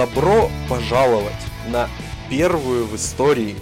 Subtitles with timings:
[0.00, 1.34] Добро пожаловать
[1.68, 1.86] на
[2.30, 3.54] первую в истории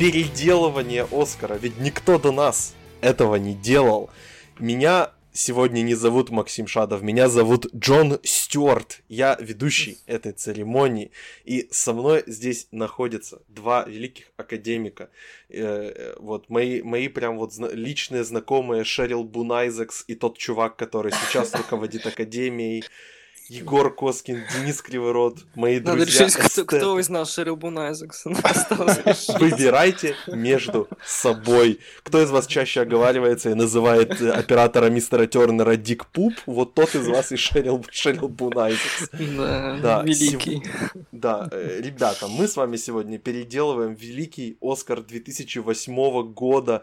[0.00, 4.10] переделывание Оскара, ведь никто до нас этого не делал.
[4.58, 9.02] Меня сегодня не зовут Максим Шадов, меня зовут Джон Стюарт.
[9.08, 11.12] Я ведущий этой церемонии.
[11.44, 15.08] И со мной здесь находятся два великих академика.
[15.48, 21.12] Э, э, вот мои, мои прям вот личные знакомые Шерил Бунайзекс и тот чувак, который
[21.12, 22.82] сейчас руководит академией.
[23.48, 26.26] Егор Коскин, Денис Криворот, мои Надо друзья.
[26.26, 28.24] решить, кто, кто из нас Шерил Бунайзекс.
[29.38, 31.78] Выбирайте между собой.
[32.02, 36.94] Кто из вас чаще оговаривается и называет э, оператора мистера Тернера Дик Пуп, вот тот
[36.96, 39.10] из вас и Шерил, Шерил Бунайзекс.
[39.12, 40.62] Да, да, великий.
[40.64, 40.92] Сев...
[41.12, 46.82] Да, э, ребята, мы с вами сегодня переделываем великий Оскар 2008 года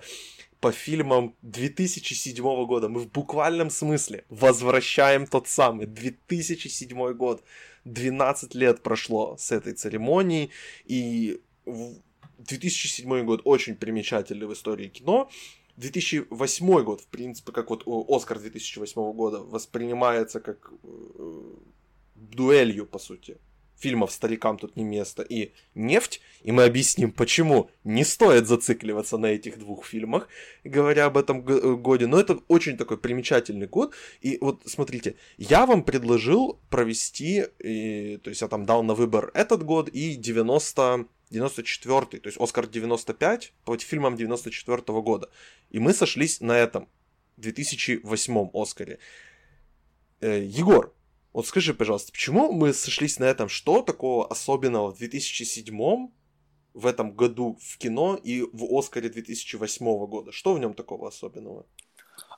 [0.63, 2.87] по фильмам 2007 года.
[2.87, 7.43] Мы в буквальном смысле возвращаем тот самый 2007 год.
[7.83, 10.51] 12 лет прошло с этой церемонии,
[10.85, 11.41] и
[12.37, 15.29] 2007 год очень примечательный в истории кино.
[15.75, 21.41] 2008 год, в принципе, как вот Оскар 2008 года воспринимается как э,
[22.15, 23.37] дуэлью, по сути,
[23.77, 29.27] фильмов старикам тут не место, и «Нефть», и мы объясним, почему не стоит зацикливаться на
[29.27, 30.27] этих двух фильмах,
[30.63, 35.65] говоря об этом э, годе, но это очень такой примечательный год, и вот смотрите, я
[35.65, 41.07] вам предложил провести, и, то есть я там дал на выбор этот год и 90
[41.33, 45.29] 94 то есть Оскар 95 по фильмам 94 -го года.
[45.71, 46.87] И мы сошлись на этом
[47.37, 48.99] 2008 Оскаре.
[50.21, 50.93] Э, Егор,
[51.33, 53.49] вот скажи, пожалуйста, почему мы сошлись на этом?
[53.49, 56.09] Что такого особенного в 2007
[56.73, 60.31] в этом году в кино и в Оскаре 2008 года?
[60.31, 61.65] Что в нем такого особенного?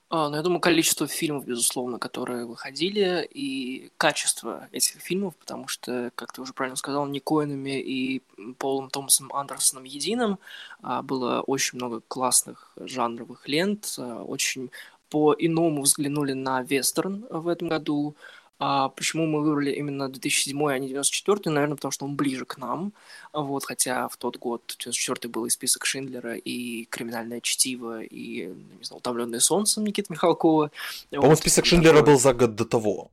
[0.07, 6.11] А, ну, я думаю, количество фильмов, безусловно, которые выходили, и качество этих фильмов, потому что,
[6.13, 8.21] как ты уже правильно сказал, не Коинами и
[8.59, 10.37] Полом Томасом Андерсоном единым
[10.81, 14.69] а было очень много классных жанровых лент, а, очень
[15.09, 18.15] по-иному взглянули на вестерн в этом году,
[18.57, 21.53] а почему мы выбрали именно 2007, а не 94?
[21.53, 22.93] Наверное, потому что он ближе к нам.
[23.33, 28.83] Вот, хотя в тот год, 94 был и список Шиндлера, и «Криминальное чтиво», и, не
[28.83, 30.71] знаю, «Утомленное солнцем» Никиты Михалкова.
[31.09, 33.11] По-моему, вот, список Шиндлера был за год до того.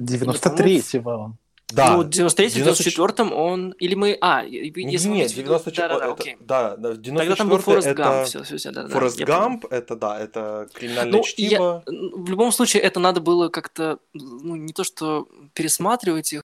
[0.00, 1.34] 93-го.
[1.72, 1.96] Да.
[1.96, 3.70] Ну, в 93 94 он...
[3.72, 4.18] Или мы...
[4.20, 6.36] А, если Нет, 94 да, да, да, окей.
[6.40, 8.02] да, да, в 94 Тогда там был Форест это...
[8.02, 11.82] Гамп, все, все, все, да, Форест да, Гамп, это, да, это криминальное ну, чтиво.
[11.86, 11.92] Я...
[12.16, 16.42] В любом случае, это надо было как-то, ну, не то что пересматривать их,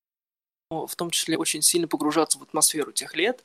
[0.70, 3.44] но в том числе очень сильно погружаться в атмосферу тех лет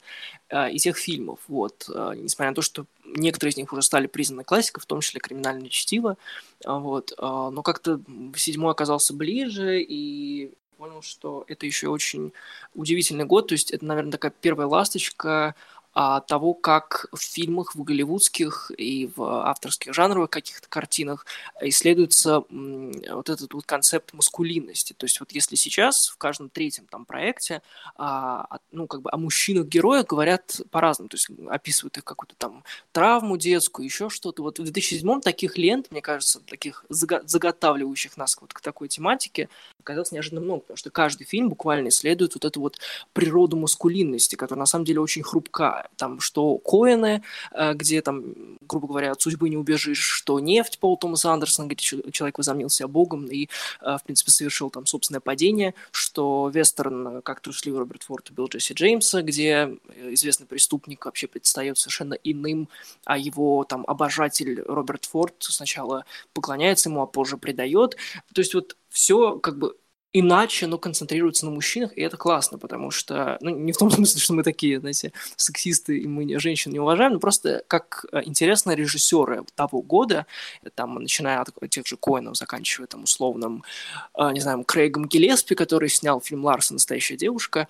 [0.50, 1.90] э, и тех фильмов, вот.
[1.94, 5.20] Э, несмотря на то, что некоторые из них уже стали признаны классикой, в том числе
[5.20, 6.18] «Криминальное чтиво»,
[6.64, 7.14] э, вот.
[7.18, 8.00] Э, но как-то
[8.36, 12.34] седьмой оказался ближе, и понял, что это еще очень
[12.74, 13.48] удивительный год.
[13.48, 15.56] То есть это, наверное, такая первая ласточка
[15.98, 21.26] а, того, как в фильмах, в голливудских и в авторских жанровых каких-то картинах
[21.62, 24.92] исследуется вот этот вот концепт маскулинности.
[24.92, 27.62] То есть вот если сейчас в каждом третьем там проекте,
[27.96, 33.38] а, ну, как бы о мужчинах-героях говорят по-разному, то есть описывают их какую-то там травму
[33.38, 34.44] детскую, еще что-то.
[34.44, 39.48] Вот в 2007 таких лент, мне кажется, таких заготавливающих нас вот к такой тематике,
[39.86, 42.80] оказалось неожиданно много, потому что каждый фильм буквально исследует вот эту вот
[43.14, 48.88] природу маскулинности, которая на самом деле очень хрупкая там, что Коэны, э, где там, грубо
[48.88, 51.78] говоря, от судьбы не убежишь, что нефть Пол Томаса Андерсона, где
[52.12, 53.48] человек возомнил себя богом и,
[53.82, 58.48] э, в принципе, совершил там собственное падение, что вестерн, э, как трусливый Роберт Форд убил
[58.48, 59.78] Джесси Джеймса, где
[60.12, 62.70] известный преступник вообще предстает совершенно иным,
[63.06, 67.98] а его там обожатель Роберт Форд сначала поклоняется ему, а позже предает.
[68.34, 69.78] То есть вот все как бы
[70.18, 74.22] иначе, но концентрируется на мужчинах, и это классно, потому что, ну, не в том смысле,
[74.22, 78.72] что мы такие, знаете, сексисты, и мы женщин не уважаем, но просто как э, интересно
[78.72, 80.26] режиссеры того года,
[80.76, 83.64] там, начиная от тех же Коинов, заканчивая там условным,
[84.18, 86.74] э, не знаю, Крейгом Гелеспи, который снял фильм «Ларса.
[86.74, 87.68] Настоящая девушка»,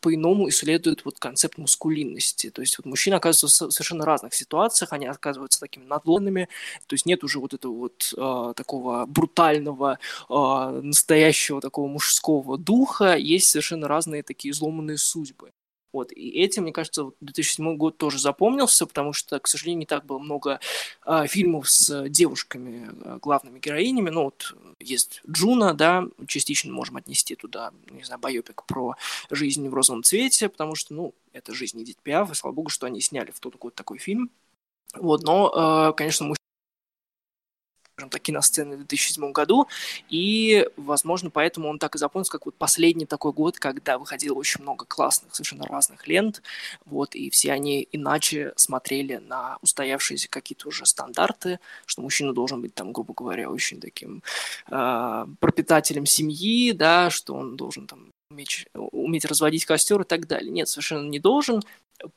[0.00, 2.50] по-иному исследуют вот концепт мускулинности.
[2.50, 6.48] То есть вот мужчины оказываются в совершенно разных ситуациях, они оказываются такими надломными,
[6.86, 9.98] то есть нет уже вот этого вот э, такого брутального,
[10.28, 15.52] э, настоящего такого мужского духа, есть совершенно разные такие изломанные судьбы.
[15.92, 20.04] Вот, и этим, мне кажется, 2007 год тоже запомнился, потому что, к сожалению, не так
[20.04, 20.60] было много
[21.06, 24.10] э, фильмов с девушками э, главными героинями.
[24.10, 28.96] Ну, вот есть Джуно, да, частично можем отнести туда, не знаю, байопик про
[29.30, 32.86] жизнь в розовом цвете, потому что, ну, это жизнь Эдит Пиаф, и слава богу, что
[32.86, 34.30] они сняли в тот год такой фильм.
[34.94, 36.34] Вот, но, э, конечно,
[37.98, 39.66] скажем так, киносцены в 2007 году,
[40.08, 44.62] и, возможно, поэтому он так и запомнился, как вот последний такой год, когда выходило очень
[44.62, 46.40] много классных, совершенно разных лент,
[46.86, 52.74] вот, и все они иначе смотрели на устоявшиеся какие-то уже стандарты, что мужчина должен быть
[52.74, 54.22] там, грубо говоря, очень таким
[54.70, 60.50] э, пропитателем семьи, да, что он должен там уметь, уметь разводить костер и так далее.
[60.50, 61.62] Нет, совершенно не должен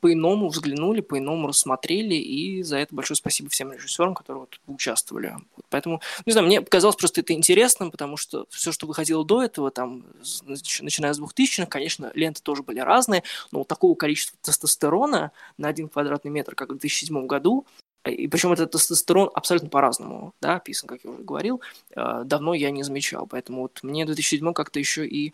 [0.00, 5.34] по-иному взглянули, по-иному рассмотрели, и за это большое спасибо всем режиссерам, которые вот участвовали.
[5.70, 9.72] Поэтому, не знаю, мне показалось просто это интересным, потому что все, что выходило до этого,
[9.72, 10.04] там,
[10.46, 15.88] начиная с 2000-х, конечно, ленты тоже были разные, но вот такого количества тестостерона на один
[15.88, 17.66] квадратный метр, как в 2007 году,
[18.04, 21.60] и причем этот тестостерон абсолютно по-разному, да, описан, как я уже говорил,
[21.94, 23.26] э, давно я не замечал.
[23.26, 25.32] Поэтому вот мне 2007 как-то еще и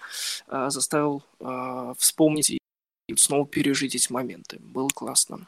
[0.48, 2.58] э, заставил э, вспомнить и
[3.16, 4.58] снова пережить эти моменты.
[4.60, 5.46] Было классно.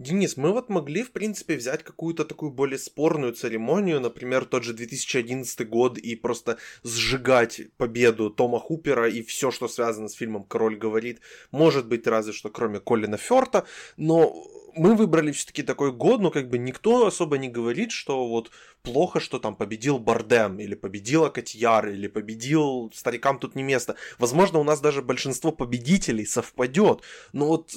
[0.00, 4.72] Денис, мы вот могли, в принципе, взять какую-то такую более спорную церемонию, например, тот же
[4.72, 10.78] 2011 год, и просто сжигать победу Тома Хупера и все, что связано с фильмом «Король
[10.78, 11.20] говорит».
[11.50, 13.66] Может быть, разве что кроме Колина Ферта,
[13.98, 14.34] но
[14.74, 18.50] мы выбрали все-таки такой год, но как бы никто особо не говорит, что вот
[18.82, 23.96] плохо, что там победил Бардем, или победила Котьяр, или победил Старикам тут не место.
[24.18, 27.02] Возможно, у нас даже большинство победителей совпадет,
[27.32, 27.74] но вот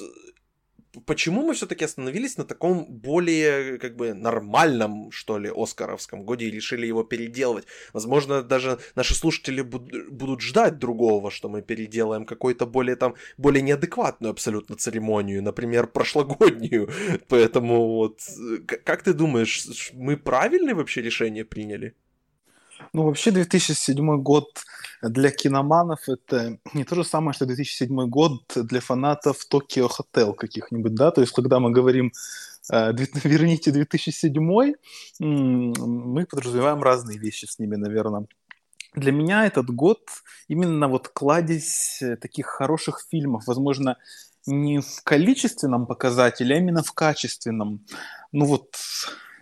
[1.06, 6.50] почему мы все-таки остановились на таком более, как бы, нормальном, что ли, Оскаровском годе и
[6.50, 7.66] решили его переделывать?
[7.92, 14.30] Возможно, даже наши слушатели будут ждать другого, что мы переделаем какой-то более там, более неадекватную
[14.30, 16.88] абсолютно церемонию, например, прошлогоднюю.
[17.28, 18.20] Поэтому вот,
[18.84, 21.94] как ты думаешь, мы правильное вообще решение приняли?
[22.92, 24.64] Ну, вообще 2007 год
[25.08, 30.94] для киноманов это не то же самое, что 2007 год для фанатов Токио Хотел каких-нибудь,
[30.94, 32.12] да, то есть когда мы говорим
[32.72, 32.92] э,
[33.24, 34.74] верните 2007,
[35.20, 38.26] мы подразумеваем разные вещи с ними, наверное.
[38.94, 40.08] Для меня этот год
[40.46, 43.96] именно вот кладезь таких хороших фильмов, возможно,
[44.46, 47.84] не в количественном показателе, а именно в качественном.
[48.32, 48.76] Ну вот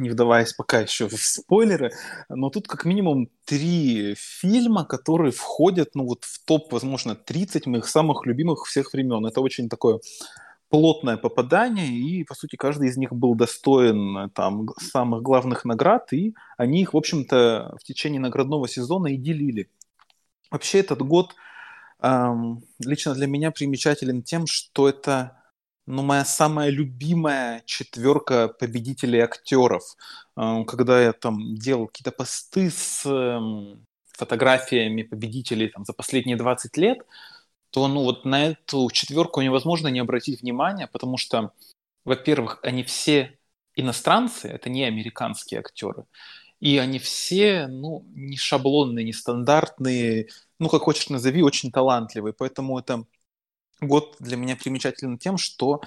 [0.02, 1.92] не вдаваясь пока еще в спойлеры,
[2.28, 7.88] но тут как минимум три фильма, которые входят, ну вот в топ, возможно, 30 моих
[7.88, 9.24] самых любимых всех времен.
[9.26, 10.00] Это очень такое
[10.68, 16.34] плотное попадание, и, по сути, каждый из них был достоин там самых главных наград, и
[16.56, 19.68] они их, в общем-то, в течение наградного сезона и делили.
[20.50, 21.34] Вообще этот год
[22.00, 25.41] эм, лично для меня примечателен тем, что это
[25.86, 29.82] ну, моя самая любимая четверка победителей актеров.
[30.36, 36.76] Эм, когда я там делал какие-то посты с эм, фотографиями победителей там, за последние 20
[36.76, 36.98] лет,
[37.70, 41.52] то ну, вот на эту четверку невозможно не обратить внимание, потому что,
[42.04, 43.38] во-первых, они все
[43.74, 46.04] иностранцы, это не американские актеры,
[46.60, 52.78] и они все, ну, не шаблонные, не стандартные, ну, как хочешь назови, очень талантливые, поэтому
[52.78, 53.04] это
[53.82, 55.80] год для меня примечателен тем, что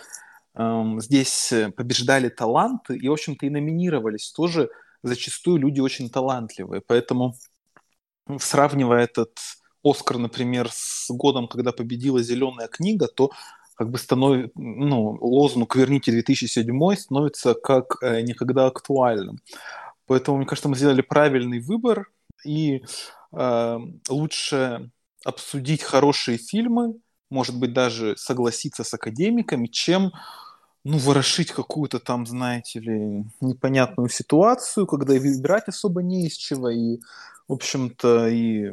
[0.56, 4.69] эм, здесь побеждали таланты и, в общем-то, и номинировались тоже
[5.03, 6.81] зачастую люди очень талантливые.
[6.81, 7.36] Поэтому,
[8.39, 9.38] сравнивая этот
[9.83, 13.30] Оскар, например, с годом, когда победила «Зеленая книга», то
[13.75, 19.40] как бы становится, ну, лозунг «Верните 2007» становится как э, никогда актуальным.
[20.07, 22.09] Поэтому, мне кажется, мы сделали правильный выбор,
[22.44, 22.83] и
[23.31, 24.92] э, лучше
[25.23, 26.95] обсудить хорошие фильмы,
[27.35, 30.13] может быть, даже согласиться с академиками, чем
[30.85, 36.99] ну, ворошить какую-то там, знаете ли, непонятную ситуацию, когда выбирать особо не из чего, и,
[37.49, 38.71] в общем-то, и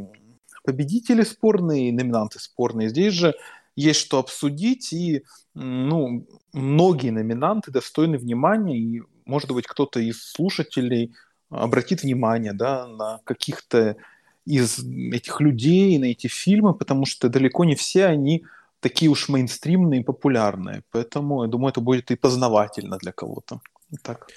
[0.63, 2.89] победители спорные, и номинанты спорные.
[2.89, 3.35] Здесь же
[3.75, 11.13] есть что обсудить, и, ну, многие номинанты достойны внимания, и, может быть, кто-то из слушателей
[11.51, 13.97] обратит внимание, да, на каких-то
[14.45, 14.79] из
[15.13, 18.45] этих людей, на эти фильмы, потому что далеко не все они
[18.81, 20.83] такие уж мейнстримные и популярные.
[20.91, 23.61] Поэтому, я думаю, это будет и познавательно для кого-то.
[24.03, 24.29] Так.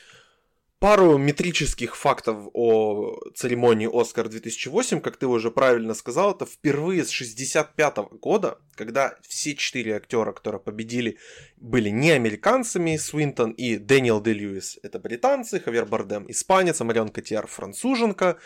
[0.79, 4.99] Пару метрических фактов о церемонии «Оскар 2008».
[4.99, 10.61] Как ты уже правильно сказал, это впервые с 65 года, когда все четыре актера, которые
[10.61, 11.17] победили,
[11.57, 17.09] были не американцами, Свинтон и Дэниел Де Льюис– это британцы, Хавер Бардем– испанец, а Марион
[17.09, 18.37] Котьяр– француженка,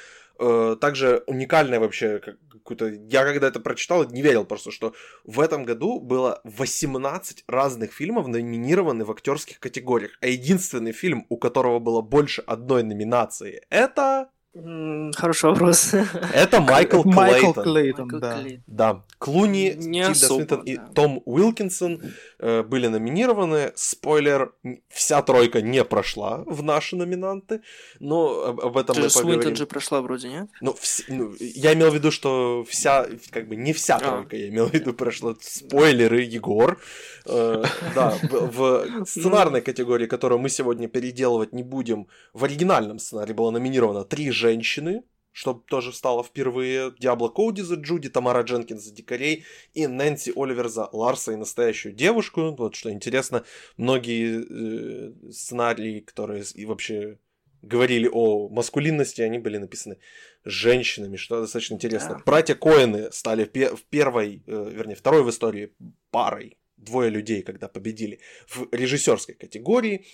[0.79, 2.88] также уникальное вообще какую-то...
[2.88, 4.93] Я когда это прочитал, не верил просто, что
[5.24, 11.38] в этом году было 18 разных фильмов номинированы в актерских категориях, а единственный фильм, у
[11.38, 15.94] которого было больше одной номинации, это Хороший вопрос.
[16.34, 17.13] Это Майкл Клейтон.
[17.13, 18.39] Майкл Клейтон, да.
[18.65, 19.03] Да.
[19.20, 20.88] Клуни, Не Тильда особо, Свинтон и да.
[20.96, 22.01] Том Уилкинсон
[22.39, 23.72] э, были номинированы.
[23.75, 24.53] Спойлер,
[24.89, 27.62] вся тройка не прошла в наши номинанты,
[28.00, 29.41] но об, об этом мы Даже поговорим.
[29.41, 30.50] Свинтон же прошла вроде, нет?
[30.62, 34.00] Ну, вс- ну, я имел в виду, что вся, как бы не вся А.
[34.00, 36.79] тройка, я имел в виду, прошла спойлеры, Егор.
[37.27, 37.63] Э,
[37.94, 43.51] да, в, в сценарной категории, которую мы сегодня переделывать не будем, в оригинальном сценарии было
[43.51, 46.93] номинировано три женщины, что тоже стало впервые.
[47.00, 51.93] Диабло Коуди за Джуди, Тамара Дженкинс за Дикарей и Нэнси Оливер за Ларса и настоящую
[51.93, 52.55] девушку.
[52.58, 53.43] Вот что интересно,
[53.77, 57.19] многие э, сценарии, которые и вообще
[57.62, 59.98] говорили о маскулинности, они были написаны
[60.46, 62.15] женщинами, что достаточно интересно.
[62.15, 62.22] Да.
[62.25, 65.74] Братья Коэны стали пе- в первой, э, вернее, второй в истории
[66.12, 70.05] парой, двое людей, когда победили в режиссерской категории.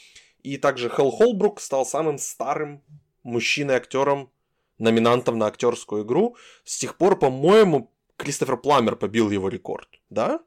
[0.43, 2.83] И также Хелл Холбрук стал самым старым
[3.25, 4.31] мужчиной-актером,
[4.77, 6.37] номинантом на актерскую игру.
[6.63, 10.39] С тех пор, по-моему, Кристофер Пламер побил его рекорд, да?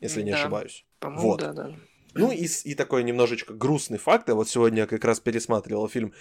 [0.00, 0.38] Если не Да.
[0.40, 0.86] ошибаюсь.
[1.00, 1.40] По-моему, Вот.
[1.40, 1.74] да, да.
[2.14, 4.28] Ну и, и такой немножечко грустный факт.
[4.28, 6.12] Я вот сегодня я как раз пересматривал фильм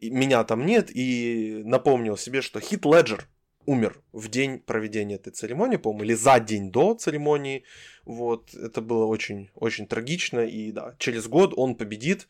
[0.00, 3.26] «Меня там нет» и напомнил себе, что Хит Леджер
[3.64, 7.64] умер в день проведения этой церемонии, по-моему, или за день до церемонии.
[8.04, 10.40] Вот, это было очень, очень трагично.
[10.40, 12.28] И да, через год он победит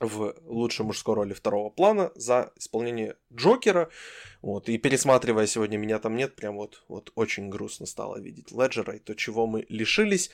[0.00, 3.90] в лучшей мужской роли второго плана за исполнение Джокера.
[4.42, 8.96] Вот, и пересматривая сегодня «Меня там нет», прям вот, вот очень грустно стало видеть Леджера
[8.96, 10.30] и то, чего мы лишились.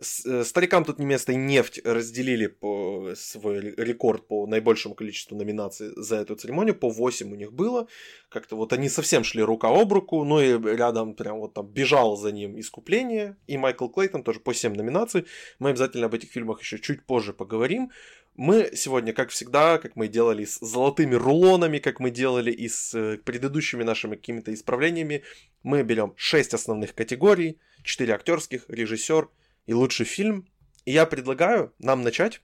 [0.00, 5.36] Э, Старикам тут не место и нефть разделили по свой ре- рекорд по наибольшему количеству
[5.36, 6.74] номинаций за эту церемонию.
[6.74, 7.86] По 8 у них было.
[8.28, 10.24] Как-то вот они совсем шли рука об руку.
[10.24, 13.36] Ну и рядом прям вот там бежал за ним искупление.
[13.46, 15.26] И Майкл Клейтон тоже по 7 номинаций.
[15.58, 17.90] Мы обязательно об этих фильмах еще чуть позже поговорим.
[18.36, 22.92] Мы сегодня, как всегда, как мы делали с золотыми рулонами, как мы делали и с
[22.92, 25.22] э, предыдущими нашими какими-то исправлениями,
[25.62, 29.28] мы берем 6 основных категорий, 4 актерских, режиссер
[29.66, 30.48] и лучший фильм.
[30.84, 32.40] И я предлагаю нам начать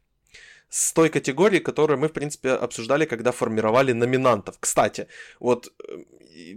[0.70, 4.56] с той категории, которую мы, в принципе, обсуждали, когда формировали номинантов.
[4.60, 5.08] Кстати,
[5.40, 6.04] вот э,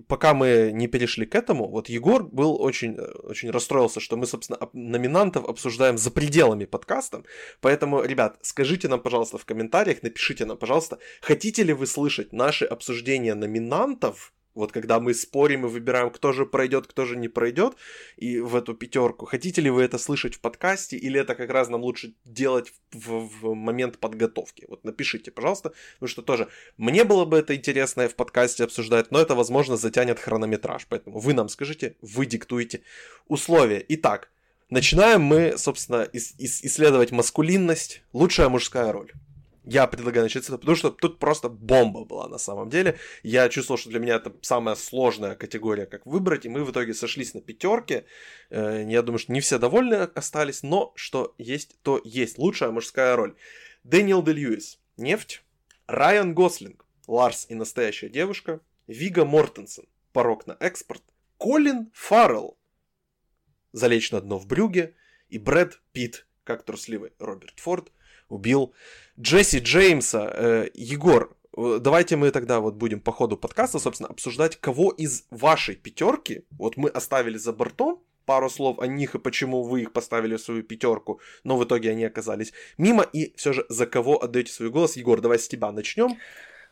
[0.07, 4.27] пока мы не перешли к этому, вот Егор был очень, э, очень расстроился, что мы,
[4.27, 7.23] собственно, об- номинантов обсуждаем за пределами подкаста.
[7.59, 12.65] Поэтому, ребят, скажите нам, пожалуйста, в комментариях, напишите нам, пожалуйста, хотите ли вы слышать наши
[12.65, 17.75] обсуждения номинантов, вот когда мы спорим и выбираем, кто же пройдет, кто же не пройдет,
[18.17, 19.25] и в эту пятерку.
[19.25, 23.29] Хотите ли вы это слышать в подкасте, или это как раз нам лучше делать в,
[23.29, 24.65] в момент подготовки?
[24.67, 29.19] Вот напишите, пожалуйста, потому что тоже мне было бы это интересно в подкасте обсуждать, но
[29.19, 30.85] это, возможно, затянет хронометраж.
[30.87, 32.81] Поэтому вы нам скажите, вы диктуете
[33.27, 33.83] условия.
[33.89, 34.29] Итак,
[34.69, 38.03] начинаем мы, собственно, ис- ис- исследовать маскулинность.
[38.13, 39.11] Лучшая мужская роль.
[39.65, 42.97] Я предлагаю начать с этого, потому что тут просто бомба была на самом деле.
[43.23, 46.93] Я чувствовал, что для меня это самая сложная категория, как выбрать, и мы в итоге
[46.93, 48.05] сошлись на пятерке.
[48.49, 52.37] Э, Я думаю, что не все довольны остались, но что есть, то есть.
[52.37, 53.35] Лучшая мужская роль.
[53.83, 55.43] Дэниел Де Льюис, Нефть.
[55.87, 58.59] Райан Гослинг, Ларс и настоящая девушка.
[58.87, 61.03] Вига Мортенсен, Порог на экспорт.
[61.37, 62.57] Колин Фаррелл,
[63.71, 64.95] Залечь на дно в брюге.
[65.29, 67.91] И Брэд Питт, как трусливый Роберт Форд,
[68.33, 68.73] убил
[69.19, 70.31] Джесси Джеймса.
[70.33, 75.25] Э, Егор, э, давайте мы тогда вот будем по ходу подкаста, собственно, обсуждать, кого из
[75.29, 79.93] вашей пятерки, вот мы оставили за бортом, пару слов о них и почему вы их
[79.93, 84.23] поставили в свою пятерку, но в итоге они оказались мимо, и все же за кого
[84.23, 84.95] отдаете свой голос.
[84.97, 86.17] Егор, давай с тебя начнем.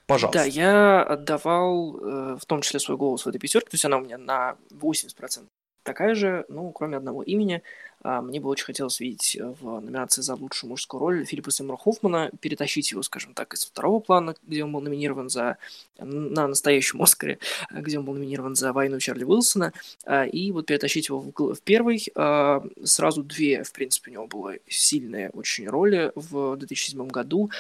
[0.07, 0.39] Пожалуйста.
[0.39, 3.97] Да, я отдавал э, в том числе свой голос в этой пятерке, то есть она
[3.97, 5.45] у меня на 80%
[5.83, 7.63] такая же, ну, кроме одного имени.
[8.03, 11.77] А, Мне бы очень хотелось видеть э, в номинации за лучшую мужскую роль Филиппа Сеймура
[11.77, 15.57] Хоффмана, перетащить его, скажем так, из второго плана, где он был номинирован за
[16.03, 17.39] на настоящем Оскаре,
[17.71, 19.73] э, где он был номинирован за «Войну Чарли Уилсона»,
[20.05, 22.03] а, и вот перетащить его в, в первый.
[22.15, 27.51] А, Сразу две, в принципе, у него было сильные очень роли в 2007 году.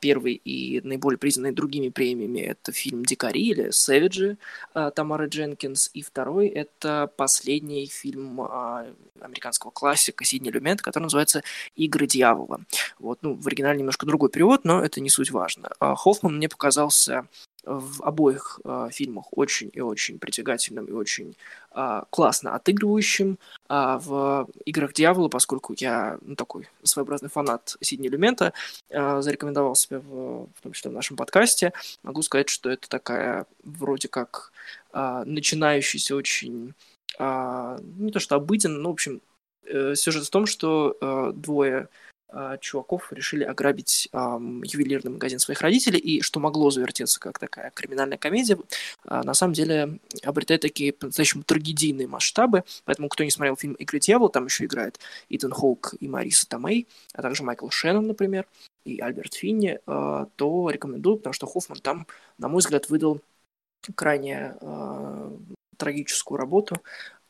[0.00, 4.38] Первый и наиболее признанный другими премиями– это фильм «Дикари» или «Сэвиджи»
[4.74, 8.40] а, Тамары Дженкинс, и второй– это последний фильм
[9.20, 11.42] американского классика Сидни Люмет, который называется
[11.74, 12.60] «Игры дьявола».
[12.98, 15.70] Вот, ну, в оригинале немножко другой перевод, но это не суть важно.
[15.78, 17.26] А Хоффман мне показался
[17.66, 21.36] в обоих а, фильмах очень и очень притягательным и очень
[21.72, 23.38] а, классно отыгрывающим.
[23.68, 28.52] А в «Играх дьявола», поскольку я ну, такой своеобразный фанат Сидни Люмента,
[28.90, 31.72] а, зарекомендовал себя в, в том числе в нашем подкасте,
[32.04, 34.52] могу сказать, что это такая вроде как
[34.92, 36.72] а, начинающийся очень
[37.18, 39.18] а, не то что обыденно, но, в общем, э,
[39.94, 41.88] сюжет в том, что э, двое
[42.28, 47.70] э, чуваков решили ограбить э, ювелирный магазин своих родителей, и что могло завертеться как такая
[47.70, 48.58] криминальная комедия,
[49.04, 54.00] э, на самом деле обретает такие по-настоящему трагедийные масштабы, поэтому кто не смотрел фильм «Игры
[54.00, 58.46] дьявола», там еще играет Итан Хоук и Мариса Томей, а также Майкл Шеннон, например,
[58.84, 62.06] и Альберт Финни, э, то рекомендую, потому что Хоффман там,
[62.38, 63.20] на мой взгляд, выдал
[63.94, 65.30] крайне э,
[65.76, 66.76] трагическую работу,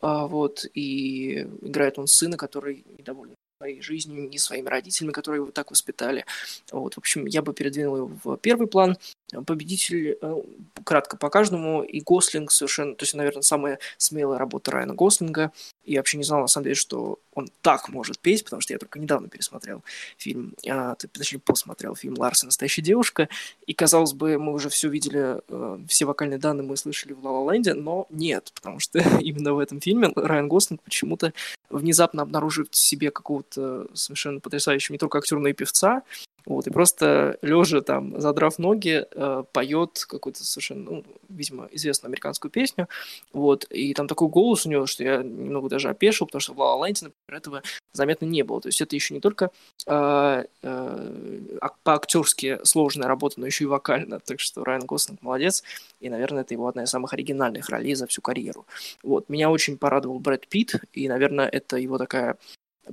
[0.01, 5.51] а, вот, и играет он сына, который недоволен своей жизнью, не своими родителями, которые его
[5.51, 6.25] так воспитали.
[6.71, 8.99] Вот, в общем, я бы передвинул его в первый план.
[9.45, 10.43] Победитель, э,
[10.85, 15.51] кратко по каждому, и Гослинг совершенно, то есть, наверное, самая смелая работа Райана Гослинга.
[15.85, 18.79] Я вообще не знал, на самом деле, что он так может петь, потому что я
[18.79, 19.83] только недавно пересмотрел
[20.17, 23.29] фильм, а, точнее, посмотрел фильм «Ларс настоящая девушка»,
[23.67, 27.53] и, казалось бы, мы уже все видели, э, все вокальные данные мы слышали в «Ла
[27.53, 31.33] Ленде», но нет, потому что именно в этом фильме Райан Гослинг почему-то
[31.69, 36.05] внезапно обнаруживает в себе какого-то совершенно потрясающего не только актера, но и певца,
[36.47, 42.53] вот, и просто лежа там, задрав ноги, э, поет какую-то совершенно, ну, видимо, известную американскую
[42.53, 42.89] песню.
[43.33, 46.59] Вот, и там такой голос у него, что я немного даже опешил, потому что в
[46.59, 47.63] «Ла например, этого
[47.93, 48.61] заметно не было.
[48.61, 49.51] То есть это еще не только
[49.87, 54.21] э, э, по-актерски сложная работа, но еще и вокально.
[54.21, 55.65] Так что Райан Гослинг молодец,
[56.01, 58.67] и, наверное, это его одна из самых оригинальных ролей за всю карьеру.
[59.03, 62.37] Вот, меня очень порадовал Брэд Питт, и, наверное, это его такая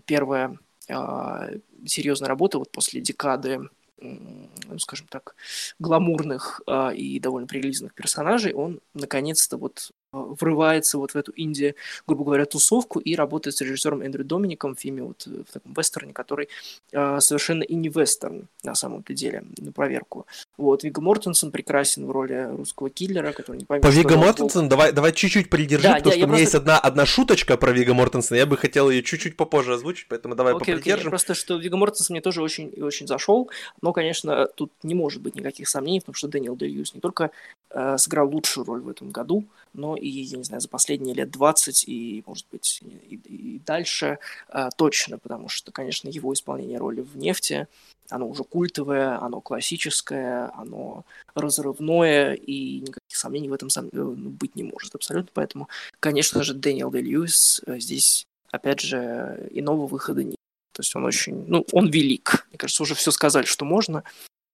[0.05, 0.57] первая
[0.89, 1.49] а,
[1.85, 3.69] серьезная работа вот после декады
[4.03, 5.35] ну, скажем так,
[5.79, 11.75] гламурных а, и довольно прилизанных персонажей, он наконец-то вот врывается вот в эту Индию,
[12.07, 16.13] грубо говоря, тусовку и работает с режиссером Эндрю Домиником в фильме вот в таком вестерне,
[16.13, 16.49] который
[16.91, 20.25] э, совершенно и не вестерн на самом-то деле, на проверку.
[20.57, 24.91] Вот, Вига Мортенсон прекрасен в роли русского киллера, который не поймет, По Вига Мортенсон давай,
[24.91, 26.41] давай чуть-чуть придержи, да, потому я, что я у меня просто...
[26.41, 30.35] есть одна, одна шуточка про Вига Мортенсона, я бы хотел ее чуть-чуть попозже озвучить, поэтому
[30.35, 31.07] давай окей, попридержим.
[31.07, 33.49] Окей, просто что Вига Мортенсон мне тоже очень, очень зашел,
[33.81, 37.31] но, конечно, тут не может быть никаких сомнений, потому что Дэниел Дэ не только
[37.69, 41.31] э, сыграл лучшую роль в этом году, но и, я не знаю, за последние лет
[41.31, 47.01] 20 и, может быть, и, и дальше э, точно, потому что, конечно, его исполнение роли
[47.01, 47.67] в «Нефти»,
[48.09, 54.55] оно уже культовое, оно классическое, оно разрывное, и никаких сомнений в этом сам, э, быть
[54.55, 55.31] не может абсолютно.
[55.33, 55.67] Поэтому,
[55.99, 60.35] конечно же, Дэниел Дэ Льюис э, здесь, опять же, иного выхода нет.
[60.73, 62.45] То есть он очень, ну, он велик.
[62.49, 64.03] Мне кажется, уже все сказали, что можно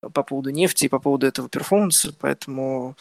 [0.02, 2.96] по поводу нефти и по поводу этого перформанса, поэтому,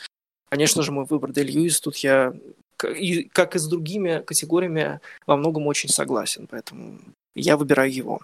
[0.49, 2.33] конечно же, мой выбор Дель Льюис, тут я,
[2.85, 7.01] и, как и с другими категориями, во многом очень согласен, поэтому
[7.35, 8.21] я выбираю его.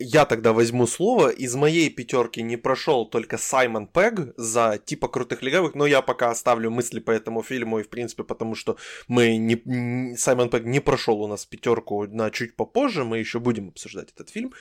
[0.00, 1.28] Я тогда возьму слово.
[1.28, 6.30] Из моей пятерки не прошел только Саймон Пегг за типа крутых легавых, но я пока
[6.30, 10.80] оставлю мысли по этому фильму и в принципе потому что мы не Саймон Пегг не
[10.80, 14.52] прошел у нас пятерку на чуть попозже, мы еще будем обсуждать этот фильм.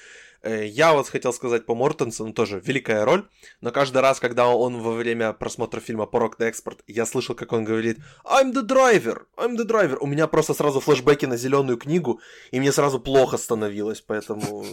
[0.43, 3.27] Э, я вот хотел сказать по Мортенсону тоже великая роль,
[3.62, 7.53] но каждый раз, когда он во время просмотра фильма «Порог на экспорт», я слышал, как
[7.53, 9.97] он говорит «I'm the driver, I'm the driver».
[10.01, 12.19] У меня просто сразу флешбеки на зеленую книгу,
[12.51, 14.65] и мне сразу плохо становилось, поэтому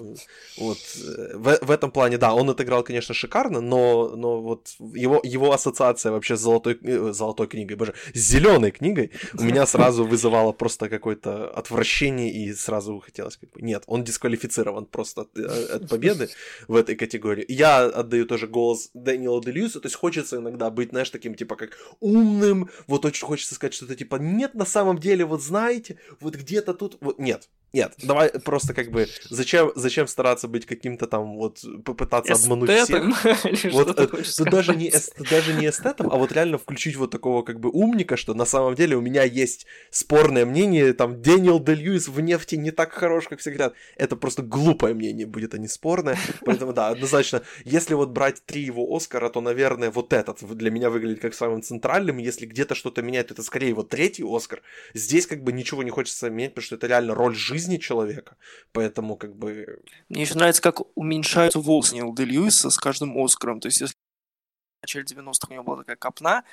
[0.59, 5.20] вот э, в, в этом плане, да, он отыграл, конечно, шикарно, но, но вот его,
[5.22, 10.04] его ассоциация вообще с золотой, э, золотой книгой, боже, с зеленой книгой у меня сразу
[10.04, 15.26] вызывало просто какое-то отвращение, и сразу хотелось, как бы, нет, он дисквалифицирован просто
[15.64, 16.29] от победы
[16.68, 17.44] в этой категории.
[17.49, 21.77] Я отдаю тоже голос Дэниелу Делиусу, то есть хочется иногда быть, знаешь, таким, типа, как
[22.01, 26.75] умным, вот очень хочется сказать что-то, типа, нет, на самом деле, вот знаете, вот где-то
[26.75, 31.61] тут, вот, нет, нет, давай просто как бы зачем зачем стараться быть каким-то там вот
[31.85, 32.52] попытаться эстетом?
[32.52, 33.72] обмануть всех.
[33.72, 37.61] Вот э, даже не эст, даже не эстетом, а вот реально включить вот такого как
[37.61, 42.09] бы умника, что на самом деле у меня есть спорное мнение, там Дэниел Де Льюис
[42.09, 43.74] в нефти не так хорош, как все говорят.
[43.96, 46.18] Это просто глупое мнение будет, а не спорное.
[46.44, 50.90] Поэтому да, однозначно, если вот брать три его Оскара, то, наверное, вот этот для меня
[50.90, 52.18] выглядит как самым центральным.
[52.18, 54.62] Если где-то что-то меняет, то это скорее вот третий Оскар.
[54.94, 58.37] Здесь как бы ничего не хочется менять, потому что это реально роль жизни жизни человека.
[58.73, 59.81] Поэтому как бы...
[60.09, 63.61] Мне еще нравится, как уменьшаются волосы Нила Де Льюиса с каждым Оскаром.
[63.61, 66.44] То есть, если в начале 90-х у него была такая копна,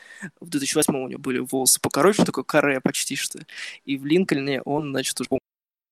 [0.41, 3.39] в 2008 у него были волосы покороче, такой каре почти что.
[3.85, 5.29] И в Линкольне он, значит, уже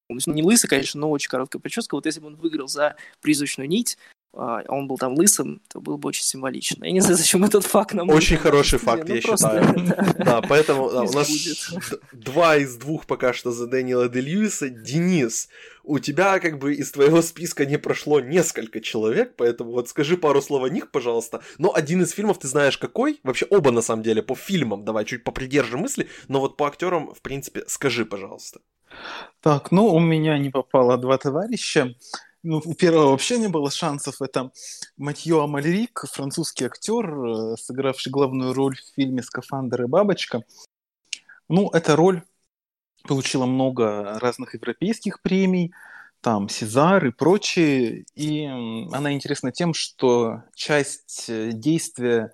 [0.09, 1.95] не лысый, конечно, но очень короткая прическа.
[1.95, 3.97] Вот если бы он выиграл за призрачную нить,
[4.37, 6.85] а, он был там лысым, то было бы очень символично.
[6.85, 8.09] Я не знаю, зачем этот факт нам...
[8.09, 9.93] Очень хороший факт, ну, я считаю.
[10.17, 11.71] Да, поэтому у нас
[12.11, 14.69] два из двух пока что за Дэниела Де Льюиса.
[14.69, 15.47] Денис,
[15.83, 20.41] у тебя как бы из твоего списка не прошло несколько человек, поэтому вот скажи пару
[20.41, 21.41] слов о них, пожалуйста.
[21.57, 23.19] Но один из фильмов ты знаешь какой?
[23.23, 27.13] Вообще оба на самом деле по фильмам, давай чуть попридержи мысли, но вот по актерам,
[27.13, 28.59] в принципе, скажи, пожалуйста.
[29.41, 31.95] Так, ну у меня не попало два товарища.
[32.45, 34.21] Ну, у первого вообще не было шансов.
[34.21, 34.51] Это
[34.97, 40.43] Матьё Амальрик, французский актер, э, сыгравший главную роль в фильме «Скафандр и бабочка».
[41.49, 42.21] Ну, эта роль
[43.07, 45.73] получила много разных европейских премий,
[46.21, 52.31] там Сезар и прочие, и она интересна тем, что часть э, действия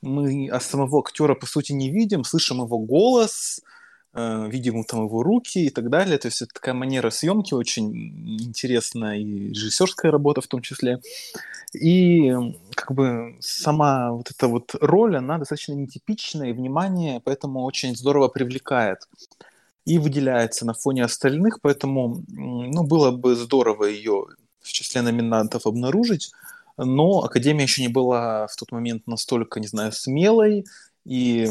[0.00, 3.60] мы а самого актера по сути не видим, слышим его голос,
[4.14, 6.18] видим там его руки и так далее.
[6.18, 11.00] То есть это такая манера съемки очень интересная и режиссерская работа в том числе.
[11.72, 12.32] И
[12.74, 18.28] как бы сама вот эта вот роль, она достаточно нетипичная, и внимание поэтому очень здорово
[18.28, 19.08] привлекает
[19.86, 24.26] и выделяется на фоне остальных, поэтому ну, было бы здорово ее
[24.60, 26.30] в числе номинантов обнаружить,
[26.76, 30.66] но Академия еще не была в тот момент настолько, не знаю, смелой
[31.04, 31.48] и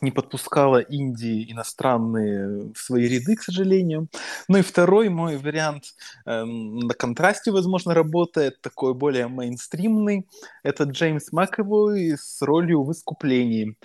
[0.00, 4.08] не подпускала Индии иностранные в свои ряды, к сожалению.
[4.48, 5.94] Ну и второй мой вариант
[6.26, 10.26] э, на контрасте, возможно, работает, такой более мейнстримный.
[10.62, 13.76] Это Джеймс Макэвой с ролью в «Искуплении».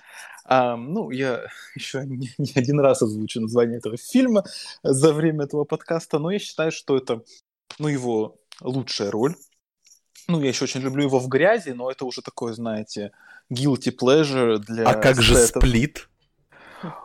[0.44, 1.46] А, ну, я
[1.76, 4.44] еще не, не один раз озвучу название этого фильма
[4.84, 7.24] за время этого подкаста, но я считаю, что это,
[7.80, 9.36] ну, его лучшая роль.
[10.28, 13.12] Ну, я еще очень люблю его в грязи, но это уже такое, знаете,
[13.50, 14.88] guilty pleasure для...
[14.88, 16.08] А как же сплит?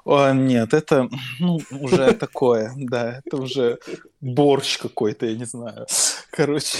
[0.04, 3.78] О, нет, это ну, уже такое, да, это уже
[4.20, 5.86] борщ какой-то, я не знаю.
[6.30, 6.78] Короче,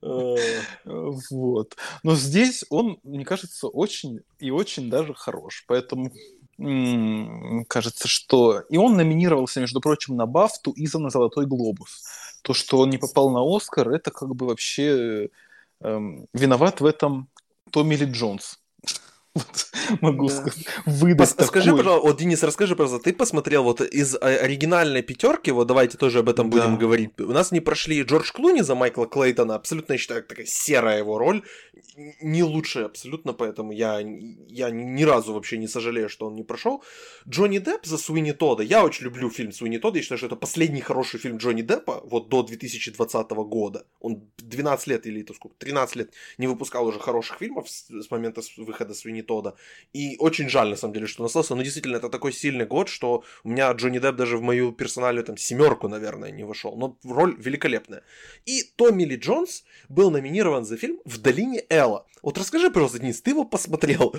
[0.00, 1.76] вот.
[2.02, 5.64] Но здесь он, мне кажется, очень и очень даже хорош.
[5.66, 6.12] Поэтому
[7.68, 8.64] кажется, что...
[8.68, 12.04] И он номинировался, между прочим, на Бафту и за на Золотой Глобус.
[12.42, 15.30] То, что он не попал на Оскар, это как бы вообще
[15.80, 17.28] эм, виноват в этом
[17.70, 18.58] Томми Ли Джонс.
[20.00, 20.44] Могу да.
[20.86, 25.66] выдать Пос- Скажи, пожалуйста, вот, Денис, расскажи, пожалуйста, ты посмотрел вот из оригинальной пятерки, вот
[25.66, 26.58] давайте тоже об этом да.
[26.58, 27.10] будем говорить.
[27.18, 31.18] У нас не прошли Джордж Клуни за Майкла Клейтона, абсолютно, я считаю, такая серая его
[31.18, 31.42] роль,
[32.20, 34.00] не лучшая абсолютно, поэтому я,
[34.48, 36.82] я ни разу вообще не сожалею, что он не прошел.
[37.28, 40.36] Джонни Депп за Суини Тода, я очень люблю фильм Суини Тода, я считаю, что это
[40.36, 43.86] последний хороший фильм Джонни Деппа, вот до 2020 года.
[44.00, 48.10] Он 12 лет или то сколько, 13 лет не выпускал уже хороших фильмов с, с
[48.10, 49.54] момента выхода Суини Тода.
[49.92, 51.54] И очень жаль, на самом деле, что он остался.
[51.54, 55.24] Но действительно, это такой сильный год, что у меня Джонни Депп даже в мою персональную
[55.24, 56.76] там семерку, наверное, не вошел.
[56.76, 58.02] Но роль великолепная.
[58.46, 62.06] И Томми Ли Джонс был номинирован за фильм «В долине Элла».
[62.22, 64.14] Вот расскажи, пожалуйста, Денис, ты его посмотрел?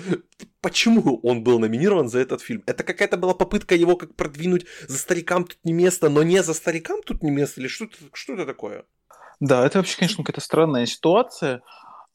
[0.60, 2.62] Почему он был номинирован за этот фильм?
[2.66, 6.54] Это какая-то была попытка его как продвинуть за старикам тут не место, но не за
[6.54, 7.60] старикам тут не место?
[7.60, 8.84] Или что что это такое?
[9.40, 11.62] Да, это вообще, конечно, какая-то странная ситуация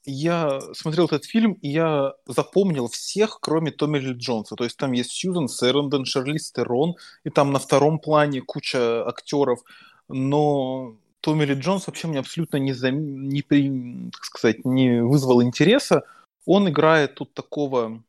[0.06, 4.54] я смотрел этот фильм, и я запомнил всех, кроме Томми Ли Джонса.
[4.54, 9.60] То есть там есть Сьюзан Сэрондон, Шарли Стерон, и там на втором плане куча актеров.
[10.08, 13.28] Но Томми Ли Джонс вообще мне абсолютно не, зам...
[13.28, 14.10] не, при...
[14.12, 16.04] так сказать, не вызвал интереса.
[16.44, 18.02] Он играет тут такого,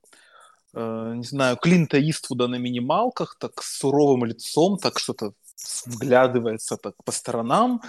[0.73, 5.33] э, не знаю, Клинта Иствуда на минималках, так с суровым лицом, так что-то
[5.87, 7.81] вглядывается так по сторонам.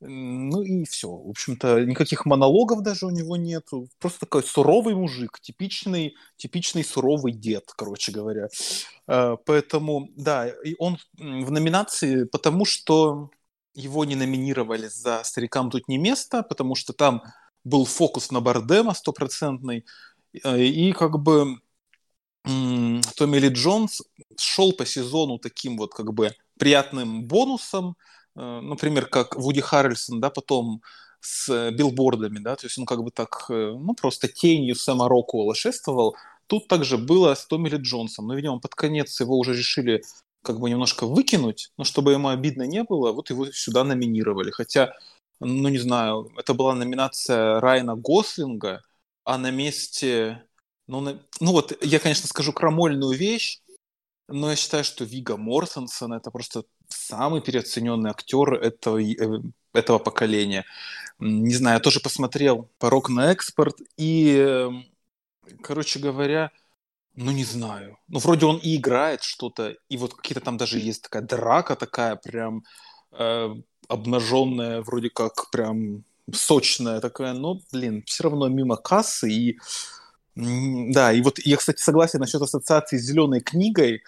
[0.00, 1.08] Ну и все.
[1.08, 3.68] В общем-то, никаких монологов даже у него нет.
[3.98, 8.48] Просто такой суровый мужик, типичный, типичный суровый дед, короче говоря.
[9.06, 13.30] А, поэтому, да, и он в номинации, потому что
[13.74, 17.22] его не номинировали за «Старикам тут не место», потому что там
[17.64, 19.86] был фокус на Бардема стопроцентный,
[20.42, 21.60] а, и как бы
[22.44, 24.02] Томми Ли Джонс
[24.38, 27.96] шел по сезону таким вот как бы приятным бонусом,
[28.34, 30.82] например, как Вуди Харрельсон, да, потом
[31.20, 35.54] с билбордами, да, то есть он как бы так, э, ну, просто тенью Сэма Рокуэлла
[35.54, 36.16] шествовал.
[36.46, 40.02] Тут также было с Томми Джонсом, но, видимо, под конец его уже решили
[40.42, 44.50] как бы немножко выкинуть, но чтобы ему обидно не было, вот его сюда номинировали.
[44.50, 44.94] Хотя,
[45.40, 48.82] ну, не знаю, это была номинация Райана Гослинга,
[49.24, 50.44] а на месте...
[50.86, 51.18] Ну, на...
[51.40, 53.62] ну вот, я, конечно, скажу крамольную вещь,
[54.28, 59.42] но я считаю, что Вига Мортенсон это просто самый переоцененный актер этого, э,
[59.72, 60.64] этого поколения.
[61.18, 64.86] Не знаю, я тоже посмотрел «Порог на экспорт», и, эм,
[65.62, 66.50] короче говоря,
[67.16, 67.98] ну, не знаю.
[68.08, 72.16] Ну, вроде он и играет что-то, и вот какие-то там даже есть такая драка такая
[72.16, 72.64] прям
[73.12, 73.50] э,
[73.88, 79.58] обнаженная, вроде как прям сочная такая, но, блин, все равно мимо кассы, и
[80.36, 84.02] да, и вот я, кстати, согласен насчет ассоциации с зеленой книгой.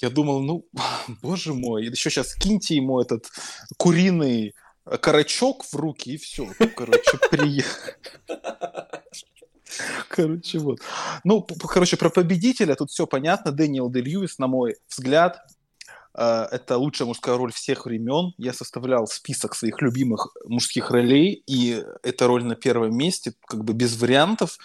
[0.00, 0.66] Я думал, ну,
[1.22, 3.26] боже мой, еще сейчас киньте ему этот
[3.76, 4.54] куриный
[5.00, 6.48] карачок в руки, и все.
[6.76, 7.92] Короче, приехал.
[10.08, 10.80] Короче, вот.
[11.24, 13.50] Ну, короче, про победителя тут все понятно.
[13.50, 15.38] Дэниел Де Льюис, на мой взгляд,
[16.16, 18.34] э, это лучшая мужская роль всех времен.
[18.38, 23.72] Я составлял список своих любимых мужских ролей, и эта роль на первом месте, как бы
[23.72, 24.58] без вариантов.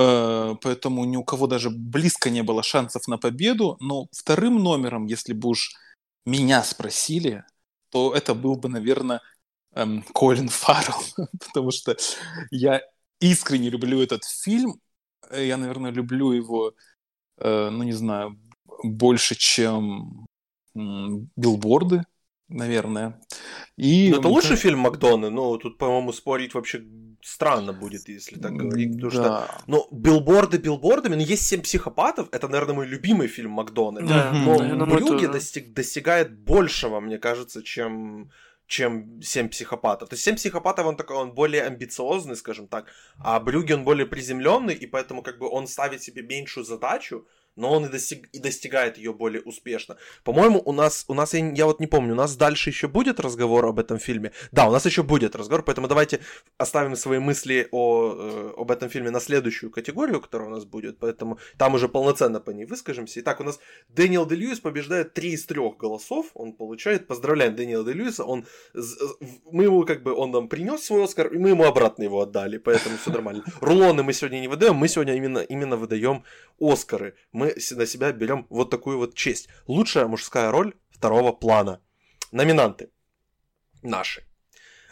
[0.00, 3.76] Э, поэтому ни у кого даже близко не было шансов на победу.
[3.80, 5.72] Но вторым номером, если бы уж
[6.24, 7.44] меня спросили,
[7.90, 9.20] то это был бы, наверное,
[9.74, 11.02] эм, Колин Фаррелл,
[11.46, 11.96] потому что
[12.50, 12.80] я
[13.20, 14.80] искренне люблю этот фильм.
[15.30, 16.72] Я, наверное, люблю его,
[17.36, 18.38] э, ну, не знаю,
[18.82, 20.26] больше, чем
[20.74, 22.04] билборды,
[22.48, 23.20] наверное.
[23.76, 26.82] И, это лучший фильм Макдоны, но тут, по-моему, спорить вообще
[27.22, 29.46] странно будет, если так говорить, потому да.
[29.46, 34.32] что, ну, билборды билбордами, но есть «Семь психопатов», это, наверное, мой любимый фильм Макдоны, да,
[34.32, 35.34] но наверное, Брюги это...
[35.34, 38.30] достиг, достигает большего, мне кажется, чем
[38.66, 40.08] чем «Семь психопатов».
[40.08, 42.86] То есть «Семь психопатов» он такой, он более амбициозный, скажем так,
[43.18, 47.26] а Брюги он более приземленный, и поэтому как бы он ставит себе меньшую задачу,
[47.56, 49.96] но он и, достиг, и достигает ее более успешно.
[50.24, 53.20] По-моему, у нас, у нас я, я вот не помню, у нас дальше еще будет
[53.20, 54.32] разговор об этом фильме.
[54.52, 56.20] Да, у нас еще будет разговор, поэтому давайте
[56.58, 60.98] оставим свои мысли о, э, об этом фильме на следующую категорию, которая у нас будет,
[60.98, 63.20] поэтому там уже полноценно по ней выскажемся.
[63.20, 63.58] Итак, у нас
[63.88, 68.46] Дэниел Де Льюис побеждает три из трех голосов, он получает, поздравляем Дэниела Де Льюиса, он,
[69.50, 72.58] мы ему как бы, он нам принес свой Оскар, и мы ему обратно его отдали,
[72.58, 73.44] поэтому все нормально.
[73.60, 76.24] Рулоны мы сегодня не выдаем, мы сегодня именно, именно выдаем
[76.60, 77.14] Оскары.
[77.40, 79.48] Мы на себя берем вот такую вот честь.
[79.66, 81.80] Лучшая мужская роль второго плана.
[82.32, 82.90] Номинанты
[83.80, 84.26] наши.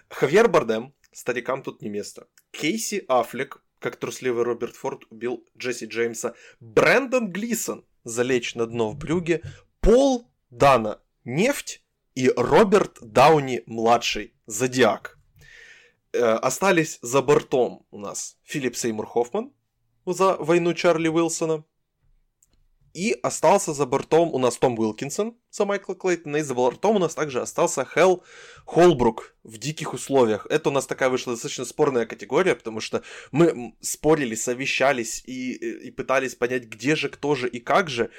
[0.08, 2.26] Хавьер Бардем, старикам тут не место.
[2.50, 6.34] Кейси Аффлек, как трусливый Роберт Форд убил Джесси Джеймса.
[6.58, 9.42] Брэндон Глисон, залечь на дно в брюге.
[9.80, 11.82] Пол Дана, нефть.
[12.14, 15.18] И Роберт Дауни младший, Зодиак.
[16.14, 19.52] Э, остались за бортом у нас Филипп Сеймур Хоффман
[20.06, 21.62] за войну Чарли Уилсона.
[22.98, 26.98] И остался за бортом у нас Том Уилкинсон за Майкла Клейтона, и за бортом у
[26.98, 28.24] нас также остался Хелл
[28.66, 30.48] Холбрук в диких условиях.
[30.50, 35.52] Это у нас такая вышла достаточно спорная категория, потому что мы спорили, совещались и,
[35.86, 38.10] и пытались понять, где же, кто же и как же.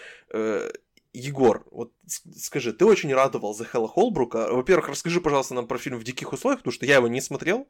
[1.14, 1.92] Егор, вот
[2.36, 4.48] скажи, ты очень радовал за Хэлла Холбрука.
[4.52, 7.68] Во-первых, расскажи, пожалуйста, нам про фильм «В диких условиях», потому что я его не смотрел.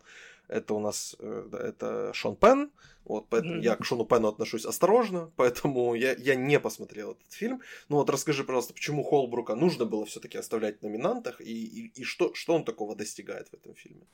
[0.50, 2.72] Это у нас э, это Шон Пен,
[3.06, 3.64] вот, поэтому mm-hmm.
[3.64, 7.62] я к Шону Пену отношусь осторожно, поэтому я, я не посмотрел этот фильм.
[7.88, 12.04] Ну вот расскажи, пожалуйста, почему Холбрука нужно было все-таки оставлять в номинантах и, и, и
[12.04, 14.06] что, что он такого достигает в этом фильме?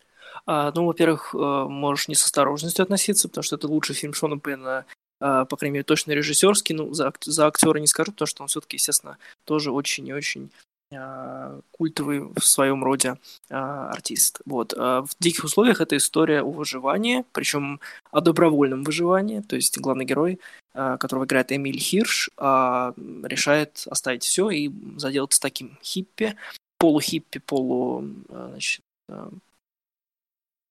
[0.45, 4.39] А, ну, во-первых, э, можешь не с осторожностью относиться, потому что это лучший фильм Шона
[4.39, 4.85] Пена
[5.19, 6.75] по крайней мере, точно режиссерский.
[6.75, 10.49] Ну, за, за актера не скажу, потому что он все-таки, естественно, тоже очень и очень
[10.93, 13.17] а, культовый в своем роде
[13.49, 14.41] а, артист.
[14.45, 14.73] Вот.
[14.77, 17.79] А в «Диких условиях» это история о выживании, причем
[18.11, 20.39] о добровольном выживании, то есть главный герой,
[20.73, 26.35] а, которого играет Эмиль Хирш, а, решает оставить все и заделаться таким хиппи,
[26.77, 29.31] полухиппи, полу, а, значит, а,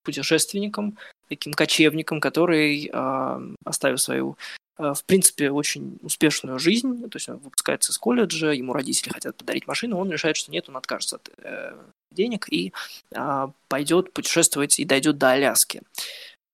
[0.04, 0.96] путешественником,
[1.28, 4.36] таким кочевником, который, а, оставив свою
[4.76, 9.36] а, в принципе, очень успешную жизнь, то есть он выпускается из колледжа, ему родители хотят
[9.36, 11.76] подарить машину, он решает, что нет, он откажется от э,
[12.10, 12.72] денег и
[13.12, 15.82] э, пойдет путешествовать и дойдет до Аляски.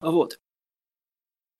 [0.00, 0.38] Вот.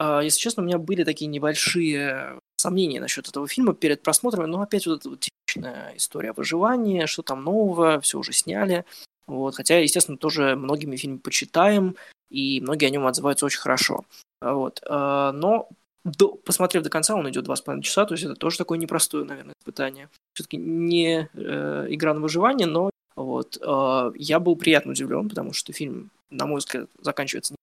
[0.00, 4.86] Если честно, у меня были такие небольшие сомнения насчет этого фильма перед просмотром, но опять
[4.86, 8.86] вот эта вот типичная история выживания, что там нового, все уже сняли.
[9.26, 9.56] Вот.
[9.56, 11.96] Хотя, естественно, тоже многими фильмы почитаем,
[12.30, 14.04] и многие о нем отзываются очень хорошо.
[14.40, 14.82] Вот.
[14.88, 15.68] Но
[16.04, 18.78] до, посмотрев до конца, он идет два с половиной часа, то есть это тоже такое
[18.78, 20.08] непростое, наверное, испытание.
[20.32, 25.72] Все-таки не э, игра на выживание, но вот э, я был приятно удивлен, потому что
[25.72, 27.54] фильм, на мой взгляд, заканчивается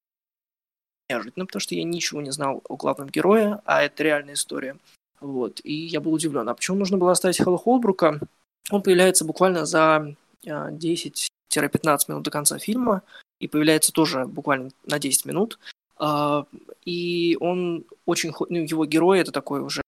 [1.10, 4.78] неожиданно, потому что я ничего не знал о главном герое, а это реальная история.
[5.20, 6.48] Вот, и я был удивлен.
[6.48, 8.20] А почему нужно было оставить Хэлла Холбрука?
[8.70, 10.14] Он появляется буквально за
[10.46, 11.70] 10-15 э,
[12.08, 13.02] минут до конца фильма,
[13.40, 15.60] и появляется тоже буквально на 10 минут.
[15.98, 16.46] А,
[16.86, 18.32] и он очень...
[18.50, 19.82] Ну, его герой это такой уже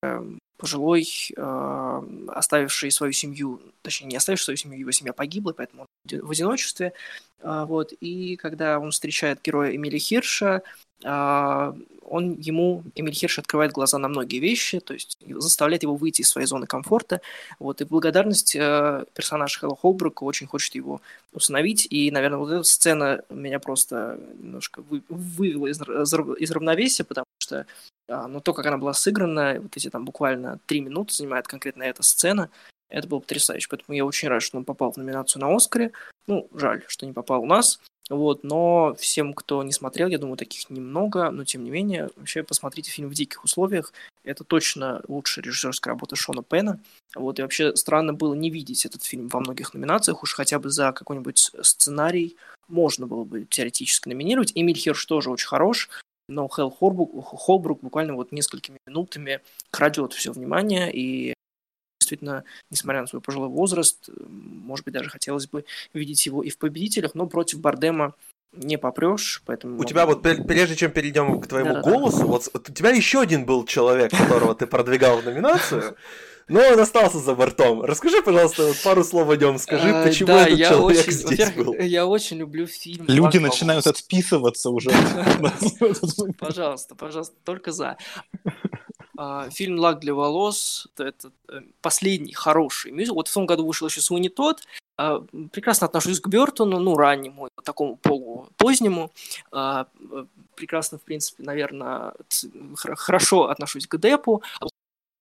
[0.59, 6.19] пожилой, а, оставивший свою семью, точнее, не оставивший свою семью, его семья погибла, поэтому он
[6.21, 6.93] в одиночестве.
[7.41, 7.93] А, вот.
[8.01, 10.61] И когда он встречает героя Эмили Хирша,
[11.01, 16.29] он ему, Эмиль Хирш, открывает глаза на многие вещи, то есть заставляет его выйти из
[16.29, 17.21] своей зоны комфорта.
[17.59, 21.87] Вот, и благодарность э, персонаж Хэлла Холбрука очень хочет его установить.
[21.89, 27.65] И, наверное, вот эта сцена меня просто немножко вы, вывела из, из равновесия, потому что
[28.09, 31.83] э, ну, то, как она была сыграна, вот эти там буквально три минуты занимает конкретно
[31.83, 32.49] эта сцена,
[32.89, 33.67] это было потрясающе.
[33.69, 35.91] Поэтому я очень рад, что он попал в номинацию на Оскаре.
[36.27, 37.79] Ну, жаль, что не попал у нас.
[38.09, 42.41] Вот, но всем, кто не смотрел, я думаю, таких немного, но тем не менее, вообще
[42.41, 43.93] посмотрите фильм в диких условиях.
[44.23, 46.79] Это точно лучшая режиссерская работа Шона Пена.
[47.13, 50.71] Вот, и вообще странно было не видеть этот фильм во многих номинациях, уж хотя бы
[50.71, 52.35] за какой-нибудь сценарий
[52.67, 54.53] можно было бы теоретически номинировать.
[54.55, 55.89] Эмиль Херш тоже очень хорош,
[56.29, 61.33] но Хелл Холбрук, Холбрук буквально вот несколькими минутами крадет все внимание, и
[61.99, 66.57] действительно, несмотря на свой пожилой возраст, может быть, даже хотелось бы видеть его и в
[66.57, 68.13] победителях, но против Бардема
[68.51, 69.79] не попрешь, поэтому...
[69.79, 72.25] У тебя вот, прежде чем перейдем к твоему да, голосу, да.
[72.25, 75.95] Вот, у тебя еще один был человек, которого ты продвигал в номинацию,
[76.49, 77.83] но он остался за бортом.
[77.83, 79.57] Расскажи, пожалуйста, пару слов о нем.
[79.57, 81.73] Скажи, а, почему да, этот я человек очень, здесь был.
[81.73, 83.05] Я очень люблю фильм.
[83.07, 84.89] Люди начинают отписываться уже.
[86.39, 87.97] Пожалуйста, пожалуйста, только за.
[89.17, 93.15] А, фильм «Лак для волос»— это э, последний хороший мюзикл.
[93.15, 94.61] Вот в том году вышел еще «Суини Тот».
[94.97, 99.11] А, прекрасно отношусь к Бертону, ну, раннему, такому полупозднему.
[99.51, 102.13] А, э, прекрасно, в принципе, наверное,
[102.95, 104.41] хорошо отношусь к Депу.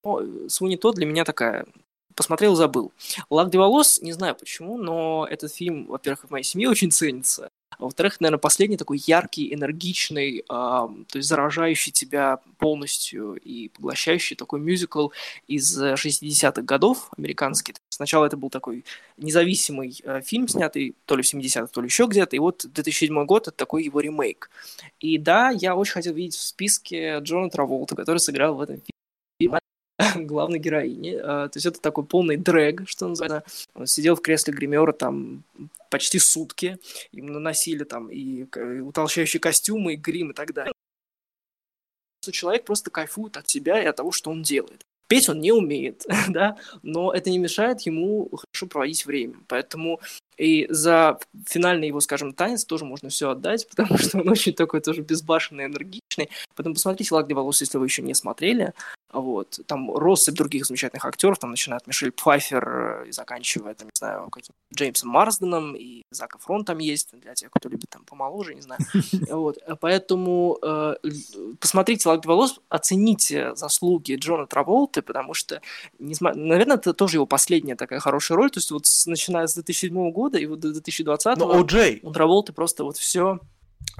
[0.03, 1.65] Но «Суини Тот» для меня такая
[2.19, 2.91] посмотрел, забыл.
[3.29, 7.49] «Лак для волос» не знаю почему, но этот фильм, во-первых, в моей семье очень ценится.
[7.71, 14.35] А во-вторых, наверное, последний такой яркий, энергичный, э, то есть заражающий тебя полностью и поглощающий
[14.35, 15.09] такой мюзикл
[15.47, 17.73] из 60-х годов американский.
[17.87, 18.83] Сначала это был такой
[19.15, 23.25] независимый э, фильм, снятый то ли в 70-х, то ли еще где-то, и вот 2007
[23.25, 24.49] год— это такой его ремейк.
[24.99, 28.98] И да, я очень хотел видеть в списке Джона Траволта, который сыграл в этом фильме
[30.15, 31.19] главной героини.
[31.21, 33.43] А, то есть это такой полный дрэг, что называется.
[33.73, 35.43] Он сидел в кресле гримера там
[35.89, 36.79] почти сутки.
[37.11, 38.43] Им наносили там и
[38.81, 40.73] утолщающие костюмы, и грим, и так далее.
[42.31, 44.81] Человек просто кайфует от себя и от того, что он делает.
[45.07, 49.35] Петь он не умеет, да, но это не мешает ему хорошо проводить время.
[49.47, 49.99] Поэтому
[50.39, 54.79] и за финальный его, скажем, танец тоже можно все отдать, потому что он очень такой
[54.79, 56.29] тоже безбашенный, энергичный.
[56.55, 58.73] Поэтому посмотрите «Лак для волос», если вы еще не смотрели.
[59.11, 59.59] Вот.
[59.65, 64.53] Там россыпь других замечательных актеров, там начинает Мишель Пфайфер и заканчивая, там, не знаю, каким
[64.73, 68.79] Джеймсом Марсденом, и Зак Фрон там есть, для тех, кто любит там помоложе, не знаю.
[69.29, 69.57] Вот.
[69.81, 70.95] Поэтому э,
[71.59, 75.61] посмотрите «Лак для волос», оцените заслуги Джона Траволты, потому что,
[75.97, 76.39] несмотря...
[76.39, 80.28] наверное, это тоже его последняя такая хорошая роль, то есть вот начиная с 2007 года
[80.37, 81.99] и вот до 2020 Но О'Джей!
[82.03, 83.39] у Траволты просто вот все...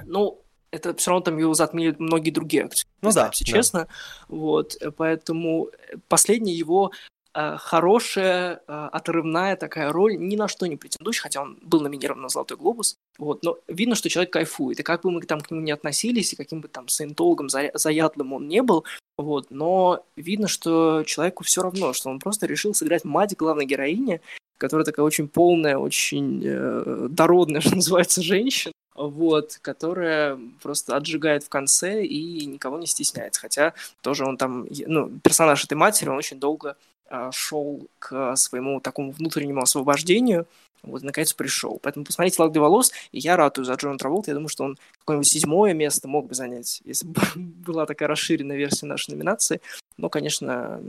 [0.05, 2.87] Ну, это все равно там его затмили многие другие актеры.
[3.01, 3.51] Ну да, если да.
[3.51, 3.87] честно.
[4.27, 5.69] Вот, поэтому
[6.07, 6.91] последняя его
[7.33, 12.21] э, хорошая, э, отрывная такая роль, ни на что не претендующая, хотя он был номинирован
[12.21, 15.49] на «Золотой глобус», вот, но видно, что человек кайфует, и как бы мы там к
[15.49, 18.85] нему не относились, и каким бы там саентологом заядлым он не был,
[19.17, 24.21] вот, но видно, что человеку все равно, что он просто решил сыграть мать главной героини,
[24.59, 31.49] которая такая очень полная, очень э, дородная, что называется, женщина, вот, которая просто отжигает в
[31.49, 33.41] конце и никого не стесняется.
[33.41, 36.75] Хотя тоже он там, ну, персонаж этой матери, он очень долго
[37.09, 40.45] э, шел к своему такому внутреннему освобождению,
[40.83, 41.79] вот, наконец пришел.
[41.81, 44.31] Поэтому посмотрите «Лак волос», и я ратую за Джона Траволта.
[44.31, 48.57] Я думаю, что он какое-нибудь седьмое место мог бы занять, если бы была такая расширенная
[48.57, 49.61] версия нашей номинации.
[49.97, 50.81] Но, конечно,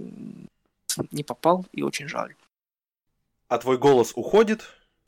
[1.11, 2.35] не попал, и очень жаль.
[3.51, 4.63] А твой голос уходит?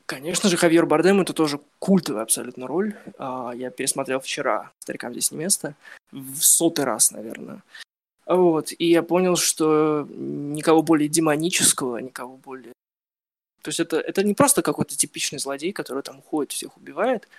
[0.05, 2.93] Конечно же, Хавьер Бардем это тоже культовая абсолютно роль.
[3.17, 5.75] А, я пересмотрел вчера «Старикам здесь не место»
[6.11, 7.63] в сотый раз, наверное.
[8.25, 12.73] Вот, и я понял, что никого более демонического, никого более...
[13.61, 17.29] То есть это, это не просто какой-то типичный злодей, который там уходит, всех убивает,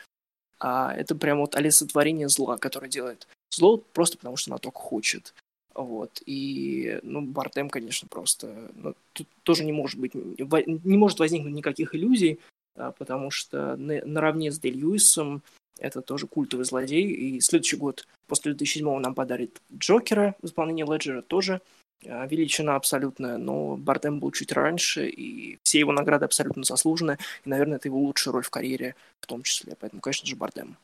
[0.58, 5.34] а это прям вот олицетворение зла, которое делает зло просто потому, что она только хочет.
[5.74, 6.22] Вот.
[6.24, 8.70] И, ну, Бардем, конечно, просто...
[8.74, 10.14] Ну, тут тоже не может быть...
[10.14, 12.38] Не может возникнуть никаких иллюзий,
[12.76, 15.42] а, потому что наравне с Дель Льюисом
[15.78, 21.22] это тоже культовый злодей, и следующий год после 2007 нам подарит Джокера в исполнении Леджера
[21.22, 21.60] тоже
[22.06, 27.48] а, величина абсолютная, но Бардем был чуть раньше, и все его награды абсолютно заслужены, и,
[27.48, 30.76] наверное, это его лучшая роль в карьере в том числе, поэтому, конечно же, Бардем.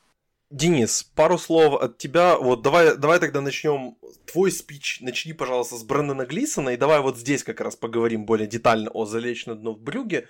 [0.50, 2.36] Денис, пару слов от тебя.
[2.36, 4.98] Вот давай, давай тогда начнем твой спич.
[5.00, 6.70] Начни, пожалуйста, с Брэндона Глисона.
[6.70, 10.26] И давай вот здесь как раз поговорим более детально о «Залечь на дно в брюге».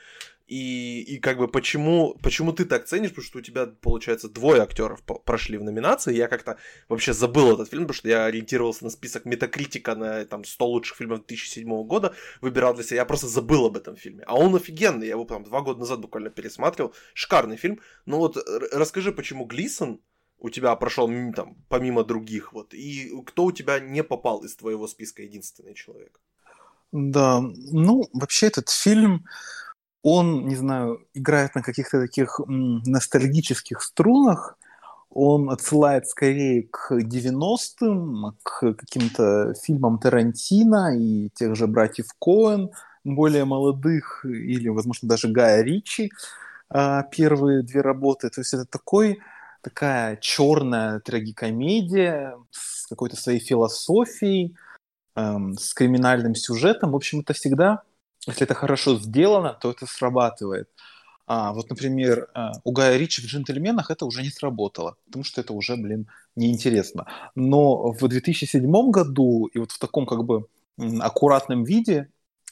[0.47, 4.63] И, и как бы почему, почему ты так ценишь, потому что у тебя, получается, двое
[4.63, 6.13] актеров прошли в номинации.
[6.13, 10.45] Я как-то вообще забыл этот фильм, потому что я ориентировался на список Метакритика на там
[10.45, 12.97] 100 лучших фильмов 2007 года, выбирал для себя.
[12.97, 14.25] Я просто забыл об этом фильме.
[14.27, 16.93] А он офигенный, я его там два года назад буквально пересматривал.
[17.15, 17.81] Шикарный фильм.
[18.05, 18.37] Ну вот
[18.73, 20.01] расскажи, почему Глисон
[20.41, 24.89] у тебя прошел там помимо других, вот, и кто у тебя не попал из твоего
[24.89, 26.21] списка единственный человек?
[26.93, 29.27] Да, ну, вообще этот фильм,
[30.03, 34.57] он, не знаю, играет на каких-то таких ностальгических струнах,
[35.11, 42.71] он отсылает скорее к 90-м, к каким-то фильмам Тарантино и тех же братьев Коэн,
[43.05, 46.11] более молодых, или, возможно, даже Гая Ричи,
[46.69, 48.31] а, первые две работы.
[48.31, 49.19] То есть это такой,
[49.63, 54.57] такая черная трагикомедия с какой-то своей философией,
[55.17, 56.93] эм, с криминальным сюжетом.
[56.93, 57.83] В общем, это всегда,
[58.27, 60.69] если это хорошо сделано, то это срабатывает.
[61.27, 65.41] А вот, например, э, у Гая Ричи в «Джентльменах» это уже не сработало, потому что
[65.41, 67.07] это уже, блин, неинтересно.
[67.37, 70.47] Но в 2007 году и вот в таком как бы
[71.01, 72.09] аккуратном виде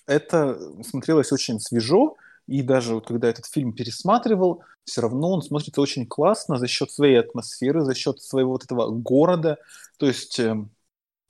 [0.06, 2.16] это смотрелось очень свежо,
[2.48, 6.90] и даже вот когда этот фильм пересматривал, все равно он смотрится очень классно за счет
[6.90, 9.58] своей атмосферы, за счет своего вот этого города.
[9.98, 10.56] То есть, э,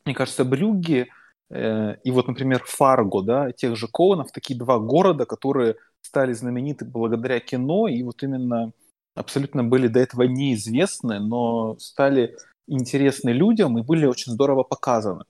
[0.04, 1.08] мне кажется, Брюгге
[1.50, 6.84] э, и вот, например, Фарго, да, тех же Коунов, такие два города, которые стали знамениты
[6.84, 8.72] благодаря кино, и вот именно
[9.16, 12.36] абсолютно были до этого неизвестны, но стали
[12.68, 15.24] интересны людям и были очень здорово показаны.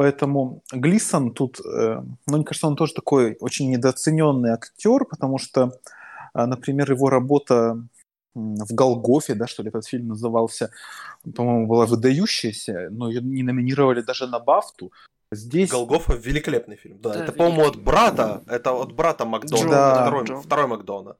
[0.00, 5.72] Поэтому Глисон тут, э, ну, мне кажется, он тоже такой очень недооцененный актер, потому что,
[6.34, 7.76] э, например, его работа
[8.34, 10.70] в Голгофе, да, что ли, этот фильм назывался,
[11.36, 14.90] по-моему, была выдающаяся, но ее не номинировали даже на Бафту.
[15.32, 15.70] Здесь...
[15.70, 16.98] Голгофа великолепный фильм.
[17.02, 18.42] Да, да это, по-моему, от брата.
[18.46, 19.70] Это от брата Макдона.
[19.70, 20.06] Да.
[20.06, 21.16] Второй, второй Макдона.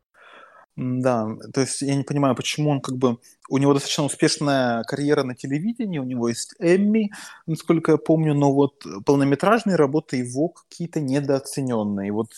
[0.77, 3.19] Да, то есть я не понимаю, почему он как бы...
[3.51, 7.11] У него достаточно успешная карьера на телевидении, у него есть Эмми,
[7.47, 12.13] насколько я помню, но вот полнометражные работы его какие-то недооцененные.
[12.13, 12.31] Вот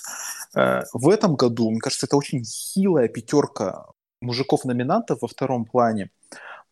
[0.57, 3.87] э, в этом году, мне кажется, это очень хилая пятерка
[4.23, 6.11] мужиков-номинантов во втором плане.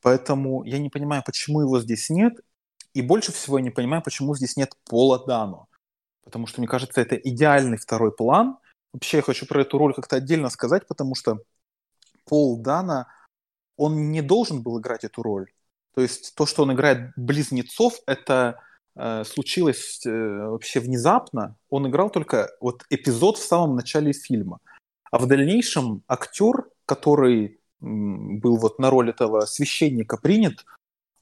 [0.02, 2.34] Поэтому я не понимаю, почему его здесь нет.
[2.94, 5.66] И больше всего я не понимаю, почему здесь нет Пола Дано.
[6.24, 8.56] Потому что, мне кажется, это идеальный второй план.
[8.92, 11.40] Вообще, я хочу про эту роль как-то отдельно сказать, потому что
[12.30, 13.08] Пол Дана,
[13.76, 15.50] он не должен был играть эту роль.
[15.94, 18.60] То есть то, что он играет близнецов, это
[18.94, 21.56] э, случилось э, вообще внезапно.
[21.68, 24.60] Он играл только вот эпизод в самом начале фильма.
[25.10, 30.64] А в дальнейшем актер, который был вот на роль этого священника принят,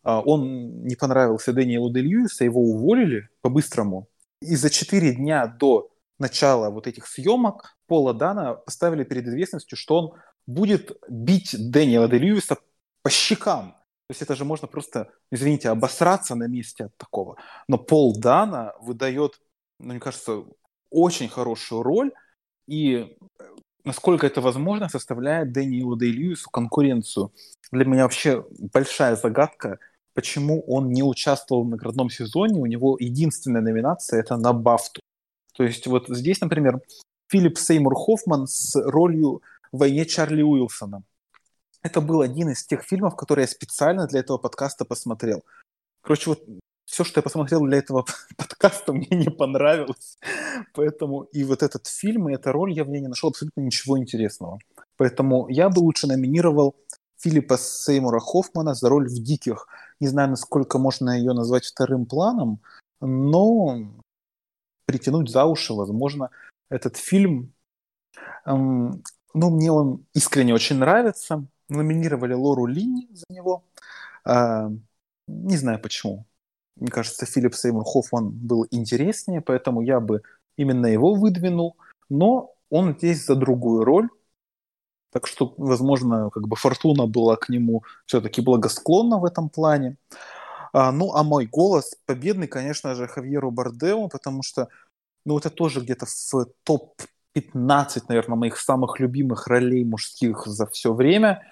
[0.02, 4.09] а, он не понравился Дэниелу Де Льюиса, его уволили по-быстрому.
[4.42, 9.96] И за четыре дня до начала вот этих съемок Пола Дана поставили перед известностью, что
[9.96, 10.12] он
[10.49, 12.57] будет бить Дэниела Де Льюиса
[13.03, 13.72] по щекам.
[14.09, 17.36] То есть это же можно просто, извините, обосраться на месте от такого.
[17.68, 19.40] Но Пол Дана выдает,
[19.78, 20.44] ну, мне кажется,
[20.90, 22.12] очень хорошую роль,
[22.66, 23.14] и
[23.84, 27.30] насколько это возможно, составляет Дэниелу Де Льюису конкуренцию.
[27.70, 29.78] Для меня вообще большая загадка,
[30.14, 32.59] почему он не участвовал в наградном сезоне.
[32.59, 35.03] У него единственная номинация– это на Бафту.
[35.53, 36.80] То есть вот здесь, например,
[37.30, 39.42] Филипп Сеймур Хоффман с ролью
[39.73, 41.03] «Войне Чарли Уилсона».
[41.83, 45.45] Это был один из тех фильмов, которые я специально для этого подкаста посмотрел.
[46.03, 46.43] Короче, вот
[46.85, 48.05] все, что я посмотрел для этого
[48.37, 50.19] подкаста, мне не понравилось.
[50.75, 53.99] Поэтому и вот этот фильм, и эта роль я в ней не нашел абсолютно ничего
[53.99, 54.59] интересного.
[54.97, 56.75] Поэтому я бы лучше номинировал
[57.19, 59.69] Филиппа Сеймура Хоффмана за роль в «Диких».
[60.01, 62.61] Не знаю, насколько можно ее назвать вторым планом,
[63.01, 63.79] но
[64.87, 66.31] притянуть за уши, возможно,
[66.71, 67.53] этот фильм...
[69.39, 71.47] ну, мне он искренне очень нравится.
[71.68, 73.64] Номинировали Лору Линни за него.
[74.24, 74.68] Э,
[75.26, 76.26] не знаю почему.
[76.76, 80.22] Мне кажется, Филипп Сеймур Хоффман был интереснее, поэтому я бы
[80.57, 81.76] именно его выдвинул.
[82.09, 84.09] Но он здесь за другую роль.
[85.11, 89.97] Так что, возможно, как бы фортуна была к нему все-таки благосклонна в этом плане.
[90.72, 94.68] А, ну, а мой голос победный, конечно же, Хавьеру Бардему, потому что,
[95.24, 96.11] ну, это тоже где-то в
[97.41, 101.43] топ-15, наверное, моих самых любимых ролей мужских за все время.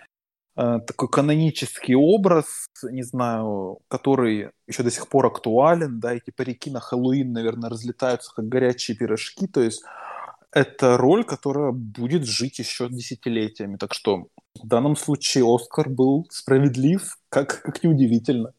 [0.56, 6.70] А, такой канонический образ, не знаю, который еще до сих пор актуален, да, эти парики
[6.70, 9.82] на Хэллоуин, наверное, разлетаются как горячие пирожки, то есть
[10.52, 13.76] это роль, которая будет жить еще десятилетиями.
[13.76, 18.54] Так что в данном случае Оскар был справедлив, как, как неудивительно.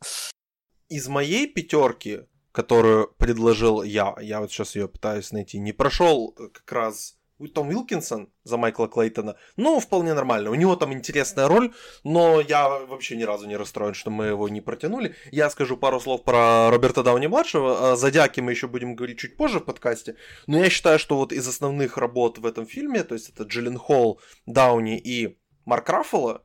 [0.90, 2.22] Из моей пятерки,
[2.52, 8.30] которую предложил я, я вот сейчас ее пытаюсь найти, не прошел как раз том Уилкинсон
[8.44, 10.50] за Майкла Клейтона, ну, вполне нормально.
[10.50, 11.74] У него там интересная роль,
[12.04, 15.16] но я вообще ни разу не расстроен, что мы его не протянули.
[15.32, 17.96] Я скажу пару слов про Роберта Дауни-младшего.
[17.96, 20.16] За Дяки мы еще будем говорить чуть позже в подкасте.
[20.48, 23.78] Но я считаю, что вот из основных работ в этом фильме, то есть это Джиллен
[23.78, 26.44] Холл, Дауни и Марк Раффало,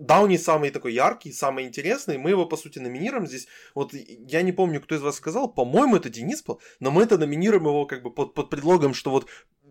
[0.00, 2.16] Дауни самый такой яркий, самый интересный.
[2.16, 3.46] Мы его, по сути, номинируем здесь.
[3.74, 7.18] Вот я не помню, кто из вас сказал, по-моему, это Денис был, но мы это
[7.18, 9.26] номинируем его как бы под, под предлогом, что вот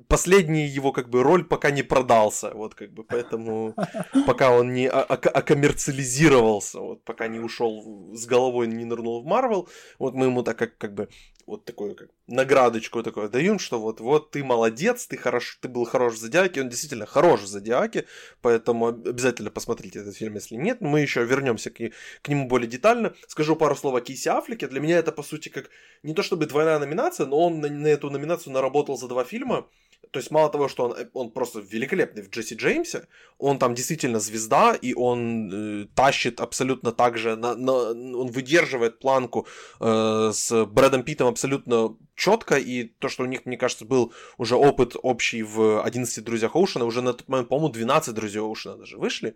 [0.09, 3.75] последний его как бы роль пока не продался, вот как бы, поэтому
[4.25, 10.15] пока он не окоммерциализировался, вот пока не ушел с головой, не нырнул в Марвел, вот
[10.15, 11.07] мы ему так как, как бы
[11.45, 15.85] вот такую как наградочку такое даем, что вот, вот ты молодец, ты хорош, ты был
[15.85, 18.05] хорош в Зодиаке, он действительно хорош в Зодиаке,
[18.41, 21.77] поэтому обязательно посмотрите этот фильм, если нет, мы еще вернемся к,
[22.21, 23.13] к нему более детально.
[23.27, 25.69] Скажу пару слов о Кисе Аффлеке, для меня это по сути как
[26.03, 29.67] не то чтобы двойная номинация, но он на, на эту номинацию наработал за два фильма,
[30.11, 34.19] то есть мало того, что он, он просто великолепный в Джесси Джеймсе, он там действительно
[34.19, 39.47] звезда, и он э, тащит абсолютно так же, на, на, он выдерживает планку
[39.79, 44.55] э, с Брэдом Питтом абсолютно четко, и то, что у них, мне кажется, был уже
[44.55, 48.97] опыт общий в 11 друзьях Оушена, уже на тот момент, по-моему, 12 друзей Оушена даже
[48.97, 49.35] вышли,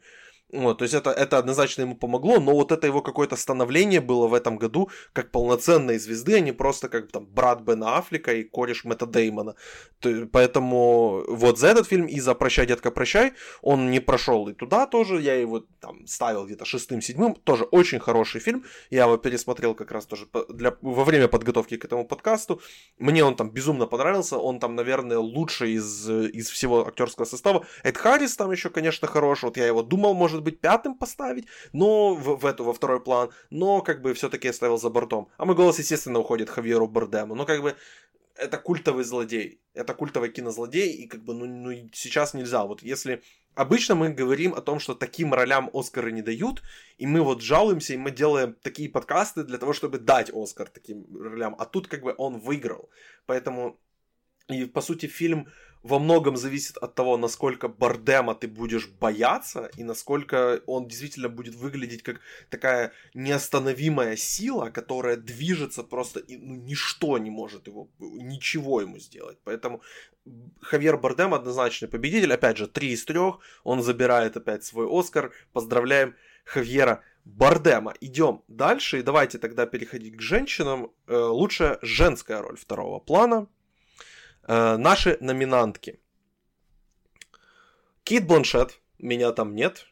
[0.54, 4.28] вот, то есть это, это однозначно ему помогло, но вот это его какое-то становление было
[4.28, 8.43] в этом году как полноценной звезды, а не просто как там брат Бена Аффлека и
[8.43, 9.56] кореш Мэтта Деймона.
[9.99, 14.54] То, поэтому вот за этот фильм и за «Прощай, детка, прощай» он не прошел и
[14.54, 19.74] туда тоже, я его там ставил где-то шестым-седьмым, тоже очень хороший фильм, я его пересмотрел
[19.74, 22.62] как раз тоже для, во время подготовки к этому подкасту,
[22.99, 27.66] мне он там безумно понравился, он там, наверное, лучший из, из всего актерского состава.
[27.84, 32.15] Эд Харрис там еще, конечно, хорош, вот я его думал, может быть, пятым поставить, но
[32.15, 35.29] в, в эту, во второй план, но как бы все-таки оставил за бортом.
[35.37, 37.35] А мой голос, естественно, уходит Хавьеру Бардему.
[37.35, 37.75] Но как бы
[38.35, 42.63] это культовый злодей, это культовый кинозлодей, и как бы, ну, ну, сейчас нельзя.
[42.63, 43.21] Вот если
[43.55, 46.61] обычно мы говорим о том, что таким ролям Оскары не дают,
[46.97, 51.05] и мы вот жалуемся, и мы делаем такие подкасты для того, чтобы дать Оскар таким
[51.15, 52.89] ролям, а тут как бы он выиграл.
[53.25, 53.79] Поэтому,
[54.47, 55.47] и по сути, фильм
[55.84, 61.55] во многом зависит от того, насколько Бардема ты будешь бояться и насколько он действительно будет
[61.55, 68.81] выглядеть как такая неостановимая сила, которая движется просто, и ну, ничто не может его, ничего
[68.81, 69.38] ему сделать.
[69.43, 69.81] Поэтому
[70.61, 72.34] Хавьер Бардем однозначный победитель.
[72.34, 73.39] Опять же, три из трех.
[73.65, 75.34] Он забирает опять свой Оскар.
[75.51, 76.15] Поздравляем
[76.45, 77.93] Хавьера Бардема.
[77.99, 78.99] Идем дальше.
[78.99, 80.91] И давайте тогда переходить к женщинам.
[81.07, 83.47] Э, лучшая женская роль второго плана–
[84.45, 85.99] Э, наши номинантки.
[88.03, 89.87] Кит Бланшет, меня там нет.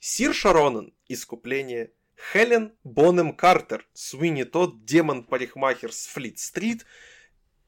[0.00, 1.92] Сир Шаронен, Искупление.
[2.32, 6.84] Хелен Бонем Картер, Суини Тот, Демон Парикмахер с Флит-стрит.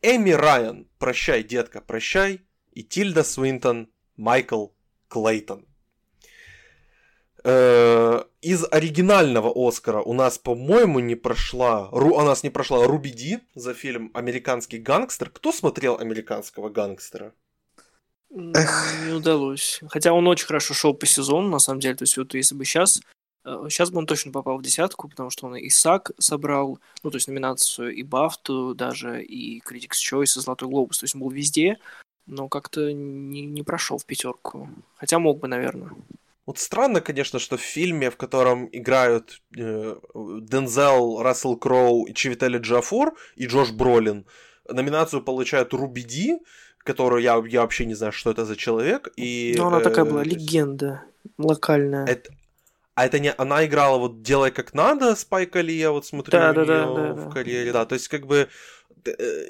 [0.02, 2.40] Эми Райан, Прощай, детка, прощай.
[2.72, 4.68] И Тильда Свинтон, Майкл
[5.08, 5.66] Клейтон.
[7.42, 13.10] Э, из оригинального Оскара у нас, по-моему, не прошла, ру, у нас не прошла Руби
[13.10, 15.30] Ди за фильм «Американский гангстер».
[15.30, 17.32] Кто смотрел «Американского гангстера»?
[18.30, 18.94] Эх.
[19.06, 19.80] Не удалось.
[19.88, 21.96] Хотя он очень хорошо шел по сезону, на самом деле.
[21.96, 23.00] То есть вот если бы сейчас,
[23.44, 27.10] сейчас э, бы он точно попал в десятку, потому что он и САК собрал, ну
[27.10, 30.98] то есть номинацию и Бафту даже, и Critics' Choice, и Золотой Глобус.
[30.98, 31.78] То есть он был везде,
[32.26, 34.68] но как-то не, не прошел в пятерку.
[34.96, 35.90] Хотя мог бы, наверное.
[36.46, 42.58] Вот странно, конечно, что в фильме, в котором играют э, Дензел, Рассел Кроу и Чивители
[42.58, 44.26] Джафор и Джош Бролин,
[44.68, 46.38] номинацию получают Руби Ди,
[46.78, 49.12] которую я, я вообще не знаю, что это за человек.
[49.16, 51.02] И, Но она э, такая была легенда,
[51.38, 52.06] локальная.
[52.06, 52.32] Это,
[52.94, 56.52] а это не она играла вот «Делай как надо» Спайка Ли, я вот смотрю да,
[56.52, 57.84] да, да, да, в карьере, да.
[57.86, 58.48] То есть как бы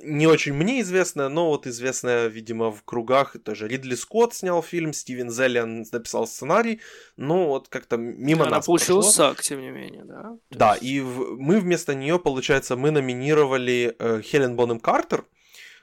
[0.03, 3.69] не очень мне известная, но вот известная, видимо, в кругах тоже.
[3.69, 6.81] Ридли Скотт снял фильм, Стивен Зеллиан написал сценарий,
[7.17, 10.37] ну вот как-то мимо Она нас получила САК, тем не менее, да?
[10.51, 11.37] Да, и в...
[11.39, 15.25] мы вместо нее, получается, мы номинировали э, Хелен Бонем Картер,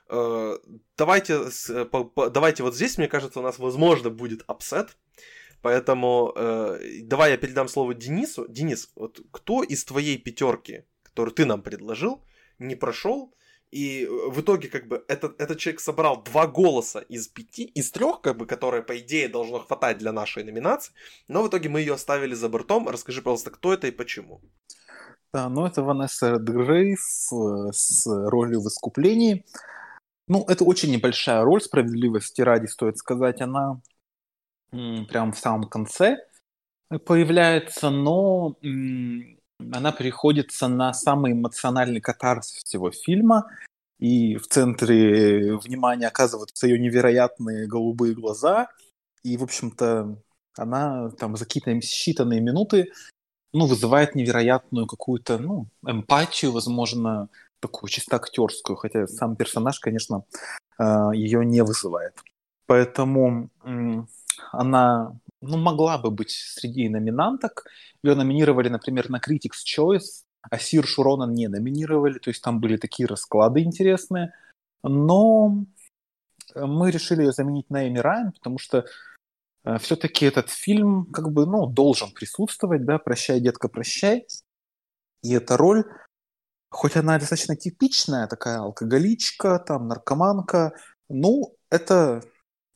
[0.10, 0.58] э,
[0.98, 4.98] давайте, с, по, по, давайте вот здесь, мне кажется, у нас, возможно, будет upset,
[5.62, 8.46] Поэтому э, давай я передам слово Денису.
[8.48, 12.24] Денис, вот кто из твоей пятерки, которую ты нам предложил,
[12.60, 13.34] не прошел,
[13.72, 17.92] и э, в итоге, как бы, этот, этот человек собрал два голоса из пяти, из
[17.92, 20.94] трех, как бы, которые, по идее, должно хватать для нашей номинации,
[21.28, 22.88] но в итоге мы ее оставили за бортом.
[22.88, 24.42] Расскажи, пожалуйста, кто это и почему.
[25.34, 29.46] Да, ну это Ванесса Редгрейв э, с ролью в искуплении.
[30.30, 33.42] Ну, это очень небольшая роль, справедливости ради, стоит сказать.
[33.42, 33.82] Она
[34.72, 36.18] прям в самом конце
[37.06, 38.58] появляется, но
[39.60, 43.50] она приходится на самый эмоциональный катарсис всего фильма,
[44.00, 48.70] и в центре внимания оказываются ее невероятные голубые глаза,
[49.24, 50.18] и, в общем-то,
[50.58, 52.92] она там за какие-то считанные минуты
[53.54, 57.30] ну, вызывает невероятную какую-то, ну, эмпатию, возможно,
[57.60, 60.26] такую чисто актерскую, хотя сам персонаж, конечно,
[60.78, 62.14] э, ее не вызывает.
[62.68, 63.50] Поэтому
[64.52, 67.66] она ну, могла бы быть среди номинанток.
[68.04, 72.78] Ее номинировали, например, на Critics' Choice, а Сир Шурона не номинировали, то есть там были
[72.78, 74.34] такие расклады интересные.
[74.84, 75.66] Но
[76.56, 78.86] мы решили ее заменить на Эми Райан, потому что
[79.64, 84.26] э, все-таки этот фильм как бы, ну, должен присутствовать, да, «Прощай, детка, прощай».
[85.24, 85.84] И эта роль,
[86.70, 90.74] хоть она достаточно типичная, такая алкоголичка, там, наркоманка,
[91.10, 92.24] ну, это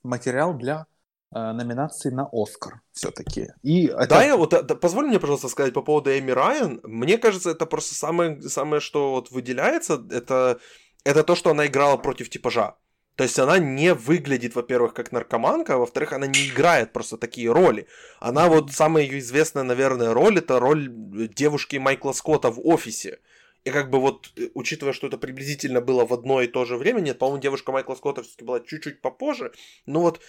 [0.04, 0.86] материал для
[1.32, 3.48] номинации на Оскар все-таки.
[3.64, 4.08] И это...
[4.08, 6.80] Да, я вот, да, позволь мне, пожалуйста, сказать по поводу Эми Райан.
[6.84, 10.60] Мне кажется, это просто самое, самое что вот выделяется, это,
[11.04, 12.76] это то, что она играла против типажа.
[13.16, 17.52] То есть она не выглядит, во-первых, как наркоманка, а во-вторых, она не играет просто такие
[17.52, 17.88] роли.
[18.20, 20.90] Она вот самая ее известная, наверное, роль это роль
[21.36, 23.20] девушки Майкла Скотта в офисе.
[23.64, 26.78] И как бы вот, э, учитывая, что это приблизительно было в одно и то же
[26.78, 29.52] время, нет, по-моему, девушка Майкла Скотта все-таки была чуть-чуть попозже,
[29.86, 30.20] но вот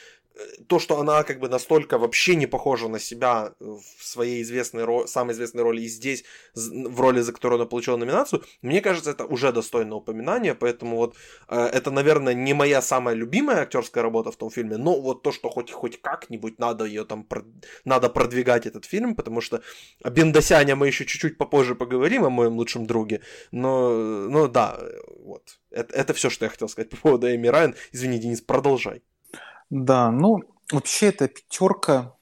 [0.66, 5.06] то, что она как бы настолько вообще не похожа на себя в своей известной роли,
[5.06, 6.24] самой известной роли и здесь,
[6.54, 11.16] в роли, за которую она получила номинацию, мне кажется, это уже достойно упоминания, поэтому вот
[11.48, 15.32] э, это, наверное, не моя самая любимая актерская работа в том фильме, но вот то,
[15.32, 17.26] что хоть, хоть как-нибудь надо ее там,
[17.84, 19.62] надо продвигать этот фильм, потому что
[20.02, 23.20] о Бендосяне мы еще чуть-чуть попозже поговорим, о моем лучшем друге,
[23.50, 23.90] но,
[24.28, 24.80] но да,
[25.18, 27.74] вот, это, это все, что я хотел сказать по поводу Эми Райан.
[27.92, 29.02] Извини, Денис, продолжай.
[29.72, 32.14] Да, ну, вообще эта пятерка,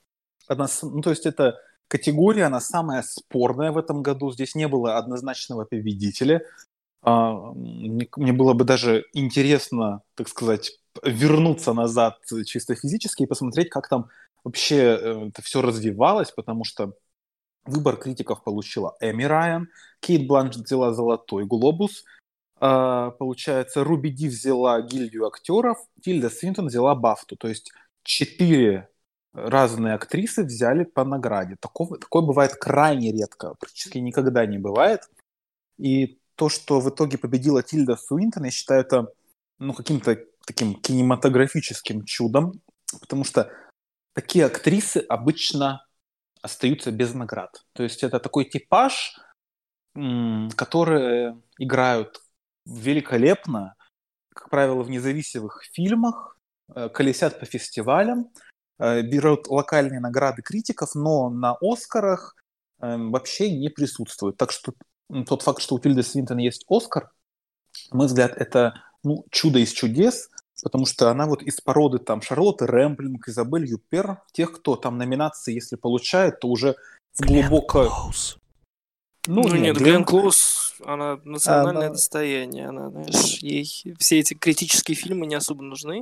[0.47, 4.31] она, ну, то есть эта категория, она самая спорная в этом году.
[4.31, 6.43] Здесь не было однозначного победителя.
[7.03, 13.89] А, мне, было бы даже интересно, так сказать, вернуться назад чисто физически и посмотреть, как
[13.89, 14.11] там
[14.45, 16.93] вообще э, это все развивалось, потому что
[17.65, 22.05] выбор критиков получила Эми Райан, Кейт Бланш взяла «Золотой глобус»,
[22.61, 27.37] получается, Руби Ди взяла гильдию актеров, Тильда Свинтон взяла Бафту.
[27.37, 28.89] То есть четыре
[29.33, 31.57] разные актрисы взяли по награде.
[31.61, 35.09] Такого, такое бывает крайне редко, практически никогда не бывает.
[35.79, 39.13] И то, что в итоге победила Тильда Суинтон, я считаю это
[39.59, 42.61] ну, каким-то таким кинематографическим чудом,
[43.01, 43.51] потому что
[44.15, 45.87] такие актрисы обычно
[46.43, 47.65] остаются без наград.
[47.73, 49.19] То есть это такой типаж,
[50.57, 52.23] которые играют
[52.67, 53.75] великолепно,
[54.35, 56.37] как правило, в независимых фильмах,
[56.75, 58.31] э, колесят по фестивалям,
[58.79, 62.37] э, берут локальные награды критиков, но на Оскарах
[62.81, 64.37] эм, вообще не присутствуют.
[64.37, 64.73] Так что
[65.27, 67.11] тот факт, что у Тильды Свинтон есть Оскар,
[67.91, 70.31] на мой взгляд, это ну, чудо из чудес,
[70.63, 75.55] потому что она вот из породы там Шарлотты Рэмблинг, Изабель Юпер, тех, кто там номинации,
[75.55, 76.77] если получает, то уже
[77.15, 78.11] в глубоко...
[79.27, 81.95] Ну, ну нет, Глен Клоуз, она национальное она...
[81.95, 82.69] достояние.
[82.69, 83.65] Она, знаешь, ей
[83.99, 86.01] все эти критические фильмы не особо нужны.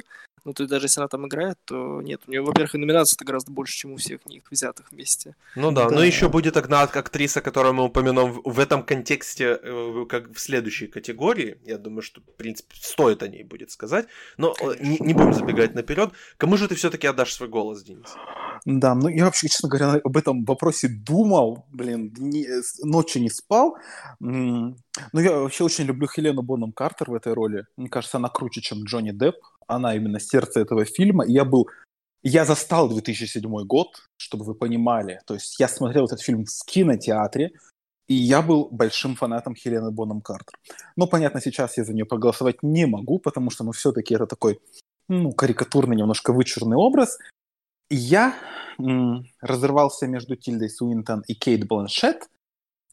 [0.49, 3.23] Ну, то есть даже если она там играет, то нет, у нее, во-первых, и номинаций-то
[3.23, 5.37] гораздо больше, чем у всех них взятых вместе.
[5.57, 5.95] Ну да, да.
[5.95, 10.87] но еще будет одна актриса, которую мы упомянем в этом контексте, э, как в следующей
[10.87, 11.59] категории.
[11.67, 14.07] Я думаю, что, в принципе, стоит о ней будет сказать.
[14.39, 16.13] Но э, не, не будем забегать наперед.
[16.39, 18.17] Кому же ты все-таки отдашь свой голос, Денис?
[18.65, 22.49] Да, ну я вообще, честно говоря, об этом вопросе думал, блин, не,
[22.83, 23.77] ночью не спал.
[24.19, 24.75] Ну
[25.13, 27.67] я вообще очень люблю Хелену Боном Картер в этой роли.
[27.77, 29.37] Мне кажется, она круче, чем Джонни Депп
[29.69, 31.25] она именно сердце этого фильма.
[31.25, 31.69] И я был...
[32.23, 35.21] Я застал 2007 год, чтобы вы понимали.
[35.27, 37.53] То есть я смотрел этот фильм в кинотеатре,
[38.09, 40.59] и я был большим фанатом Хелены Боном Картер.
[40.97, 44.59] Но, понятно, сейчас я за нее проголосовать не могу, потому что, ну, все-таки это такой,
[45.09, 47.19] ну, карикатурный, немножко вычурный образ.
[47.91, 48.35] Я
[48.79, 52.29] м- разрывался между Тильдой Суинтон и Кейт Бланшет,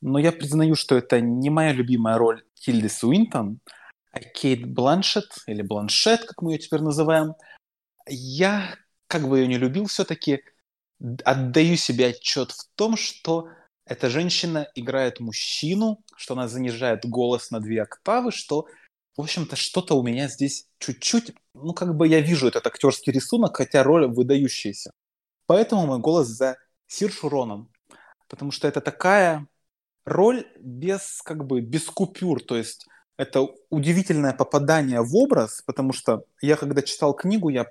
[0.02, 3.60] но я признаю, что это не моя любимая роль Тильды Суинтон,
[4.20, 7.36] Кейт Бланшет, или Бланшет, как мы ее теперь называем,
[8.08, 8.76] я,
[9.08, 10.42] как бы ее не любил, все-таки
[11.24, 13.50] отдаю себе отчет в том, что
[13.86, 18.68] эта женщина играет мужчину, что она занижает голос на две октавы, что,
[19.16, 23.58] в общем-то, что-то у меня здесь чуть-чуть, ну, как бы я вижу этот актерский рисунок,
[23.58, 24.92] хотя роль выдающаяся.
[25.46, 26.58] Поэтому мой голос за
[26.88, 27.72] Сиршу Роном.
[28.28, 29.48] Потому что это такая
[30.06, 32.88] роль без, как бы, без купюр, то есть
[33.18, 37.68] это удивительное попадание в образ, потому что я когда читал книгу, я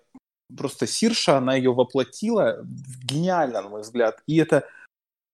[0.57, 4.23] просто Сирша, она ее воплотила гениально, на мой взгляд.
[4.27, 4.67] И это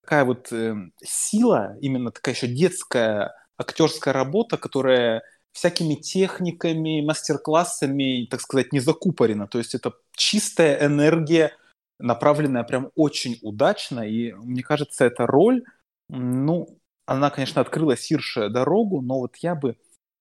[0.02, 8.40] такая вот э, сила, именно такая еще детская актерская работа, которая всякими техниками, мастер-классами, так
[8.40, 9.46] сказать, не закупорена.
[9.46, 11.52] То есть это чистая энергия,
[11.98, 14.00] направленная прям очень удачно.
[14.00, 15.64] И мне кажется, эта роль,
[16.08, 19.76] ну, она, конечно, открыла Сирше дорогу, но вот я бы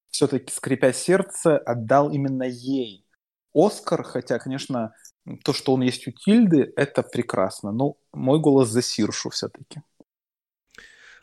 [0.10, 3.05] все-таки, скрипя сердце, отдал именно ей
[3.53, 4.93] Оскар, хотя, конечно,
[5.43, 7.72] то, что он есть у Тильды, это прекрасно.
[7.72, 9.82] Но мой голос за Сиршу все-таки.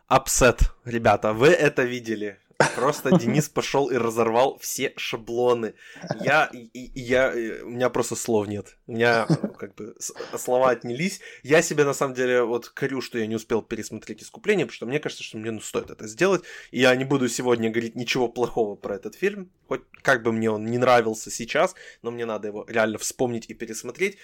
[0.07, 2.39] Апсет, ребята, вы это видели.
[2.75, 5.75] Просто Денис пошел и разорвал все шаблоны.
[6.21, 7.33] Я, я,
[7.65, 8.77] у меня просто слов нет.
[8.87, 9.27] У меня
[9.59, 11.21] как бы слова отнялись.
[11.43, 14.87] Я себе на самом деле вот корю, что я не успел пересмотреть искупление, потому что
[14.87, 16.45] мне кажется, что мне ну, стоит это сделать.
[16.71, 19.51] И я не буду сегодня говорить ничего плохого про этот фильм.
[19.69, 23.55] Хоть как бы мне он не нравился сейчас, но мне надо его реально вспомнить и
[23.55, 24.17] пересмотреть.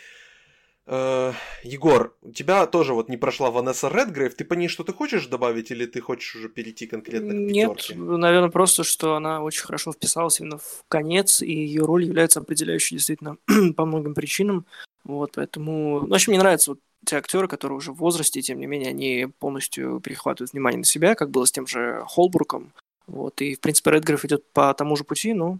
[0.87, 5.26] Э, Егор, у тебя тоже вот не прошла Ванесса Редгрейв, ты по ней что-то хочешь
[5.26, 7.95] добавить или ты хочешь уже перейти конкретно к пятерке?
[7.95, 12.41] Нет, наверное, просто, что она очень хорошо вписалась именно в конец, и ее роль является
[12.41, 13.37] определяющей действительно
[13.76, 14.66] по многим причинам.
[15.05, 16.01] Вот, поэтому...
[16.01, 18.91] Ну, в общем, мне нравятся вот те актеры, которые уже в возрасте, тем не менее,
[18.91, 22.72] они полностью перехватывают внимание на себя, как было с тем же Холбурком.
[23.07, 25.59] Вот, и, в принципе, Редгрейв идет по тому же пути, но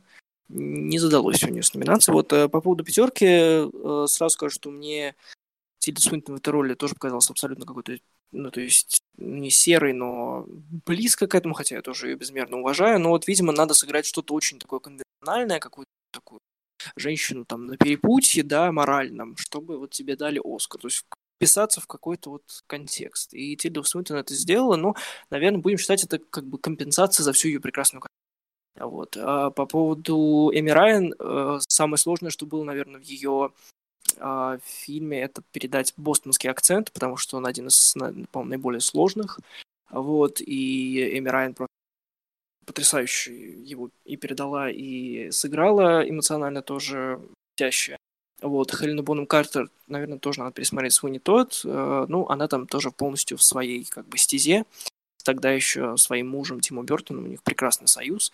[0.49, 2.14] не задалось у нее с номинацией.
[2.14, 5.14] Вот э, по поводу пятерки э, сразу скажу, что мне
[5.78, 7.99] Тильда Свинтон в этой роли тоже показалась абсолютно какой-то,
[8.30, 10.47] ну, то есть не серый, но
[10.86, 13.01] близко к этому, хотя я тоже ее безмерно уважаю.
[13.01, 16.40] Но вот, видимо, надо сыграть что-то очень такое конвенциональное, какую-то такую
[16.97, 20.80] женщину там на перепутье, да, моральном, чтобы вот тебе дали Оскар.
[20.80, 21.05] То есть
[21.36, 23.34] вписаться в какой-то вот контекст.
[23.34, 24.95] И Тильда Свинтон это сделала, но,
[25.30, 28.03] наверное, будем считать это как бы компенсация за всю ее прекрасную
[28.77, 29.16] вот.
[29.16, 33.53] А по поводу Эми Райан, э, самое сложное, что было, наверное, в ее
[34.18, 37.95] а, фильме, это передать бостонский акцент, потому что он один из,
[38.31, 39.39] по наиболее сложных.
[39.91, 40.41] Вот.
[40.41, 41.73] И Эми Райан просто
[42.66, 47.20] потрясающе его и передала, и сыграла эмоционально тоже
[47.57, 47.97] тяще.
[48.41, 51.62] Вот, Хелена Бонем Картер, наверное, тоже надо пересмотреть свой не тот.
[51.64, 54.64] Э, ну, она там тоже полностью в своей как бы стезе.
[55.25, 58.33] Тогда еще своим мужем Тиму Бертоном у них прекрасный союз.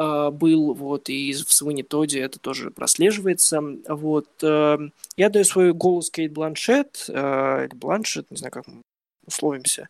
[0.00, 3.60] А, был, вот, и в Свинни Тоде это тоже прослеживается.
[3.88, 4.78] Вот, э,
[5.16, 8.82] я даю свой голос Кейт Бланшет, э, Бланшет, не знаю, как мы
[9.26, 9.88] условимся,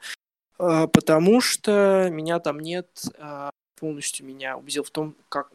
[0.59, 2.89] э, потому что меня там нет,
[3.79, 5.53] полностью меня убедил в том, как,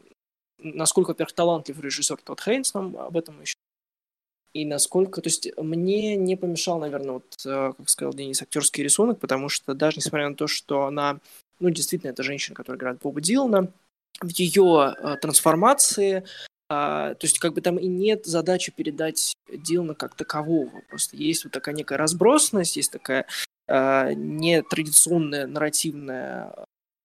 [0.60, 3.56] насколько, во-первых, талантлив режиссер Тодд Хейнс, нам об этом еще
[4.54, 9.50] и насколько, то есть мне не помешал, наверное, вот, как сказал Денис, актерский рисунок, потому
[9.50, 11.20] что даже несмотря на то, что она,
[11.60, 13.74] ну, действительно, это женщина, которая играет Боба Дилана,
[14.22, 16.24] в ее э, трансформации,
[16.70, 20.82] а, то есть как бы там и нет задачи передать Дилана как такового.
[20.90, 23.28] Просто есть вот такая некая разбросанность, есть такая
[23.68, 26.54] а, нетрадиционное нарративное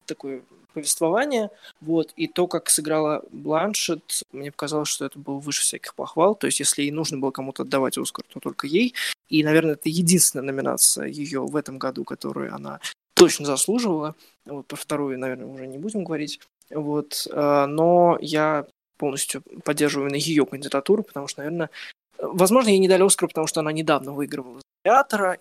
[0.06, 0.42] такое
[0.72, 1.50] повествование,
[1.80, 6.46] вот, и то, как сыграла Бланшет, мне показалось, что это было выше всяких похвал, то
[6.46, 8.94] есть если ей нужно было кому-то отдавать Оскар, то только ей,
[9.28, 12.80] и, наверное, это единственная номинация ее в этом году, которую она
[13.14, 16.40] точно заслуживала, вот, про вторую, наверное, уже не будем говорить,
[16.70, 18.66] вот, э, но я
[18.98, 21.70] полностью поддерживаю именно ее кандидатуру, потому что, наверное,
[22.18, 25.38] возможно, ей не дали Оскар, потому что она недавно выигрывала театра,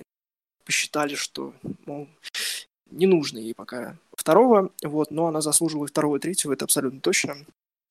[0.65, 1.53] посчитали, что,
[1.86, 2.07] мол,
[2.91, 7.38] не нужно ей пока второго, вот, но она заслуживала второго, и третьего, это абсолютно точно.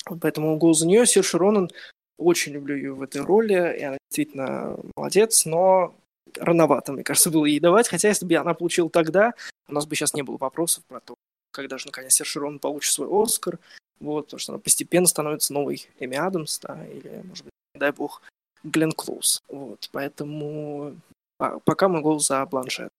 [0.08, 1.06] Вот поэтому голос за нее.
[1.06, 1.70] Сир Ронан,
[2.18, 5.94] очень люблю ее в этой роли, и она действительно молодец, но
[6.36, 9.34] рановато, мне кажется, было ей давать, хотя если бы она получила тогда,
[9.68, 11.14] у нас бы сейчас не было вопросов про то,
[11.56, 13.58] когда же наконец Сершерон получит свой Оскар,
[13.98, 18.22] вот, потому что она постепенно становится новой Эми Адамс, да, или, может быть, дай бог,
[18.62, 19.42] Глен Клоуз.
[19.48, 21.00] Вот, поэтому
[21.38, 22.90] а, пока мой голос за Бланшет.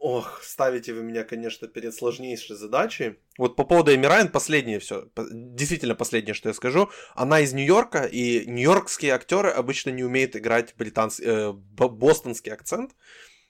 [0.00, 3.18] Ох, ставите вы меня, конечно, перед сложнейшей задачей.
[3.38, 6.90] Вот по поводу Эми Райан, последнее все, действительно последнее, что я скажу.
[7.14, 12.92] Она из Нью-Йорка, и нью-йоркские актеры обычно не умеют играть британский, э, бостонский акцент.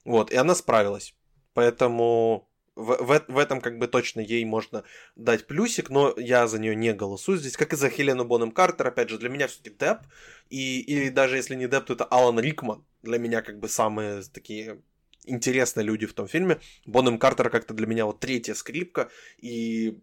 [0.05, 1.15] Вот, и она справилась.
[1.55, 2.50] Поэтому
[2.81, 4.85] в, в, в этом как бы точно ей можно
[5.17, 8.89] дать плюсик, но я за нее не голосую здесь, как и за Хелену Бонем Картер,
[8.89, 10.01] опять же, для меня все-таки Депп,
[10.49, 14.23] и, или даже если не Депп, то это Алан Рикман, для меня как бы самые
[14.23, 14.83] такие
[15.25, 16.61] интересные люди в том фильме.
[16.87, 19.99] Бонем Картер как-то для меня вот третья скрипка, и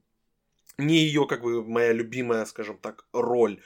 [0.78, 3.62] не ее как бы моя любимая, скажем так, роль.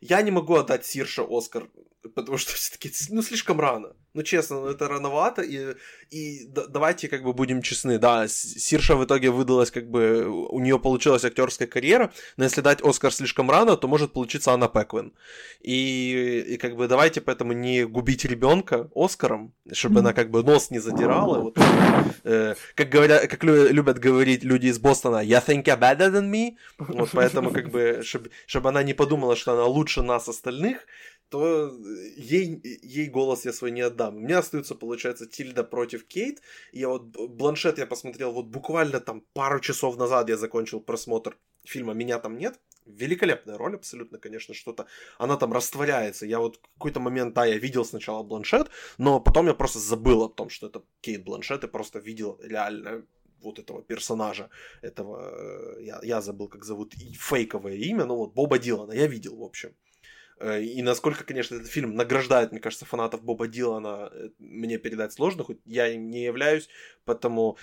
[0.00, 1.70] Я не могу отдать Сирше Оскар,
[2.14, 5.74] потому что все-таки, ну, слишком рано ну честно, ну это рановато, и,
[6.10, 10.60] и да, давайте как бы будем честны, да, Сирша в итоге выдалась как бы, у
[10.60, 15.12] нее получилась актерская карьера, но если дать Оскар слишком рано, то может получиться Анна Пеквин.
[15.60, 20.70] И, и как бы давайте поэтому не губить ребенка Оскаром, чтобы она как бы нос
[20.70, 21.58] не задирала, вот,
[22.22, 26.56] э, как, говорят, как любят говорить люди из Бостона, я think you're better than me,
[26.78, 30.86] вот поэтому как бы, чтобы, чтобы она не подумала, что она лучше нас остальных,
[31.28, 31.70] то э,
[32.16, 34.16] ей, ей голос я свой не отдам.
[34.16, 36.42] У меня остается, получается, Тильда против Кейт.
[36.72, 41.94] Я вот Бланшет я посмотрел вот буквально там пару часов назад я закончил просмотр фильма
[41.94, 42.60] «Меня там нет».
[42.86, 44.86] Великолепная роль абсолютно, конечно, что-то.
[45.18, 46.26] Она там растворяется.
[46.26, 48.68] Я вот какой-то момент, да, я видел сначала Бланшет,
[48.98, 53.06] но потом я просто забыл о том, что это Кейт Бланшет, и просто видел реально
[53.40, 54.48] вот этого персонажа,
[54.82, 59.36] этого, э, я, я забыл, как зовут, фейковое имя, ну вот Боба Дилана, я видел,
[59.36, 59.74] в общем.
[60.44, 65.12] Э, и насколько, конечно, этот фильм награждает, мне кажется, фанатов Боба Дилана, э, мне передать
[65.12, 66.68] сложно, хоть я им не являюсь,
[67.04, 67.56] потому...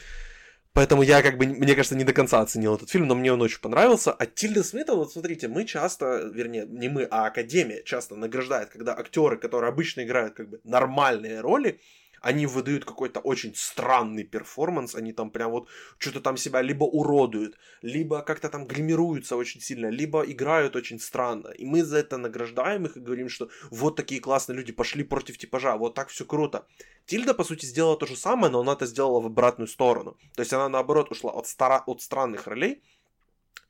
[0.74, 3.42] Поэтому я, как бы, мне кажется, не до конца оценил этот фильм, но мне он
[3.42, 4.14] очень понравился.
[4.14, 8.98] А Тильда Смита, вот смотрите, мы часто, вернее, не мы, а Академия часто награждает, когда
[8.98, 11.82] актеры, которые обычно играют как бы нормальные роли,
[12.22, 15.68] они выдают какой-то очень странный перформанс, они там прям вот
[15.98, 21.50] что-то там себя либо уродуют, либо как-то там гримируются очень сильно, либо играют очень странно.
[21.50, 25.38] И мы за это награждаем их и говорим, что вот такие классные люди пошли против
[25.38, 26.68] типажа, вот так все круто.
[27.08, 30.18] Тильда, по сути, сделала то же самое, но она это сделала в обратную сторону.
[30.36, 31.84] То есть она, наоборот, ушла от, стара...
[31.88, 32.84] от странных ролей,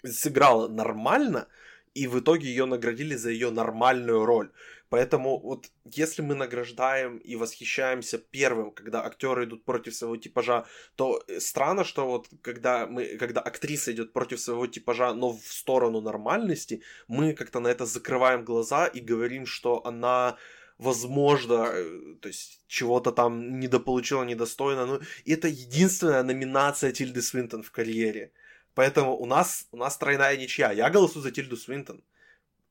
[0.04, 1.47] сыграла нормально,
[1.93, 4.52] и в итоге ее наградили за ее нормальную роль.
[4.92, 10.66] Поэтому вот если мы награждаем и восхищаемся первым, когда актеры идут против своего типажа,
[10.96, 15.54] то э, странно, что вот когда мы, когда актриса идет против своего типажа, но в
[15.54, 20.36] сторону нормальности, мы как-то на это закрываем глаза и говорим, что она
[20.78, 24.86] возможно, э, то есть чего-то там недополучила, недостойно.
[24.86, 28.32] Ну, и это единственная номинация Тильды Свинтон в карьере.
[28.74, 30.74] Поэтому у нас, у нас тройная ничья.
[30.74, 32.04] Я голосую за Тильду Свинтон.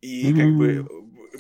[0.03, 0.87] И как бы...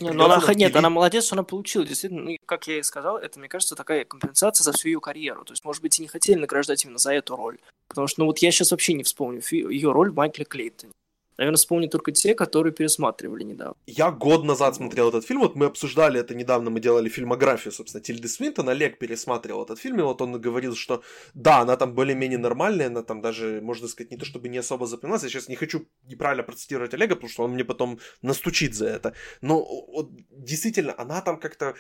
[0.00, 1.84] Не, ну она, нет, она молодец, что она получила.
[1.84, 5.44] Действительно, ну, как я и сказал, это, мне кажется, такая компенсация за всю ее карьеру.
[5.44, 7.58] То есть, может быть, и не хотели награждать именно за эту роль.
[7.88, 10.92] Потому что, ну вот я сейчас вообще не вспомню ее роль в Майкле Клейтоне.
[11.40, 13.74] Наверное, вспомню только те, которые пересматривали недавно.
[13.86, 18.04] Я год назад смотрел этот фильм, вот мы обсуждали это недавно, мы делали фильмографию, собственно,
[18.04, 22.38] Тильды Свинтон, Олег пересматривал этот фильм, и вот он говорил, что да, она там более-менее
[22.38, 25.56] нормальная, она там даже, можно сказать, не то чтобы не особо запоминалась, я сейчас не
[25.56, 30.94] хочу неправильно процитировать Олега, потому что он мне потом настучит за это, но вот, действительно,
[30.98, 31.74] она там как-то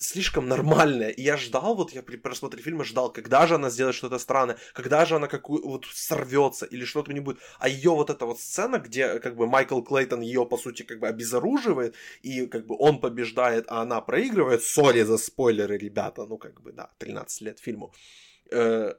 [0.00, 1.10] слишком нормальная.
[1.10, 4.56] И я ждал, вот я при просмотре фильма ждал, когда же она сделает что-то странное,
[4.72, 7.38] когда же она какую вот сорвется или что-то не будет.
[7.58, 10.98] А ее вот эта вот сцена, где как бы Майкл Клейтон ее по сути как
[11.00, 14.64] бы обезоруживает, и как бы он побеждает, а она проигрывает.
[14.64, 17.92] Сори за спойлеры, ребята, ну как бы да, 13 лет фильму.
[18.50, 18.94] Э,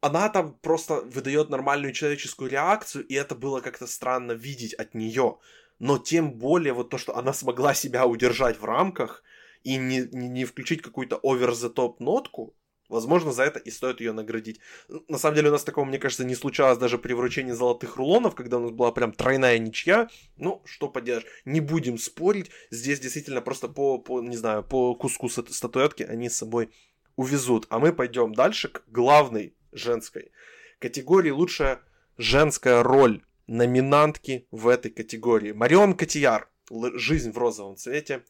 [0.00, 5.38] она там просто выдает нормальную человеческую реакцию, и это было как-то странно видеть от нее.
[5.78, 9.22] Но тем более вот то, что она смогла себя удержать в рамках,
[9.66, 12.54] и не, не, не включить какую-то over-the-top нотку,
[12.88, 14.60] возможно, за это и стоит ее наградить.
[15.08, 18.36] На самом деле у нас такого, мне кажется, не случалось даже при вручении золотых рулонов,
[18.36, 20.08] когда у нас была прям тройная ничья.
[20.36, 22.50] Ну, что поделаешь, не будем спорить.
[22.70, 26.70] Здесь действительно просто по, по не знаю, по куску статуэтки они с собой
[27.16, 27.66] увезут.
[27.68, 30.30] А мы пойдем дальше к главной женской
[30.78, 31.30] категории.
[31.30, 31.80] Лучшая
[32.18, 35.50] женская роль номинантки в этой категории.
[35.50, 36.48] Марион Котияр.
[36.94, 38.24] Жизнь в розовом цвете.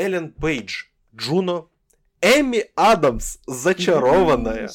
[0.00, 0.84] Эллен Пейдж,
[1.14, 1.68] Джуно,
[2.22, 4.70] Эми Адамс, зачарованная.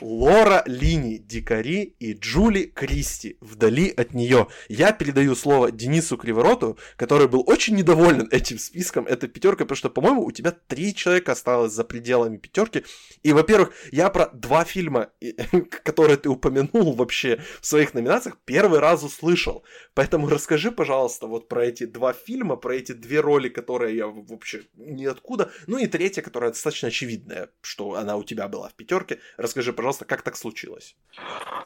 [0.00, 4.46] Лора Лини, Дикари и Джули Кристи вдали от нее.
[4.68, 9.90] Я передаю слово Денису Кривороту, который был очень недоволен этим списком, этой пятеркой, потому что,
[9.90, 12.84] по-моему, у тебя три человека осталось за пределами пятерки.
[13.22, 15.10] И, во-первых, я про два фильма,
[15.84, 19.64] которые ты упомянул вообще в своих номинациях, первый раз услышал.
[19.94, 24.62] Поэтому расскажи, пожалуйста, вот про эти два фильма, про эти две роли, которые я вообще
[24.76, 25.50] ниоткуда.
[25.66, 29.18] Ну и третья, которая достаточно очевидная, что она у тебя была в пятерке.
[29.36, 30.94] Расскажи, пожалуйста, как так случилось?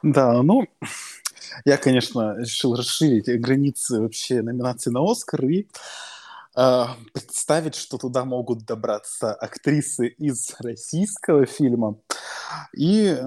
[0.02, 0.68] Да, ну,
[1.64, 5.66] я, конечно, решил расширить границы вообще номинации на Оскар и
[6.56, 11.96] э, представить, что туда могут добраться актрисы из российского фильма.
[12.72, 13.22] И э,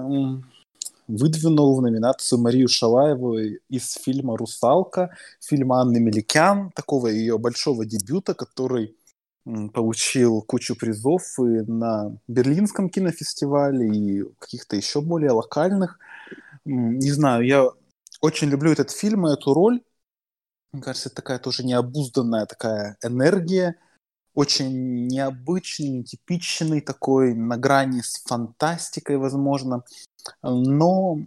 [1.06, 3.36] выдвинул в номинацию Марию Шалаеву
[3.68, 8.96] из фильма «Русалка», фильма Анны Меликян, такого ее большого дебюта, который
[9.72, 15.98] получил кучу призов и на Берлинском кинофестивале, и каких-то еще более локальных.
[16.64, 17.68] Не знаю, я
[18.20, 19.80] очень люблю этот фильм и эту роль.
[20.72, 23.76] Мне кажется, это такая тоже необузданная такая энергия,
[24.34, 29.82] очень необычный, нетипичный такой, на грани с фантастикой, возможно.
[30.42, 31.20] Но,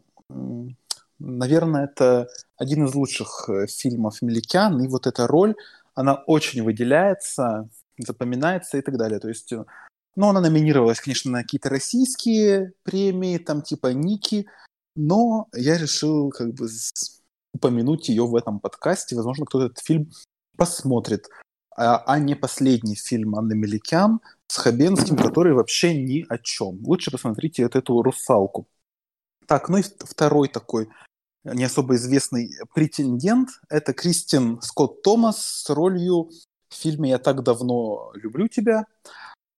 [1.17, 5.55] наверное, это один из лучших э, фильмов Меликян, и вот эта роль,
[5.95, 7.67] она очень выделяется
[8.01, 9.19] запоминается и так далее.
[9.19, 9.63] То есть, э,
[10.15, 14.47] ну, она номинировалась, конечно, на какие-то российские премии, там типа Ники,
[14.95, 16.67] но я решил как бы
[17.53, 19.15] упомянуть ее в этом подкасте.
[19.15, 20.11] Возможно, кто-то этот фильм
[20.57, 21.27] посмотрит,
[21.75, 26.83] а, а не последний фильм Анны Меликян с Хабенским, который вообще ни о чем.
[26.85, 28.67] Лучше посмотрите вот эту «Русалку».
[29.47, 30.89] Так, ну и второй такой
[31.43, 36.29] не особо известный претендент– это Кристин Скотт Томас с ролью
[36.71, 38.85] в фильме «Я так давно люблю тебя»,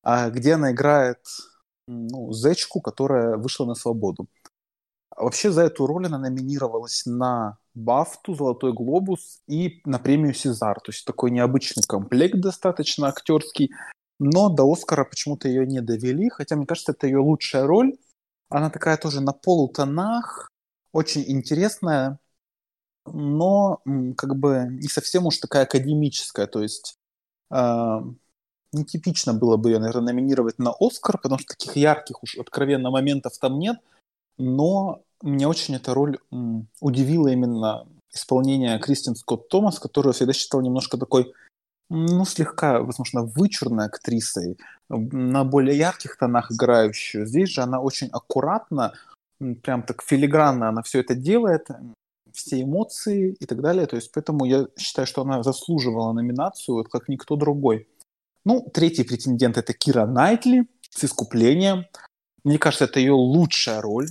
[0.03, 1.19] а где она играет
[1.87, 4.27] ну, зечку, которая вышла на свободу.
[5.15, 10.79] Вообще за эту роль она номинировалась на Бафту, Золотой Глобус и на премию Сезар.
[10.81, 13.71] То есть такой необычный комплект достаточно актерский.
[14.19, 17.95] Но до Оскара почему-то ее не довели, хотя мне кажется, это ее лучшая роль.
[18.49, 20.49] Она такая тоже на полутонах,
[20.91, 22.19] очень интересная,
[23.05, 23.81] но
[24.17, 26.47] как бы не совсем уж такая академическая.
[26.47, 26.95] То есть
[28.71, 33.37] нетипично было бы ее, наверное, номинировать на Оскар, потому что таких ярких уж откровенно моментов
[33.37, 33.77] там нет–
[34.37, 36.17] но меня очень эта роль
[36.79, 41.33] удивила именно исполнение Кристин Скотт Томас, которую я всегда считал немножко такой,
[41.89, 44.57] ну, слегка, возможно, вычурной актрисой,
[44.89, 47.25] на более ярких тонах играющую.
[47.25, 48.93] Здесь же она очень аккуратно,
[49.61, 51.67] прям так филигранно она все это делает,
[52.33, 53.85] все эмоции и так далее.
[53.85, 57.87] То есть поэтому я считаю, что она заслуживала номинацию, вот как никто другой.
[58.45, 61.85] Ну, третий претендент это Кира Найтли с «Искуплением».
[62.43, 64.09] Мне кажется, это ее лучшая роль.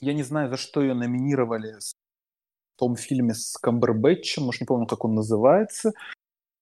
[0.00, 4.86] Я не знаю, за что ее номинировали в том фильме с Камбербэтчем, может, не помню,
[4.86, 5.92] как он называется.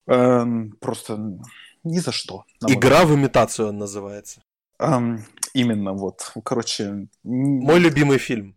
[0.07, 1.39] Эм, просто
[1.85, 2.45] ни за что.
[2.67, 4.43] Игра в имитацию он называется.
[4.79, 6.33] Эм, именно, вот.
[6.45, 7.09] Короче...
[7.23, 8.57] Мой любимый фильм.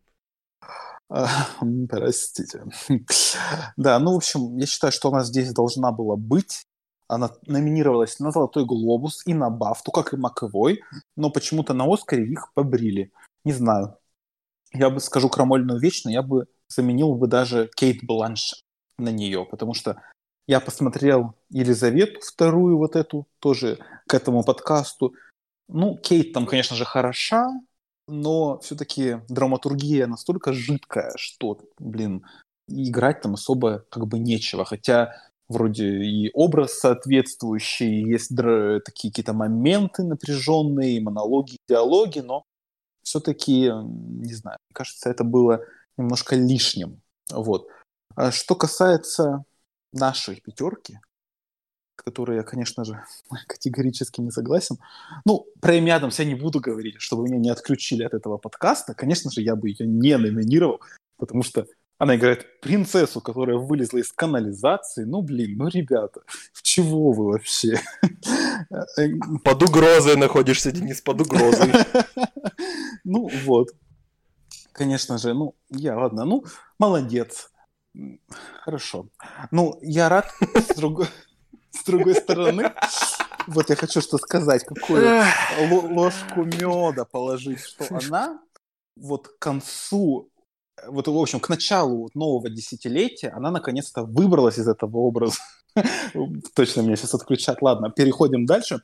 [1.90, 2.64] Простите.
[3.78, 6.64] Да, ну, в общем, я считаю, что она здесь должна была быть.
[7.08, 10.82] Она номинировалась на «Золотой глобус» и на «Бафту», как и Маковой,
[11.16, 13.14] но почему-то на «Оскаре» их побрили.
[13.46, 13.98] Не знаю
[14.74, 18.64] я бы скажу крамольную вечно, я бы заменил бы даже Кейт Бланш
[18.98, 20.02] на нее, потому что
[20.48, 25.14] я посмотрел Елизавету вторую вот эту, тоже к этому подкасту.
[25.68, 27.50] Ну, Кейт там, конечно же, хороша,
[28.08, 32.26] но все-таки драматургия настолько жидкая, что, блин,
[32.68, 34.66] играть там особо как бы нечего.
[34.66, 35.14] Хотя
[35.48, 42.44] вроде и образ соответствующий, есть др- такие какие-то моменты напряженные, монологи, диалоги, но
[43.04, 45.62] все-таки, не знаю, мне кажется, это было
[45.98, 47.02] немножко лишним.
[47.32, 47.68] Вот.
[48.16, 49.44] А что касается
[49.94, 51.00] нашей пятерки,
[52.00, 53.04] с которой я, конечно же,
[53.48, 54.78] категорически не согласен.
[55.26, 58.94] Ну, про Эми Адамс я не буду говорить, чтобы меня не отключили от этого подкаста.
[58.94, 60.82] Конечно же, я бы ее не номинировал,
[61.18, 61.68] потому что
[62.00, 65.04] она играет принцессу, которая вылезла из канализации.
[65.04, 66.22] Ну, блин, ну, ребята,
[66.54, 67.80] в чего вы вообще?
[69.44, 71.72] Под угрозой находишься, Денис, под угрозой.
[73.04, 73.70] Ну, вот.
[74.74, 76.44] Конечно же, ну, я, ладно, ну,
[76.78, 77.50] молодец.
[78.64, 79.08] Хорошо.
[79.50, 81.08] Ну, я рад, с другой,
[81.88, 82.72] другой стороны,
[83.48, 85.24] вот я хочу что сказать, какую
[85.70, 88.40] ложку меда положить, что она
[88.96, 90.30] вот к концу
[90.86, 95.40] вот, в общем, к началу нового десятилетия она наконец-то выбралась из этого образа.
[96.54, 97.62] Точно меня сейчас отключат.
[97.62, 98.82] Ладно, переходим дальше.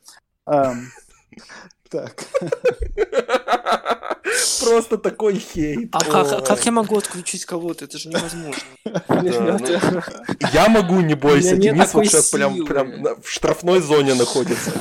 [1.94, 2.26] Так.
[4.60, 5.90] Просто такой хейт.
[5.92, 7.86] А как, как я могу отключить кого-то?
[7.86, 8.64] Это же невозможно.
[9.10, 9.60] Ну,
[10.54, 11.56] я могу, не бойся.
[11.56, 14.72] Денис вот сейчас прям, прям в штрафной зоне находится.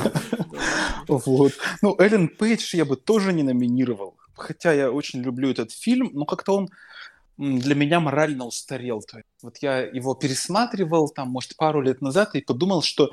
[1.06, 1.52] Вот.
[1.82, 4.16] Ну, Эллен Пейдж я бы тоже не номинировал.
[4.34, 6.70] Хотя я очень люблю этот фильм, но как-то он
[7.36, 9.02] для меня морально устарел.
[9.02, 13.10] То есть, вот я его пересматривал, там, может, пару лет назад и подумал, что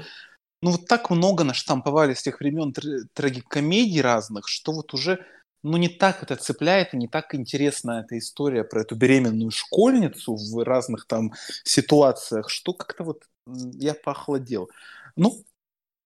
[0.61, 5.25] ну вот так много наштамповали с тех времен тр- трагикомедий разных, что вот уже
[5.63, 10.63] ну не так это цепляет, не так интересна эта история про эту беременную школьницу в
[10.63, 11.33] разных там
[11.63, 14.69] ситуациях, что как-то вот я похолодел.
[15.15, 15.43] Ну,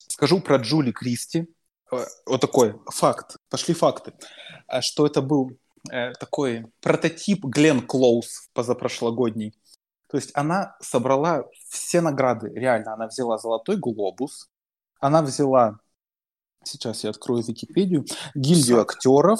[0.07, 1.47] скажу про Джули Кристи.
[1.91, 3.37] Э, вот такой факт.
[3.49, 4.13] Пошли факты.
[4.67, 5.51] А что это был
[5.91, 9.53] э, такой прототип Глен Клоуз позапрошлогодний.
[10.13, 12.93] То есть она собрала все награды, реально.
[12.93, 14.47] Она взяла «Золотой глобус»,
[14.99, 15.79] она взяла,
[16.63, 18.05] сейчас я открою Википедию,
[18.35, 19.39] гильдию актеров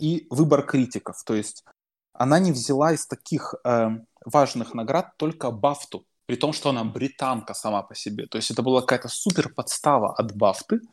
[0.00, 1.22] и выбор критиков.
[1.22, 1.66] То есть
[2.14, 3.90] она не взяла из таких э,
[4.24, 8.26] важных наград только Бафту, при том, что она британка сама по себе.
[8.26, 10.80] То есть это была какая-то супер подстава от Бафты–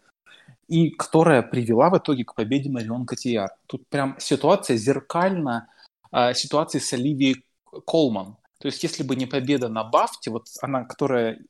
[0.68, 3.52] и которая привела в итоге к победе Марион Котияр.
[3.68, 5.68] Тут прям ситуация зеркальна
[6.12, 7.46] э, ситуации с Оливией
[7.86, 8.38] Колман.
[8.64, 11.42] То есть если бы не победа на Бафте, вот она, которая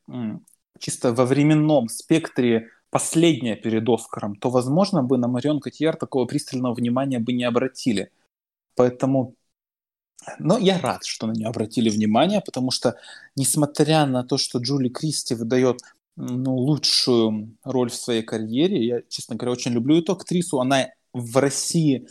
[0.79, 6.73] чисто во временном спектре последняя перед Оскаром, то, возможно, бы на Марион Котияр такого пристального
[6.73, 8.11] внимания бы не обратили.
[8.75, 9.35] Поэтому
[10.39, 12.95] но я рад, что на нее обратили внимание, потому что,
[13.35, 15.81] несмотря на то, что Джули Кристи выдает
[16.15, 18.83] ну, лучшую роль в своей карьере.
[18.83, 20.59] Я, честно говоря, очень люблю эту актрису.
[20.59, 22.07] Она в России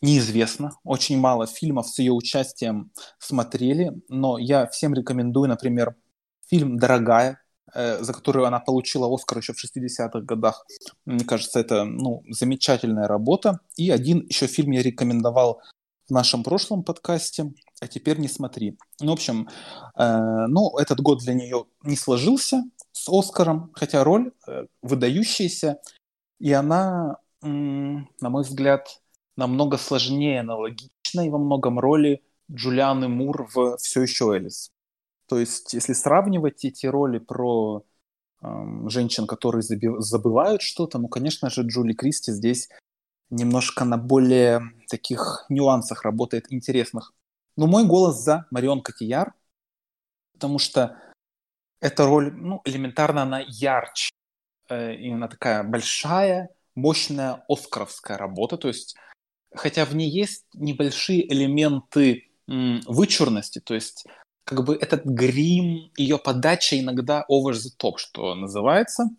[0.00, 0.72] неизвестна.
[0.84, 5.96] Очень мало фильмов с ее участием смотрели, но я всем рекомендую, например,
[6.48, 7.40] фильм «Дорогая»,
[7.74, 10.66] э, за которую она получила Оскар еще в 60-х годах.
[11.04, 13.60] Мне кажется, это ну, замечательная работа.
[13.76, 15.60] И один еще фильм я рекомендовал
[16.08, 18.78] в нашем прошлом подкасте, а теперь не смотри.
[19.00, 19.48] Ну, в общем,
[19.96, 25.80] э, ну, этот год для нее не сложился с Оскаром, хотя роль э, выдающаяся,
[26.38, 29.00] и она, м, на мой взгляд,
[29.38, 34.72] намного сложнее, аналогичной во многом роли Джулианы Мур в «Все еще Элис».
[35.28, 37.84] То есть, если сравнивать эти роли про
[38.42, 38.48] э,
[38.88, 42.68] женщин, которые забывают что-то, ну, конечно же, Джули Кристи здесь
[43.30, 44.60] немножко на более
[44.90, 47.12] таких нюансах работает интересных.
[47.56, 49.34] Но мой голос за Марион Котияр,
[50.32, 50.96] потому что
[51.80, 54.10] эта роль, ну, элементарно она ярче.
[54.68, 58.56] Э, именно такая большая, мощная оскаровская работа.
[58.56, 58.96] То есть,
[59.54, 64.06] хотя в ней есть небольшие элементы вычурности, то есть
[64.44, 69.10] как бы этот грим, ее подача иногда over the top, что называется,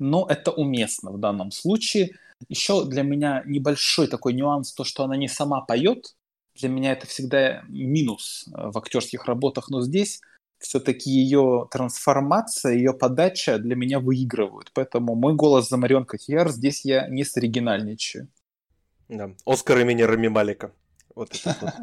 [0.00, 2.16] но это уместно в данном случае.
[2.48, 6.16] Еще для меня небольшой такой нюанс, то, что она не сама поет,
[6.56, 10.20] для меня это всегда минус э, в актерских работах, но здесь
[10.58, 14.70] все-таки ее трансформация, ее подача для меня выигрывают.
[14.74, 18.28] Поэтому мой голос за Марион Котьяр здесь я не соригинальничаю.
[19.12, 19.30] Да.
[19.44, 20.72] Оскар имени Рами Малика.
[21.14, 21.74] Вот это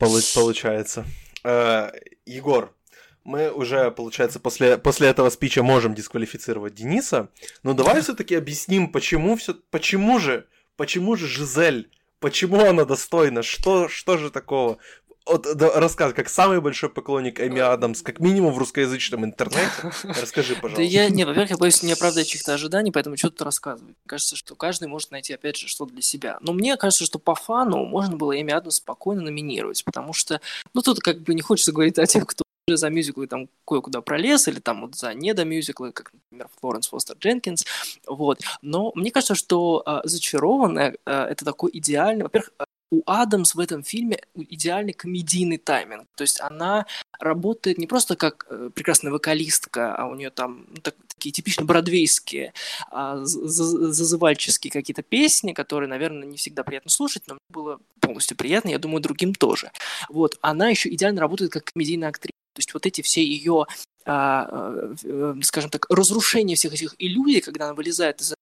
[0.00, 1.04] вот получается.
[1.44, 1.92] Э,
[2.26, 2.74] Егор,
[3.22, 7.28] мы уже, получается, после, после этого спича можем дисквалифицировать Дениса,
[7.62, 13.88] но давай все-таки объясним, почему, все, почему же, почему же Жизель, почему она достойна, что,
[13.88, 14.78] что же такого?
[15.26, 19.70] Вот, да, рассказывай, как самый большой поклонник Эми Адамс, как минимум в русскоязычном интернете.
[20.02, 20.76] Расскажи, пожалуйста.
[20.76, 23.94] Да я, не, во-первых, я боюсь не оправдать чьих-то ожиданий, поэтому что тут рассказывать.
[24.06, 26.38] Кажется, что каждый может найти, опять же, что-то для себя.
[26.40, 30.40] Но мне кажется, что по фану можно было Эми Адамс спокойно номинировать, потому что,
[30.74, 34.46] ну, тут как бы не хочется говорить о тех, кто за мюзиклы там кое-куда пролез,
[34.48, 37.64] или там вот за недомюзиклы, как, например, Флоренс Фостер Дженкинс,
[38.06, 38.40] вот.
[38.62, 42.52] Но мне кажется, что э, «Зачарованная» э, это такой идеальный, во-первых,
[42.92, 46.06] у Адамс в этом фильме идеальный комедийный тайминг.
[46.14, 46.86] То есть она
[47.18, 51.64] работает не просто как э, прекрасная вокалистка, а у нее там ну, так, такие типично
[51.64, 52.52] бродвейские,
[52.90, 58.68] а, зазывальческие какие-то песни, которые, наверное, не всегда приятно слушать, но мне было полностью приятно,
[58.68, 59.72] я думаю, другим тоже.
[60.10, 60.38] Вот.
[60.42, 62.32] Она еще идеально работает как комедийная актриса.
[62.52, 63.66] То есть вот эти все ее
[64.04, 68.34] а, а, скажем так, разрушение всех этих иллюзий, когда она вылезает из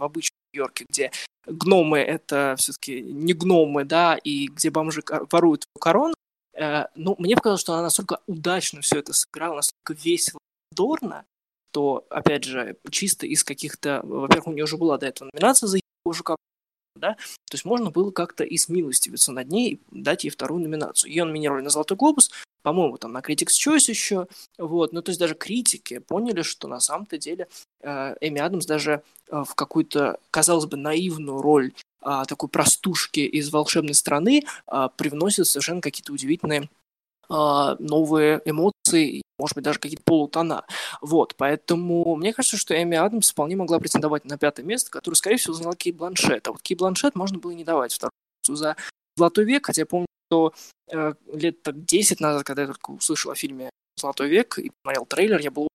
[0.00, 1.12] в обычном Нью-Йорке, где
[1.46, 6.14] гномы— это все-таки не гномы, да, и где бомжи воруют корону,
[6.54, 10.40] э, ну, мне показалось, что она настолько удачно все это сыграла, настолько весело,
[10.72, 11.24] дорно,
[11.72, 14.00] то, опять же, чисто из каких-то...
[14.02, 15.78] Во-первых, у нее уже была до этого номинация за
[16.12, 16.36] жука,
[17.00, 21.10] да, то есть можно было как-то и смилостивиться над ней дать ей вторую номинацию.
[21.10, 22.30] Ее номинировали на «Золотой глобус»,
[22.62, 24.26] по-моему, там на Critics' Choice еще,
[24.58, 27.48] вот, ну, то есть даже критики поняли, что на самом-то деле
[27.80, 31.72] э, Эми Адамс даже э, в какую-то, казалось бы, наивную роль
[32.02, 36.68] э, такой простушки из волшебной страны э, привносит совершенно какие-то удивительные
[37.30, 40.64] э, новые эмоции, может быть, даже какие-то полутона.
[41.00, 45.36] Вот, поэтому мне кажется, что Эми Адамс вполне могла претендовать на пятое место, которое, скорее
[45.36, 46.46] всего, заняла Кей Бланшет.
[46.48, 48.12] А вот Кей Бланшет можно было не давать вторую
[48.46, 48.76] за
[49.16, 50.54] «Золотой век», хотя я помню, что
[50.90, 55.06] э, лет так 10 назад, когда я только услышал о фильме «Золотой век» и посмотрел
[55.06, 55.68] трейлер, я был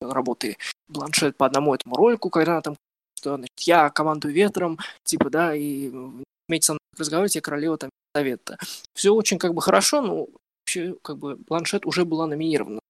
[0.00, 0.56] работы
[0.88, 2.76] Бланшет по одному этому ролику, когда она там
[3.18, 7.90] что значит, я командую ветром, типа, да, и умеете со мной разговаривать, я королева там
[8.14, 8.58] совета.
[8.94, 10.28] Все очень как бы хорошо, но
[10.60, 12.80] вообще как бы Бланшет уже была номинирована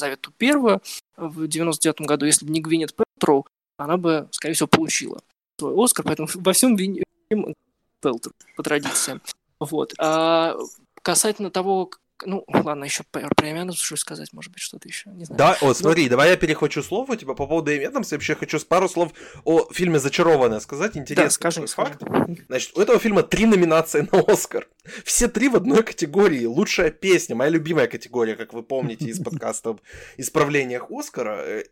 [0.00, 0.80] Завету первую
[1.16, 3.46] в 99 году, если бы не Гвинет Пелтроу,
[3.76, 5.20] она бы, скорее всего, получила
[5.58, 7.04] свой Оскар, поэтому во всем виним
[8.00, 9.20] Пелтроу по традиции.
[9.60, 9.92] Вот.
[9.98, 10.56] А
[11.02, 11.90] касательно того,
[12.24, 15.38] ну, ладно, еще про Эми что сказать, может быть, что-то еще, не знаю.
[15.38, 16.10] Да, о, смотри, Но...
[16.10, 19.12] давай я перехвачу слово, типа, по поводу Эми Адамса, я вообще хочу пару слов
[19.44, 22.02] о фильме «Зачарованная» сказать, интересный да, скажи, факт.
[22.48, 24.68] Значит, у этого фильма три номинации на Оскар.
[25.04, 26.44] Все три в одной категории.
[26.44, 29.80] Лучшая песня, моя любимая категория, как вы помните из подкаста об
[30.16, 31.42] исправлениях Оскара.
[31.44, 31.64] Э,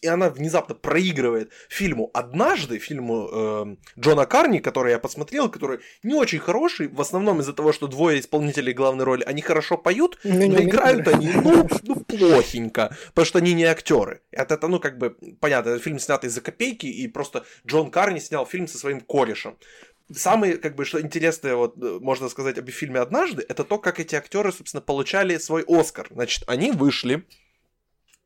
[0.00, 6.14] и она внезапно проигрывает фильму «Однажды», фильму э, Джона Карни, который я посмотрел, который не
[6.14, 10.44] очень хороший, в основном из-за того, что двое исполнителей главной роли, они хорошо поют, но
[10.44, 14.22] играют они, ну, ну, плохенько, потому что они не актеры.
[14.30, 18.18] Это, это, ну, как бы, понятно, это фильм снятый за копейки, и просто Джон Карни
[18.18, 19.58] снял фильм со своим корешем.
[20.14, 24.14] Самое, как бы, что интересное, вот, можно сказать об фильме «Однажды», это то, как эти
[24.14, 26.08] актеры, собственно, получали свой Оскар.
[26.10, 27.24] Значит, они вышли,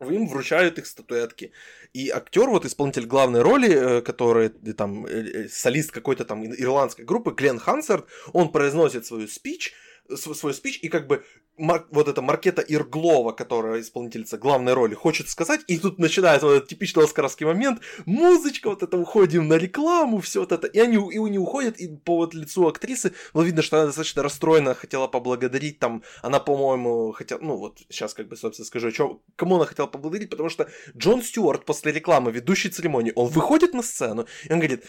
[0.01, 1.53] им вручают их статуэтки.
[1.93, 7.05] И актер, вот исполнитель главной роли, э, который там э, э, солист какой-то там ирландской
[7.05, 9.73] группы, Глен Хансерт, он произносит свою спич,
[10.15, 11.25] свой спич, и как бы
[11.59, 16.53] Мар- вот эта Маркета Ирглова, которая исполнительница главной роли, хочет сказать, и тут начинается вот
[16.53, 20.97] этот типичный оскаровский момент, музычка, вот это уходим на рекламу, все вот это, и они
[20.97, 25.07] и не уходят, и по вот лицу актрисы, было видно, что она достаточно расстроена, хотела
[25.07, 29.65] поблагодарить, там, она, по-моему, хотела, ну вот сейчас как бы, собственно, скажу, чё, кому она
[29.65, 34.53] хотела поблагодарить, потому что Джон Стюарт после рекламы, ведущий церемонии, он выходит на сцену, и
[34.53, 34.85] он говорит,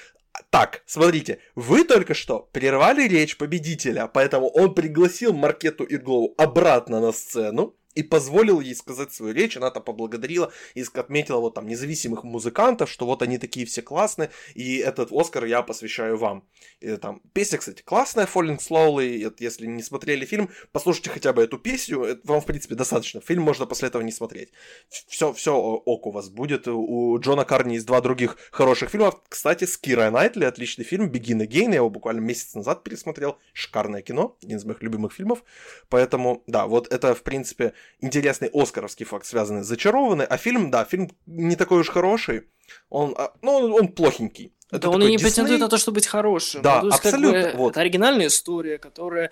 [0.50, 7.12] так, смотрите, вы только что прервали речь победителя, поэтому он пригласил Маркету Ирглову обратно на
[7.12, 12.24] сцену, и позволил ей сказать свою речь, она там поблагодарила и отметила вот там независимых
[12.24, 16.48] музыкантов, что вот они такие все классные, и этот Оскар я посвящаю вам.
[16.80, 21.58] И, там, песня, кстати, классная, Falling Slowly, если не смотрели фильм, послушайте хотя бы эту
[21.58, 24.50] песню, это вам, в принципе, достаточно, фильм можно после этого не смотреть.
[24.90, 29.66] Все, все ок у вас будет, у Джона Карни есть два других хороших фильма, кстати,
[29.66, 34.38] с Кирой Найтли, отличный фильм, Begin Again, я его буквально месяц назад пересмотрел, шикарное кино,
[34.44, 35.44] один из моих любимых фильмов,
[35.90, 40.86] поэтому, да, вот это, в принципе, интересный оскаровский факт, связанный с «Зачарованной», а фильм, да,
[40.86, 42.44] фильм не такой уж хороший,
[42.90, 44.54] он, а, ну, он плохенький.
[44.70, 45.22] Это да он и не Disney...
[45.22, 46.62] претендует на то, чтобы быть хорошим.
[46.62, 47.44] Да, ну, абсолютно.
[47.44, 47.70] Как бы, вот.
[47.72, 49.32] Это оригинальная история, которая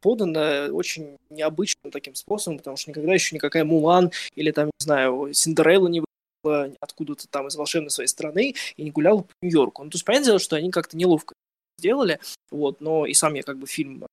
[0.00, 5.30] подана очень необычным таким способом, потому что никогда еще никакая Мулан или там, не знаю,
[5.32, 9.82] Синдерелла не вышла откуда-то там из волшебной своей страны и не гуляла по Нью-Йорку.
[9.82, 11.34] Ну, то есть, понятное дело, что они как-то неловко
[11.78, 12.20] сделали,
[12.50, 14.06] вот, но и сам я как бы фильм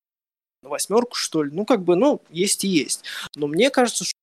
[0.64, 1.52] на восьмерку, что ли.
[1.52, 3.04] Ну, как бы, ну, есть и есть.
[3.36, 4.14] Но мне кажется, что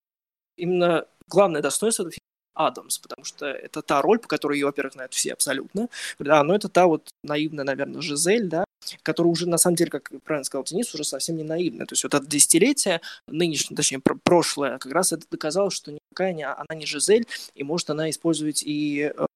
[0.56, 4.94] именно главное достоинство этого фильма Адамс, потому что это та роль, по которой ее, во-первых,
[4.94, 5.88] знают все абсолютно.
[6.18, 8.64] Да, но это та вот наивная, наверное, Жизель, да,
[9.02, 11.86] которая уже, на самом деле, как правильно сказал Денис, уже совсем не наивная.
[11.86, 16.46] То есть вот это десятилетие, нынешнее, точнее, прошлое, как раз это доказало, что никакая не,
[16.46, 19.26] она не Жизель, и может она использовать и э,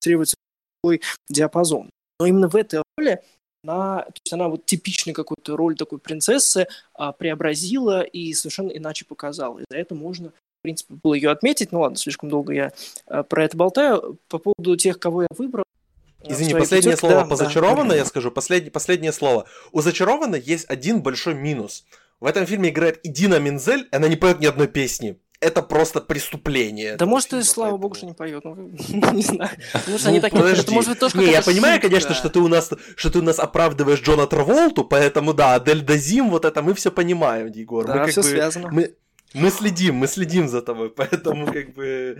[0.00, 0.34] требовать
[0.82, 1.90] свой диапазон.
[2.20, 3.22] Но именно в этой роли
[3.62, 9.04] она, то есть она вот типичный какую-то роль такой принцессы а, преобразила и совершенно иначе
[9.04, 9.58] показала.
[9.58, 11.72] И за это можно, в принципе, было ее отметить.
[11.72, 12.72] Ну ладно, слишком долго я
[13.06, 14.18] а, про это болтаю.
[14.28, 15.64] По поводу тех, кого я выбрал,
[16.22, 19.46] а, Извини, последнее путевке, слово да, по да, зачарованно, я скажу, последнее, последнее слово.
[19.72, 21.84] У зачарованно есть один большой минус.
[22.20, 26.00] В этом фильме играет Идина Мензель, и она не поет ни одной песни это просто
[26.00, 26.96] преступление.
[26.96, 28.44] Да может, и слава богу, что не поет.
[28.44, 28.56] Ну,
[29.12, 29.50] не знаю.
[29.86, 32.70] Может, они так не может быть тоже Не, я понимаю, конечно, что ты у нас
[32.96, 36.90] что ты у нас оправдываешь Джона Траволту, поэтому да, Адель Дазим, вот это мы все
[36.90, 37.86] понимаем, Егор.
[37.86, 38.70] Да, все связано.
[39.34, 42.18] Мы, следим, мы следим за тобой, поэтому как бы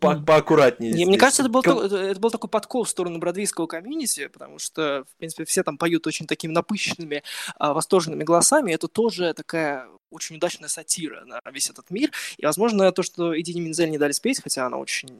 [0.00, 0.92] по поаккуратнее.
[0.92, 1.78] Мне, мне кажется, это был, Ком...
[1.78, 6.08] это был такой подкол в сторону бродвейского комьюнити, потому что, в принципе, все там поют
[6.08, 7.22] очень такими напыщенными,
[7.56, 8.72] а, восторженными голосами.
[8.72, 12.10] Это тоже такая очень удачная сатира на весь этот мир.
[12.36, 15.10] И, возможно, то, что Эдине Минзель не дали спеть, хотя она очень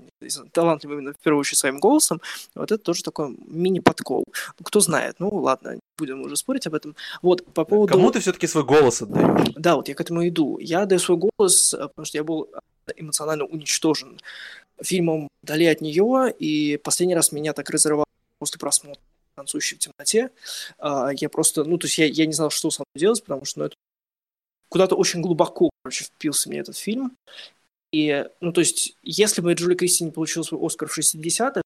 [0.53, 2.21] талантливая именно в первую очередь своим голосом,
[2.55, 4.25] вот это тоже такой мини-подкол.
[4.27, 6.97] Ну, кто знает, ну ладно, будем уже спорить об этом.
[7.23, 7.93] Вот, по поводу...
[7.93, 9.53] Кому ты все-таки свой голос отдаешь?
[9.57, 10.59] Да, вот я к этому иду.
[10.59, 12.49] Я даю свой голос, э, потому что я был
[12.97, 14.19] эмоционально уничтожен
[14.83, 18.07] фильмом «Дали от нее», и последний раз меня так разрывало
[18.39, 19.01] после просмотра
[19.35, 20.31] танцующий в темноте.
[20.79, 23.45] А, я просто, ну, то есть я, я не знал, что со мной делать, потому
[23.45, 23.77] что ну, это
[24.71, 27.17] куда-то очень глубоко, короче, впился мне этот фильм.
[27.93, 31.61] И, ну, то есть, если бы Джули Кристи не получила свой Оскар в 60-х,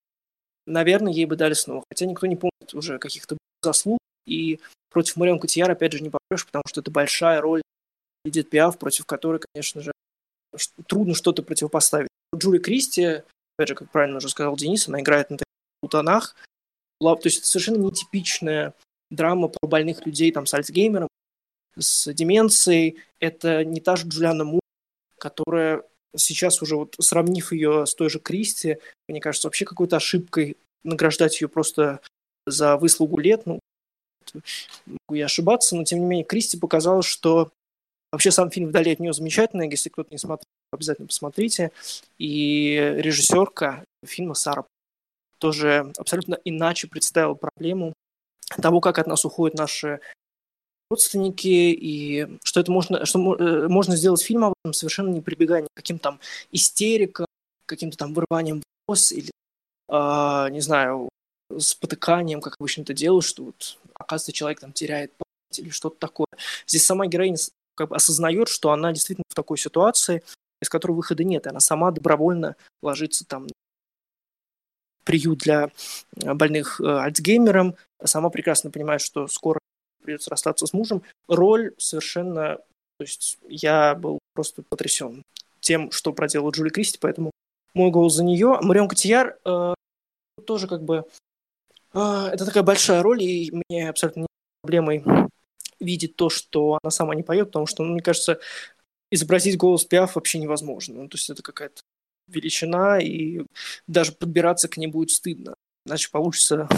[0.67, 1.85] наверное, ей бы дали снова.
[1.91, 3.99] Хотя никто не помнит уже каких-то заслуг.
[4.27, 4.59] И
[4.91, 7.61] против Марион Котияр, опять же, не попрешь, потому что это большая роль
[8.25, 9.93] Эдит Пиаф, против которой, конечно же,
[10.87, 12.09] трудно что-то противопоставить.
[12.35, 13.23] Джули Кристи,
[13.59, 16.35] опять же, как правильно уже сказал Денис, она играет на таких тонах.
[17.01, 18.73] То есть это совершенно нетипичная
[19.11, 21.09] драма про больных людей там, с Альцгеймером,
[21.79, 22.99] с деменцией.
[23.21, 24.61] Это не та же Джулиана Мур,
[25.19, 25.83] которая
[26.17, 28.79] сейчас уже вот сравнив ее с той же Кристи,
[29.09, 32.01] мне кажется, вообще какой-то ошибкой награждать ее просто
[32.47, 33.47] за выслугу лет.
[33.47, 33.61] Ну,
[34.87, 37.51] могу я ошибаться, но тем не менее Кристи показала, что
[38.13, 39.69] вообще сам фильм «Вдали от нее» замечательный.
[39.69, 41.73] Если кто-то не смотрел, обязательно посмотрите.
[42.19, 44.65] И режиссерка фильма Сара
[45.39, 47.93] тоже абсолютно иначе представила проблему
[48.61, 50.01] того, как от нас уходят наши
[50.91, 55.63] родственники, и что это можно, что э, можно сделать фильм об этом, совершенно не прибегая
[55.63, 56.21] к каким там
[56.53, 57.27] истерикам,
[57.67, 59.31] каким-то там вырыванием волос или,
[59.89, 61.09] э, не знаю,
[61.59, 66.27] спотыканием, как обычно это делают, что вот, оказывается, человек там теряет память или что-то такое.
[66.67, 67.37] Здесь сама героиня
[67.75, 70.23] как бы осознает, что она действительно в такой ситуации,
[70.63, 73.49] из которой выхода нет, и она сама добровольно ложится там
[75.05, 75.71] приют для
[76.17, 79.59] больных э, Альцгеймером, сама прекрасно понимает, что скоро
[80.05, 81.03] придется расстаться с мужем.
[81.29, 82.59] Роль совершенно...
[82.99, 85.25] То есть я был просто потрясен
[85.61, 87.33] тем, что проделала Джули Кристи, поэтому
[87.75, 88.59] мой голос за нее.
[88.61, 89.75] Марион Котияр э,
[90.47, 91.05] тоже как бы...
[91.93, 94.27] Э, это такая большая роль, и мне абсолютно не
[94.63, 95.05] проблемой
[95.81, 98.39] видит то, что она сама не поет, потому что, ну, мне кажется,
[99.11, 101.03] изобразить голос Пиаф вообще невозможно.
[101.03, 101.83] Ну, то есть это какая-то
[102.29, 103.45] величина, и
[103.87, 105.55] даже подбираться к ней будет стыдно.
[105.87, 106.69] Иначе получится,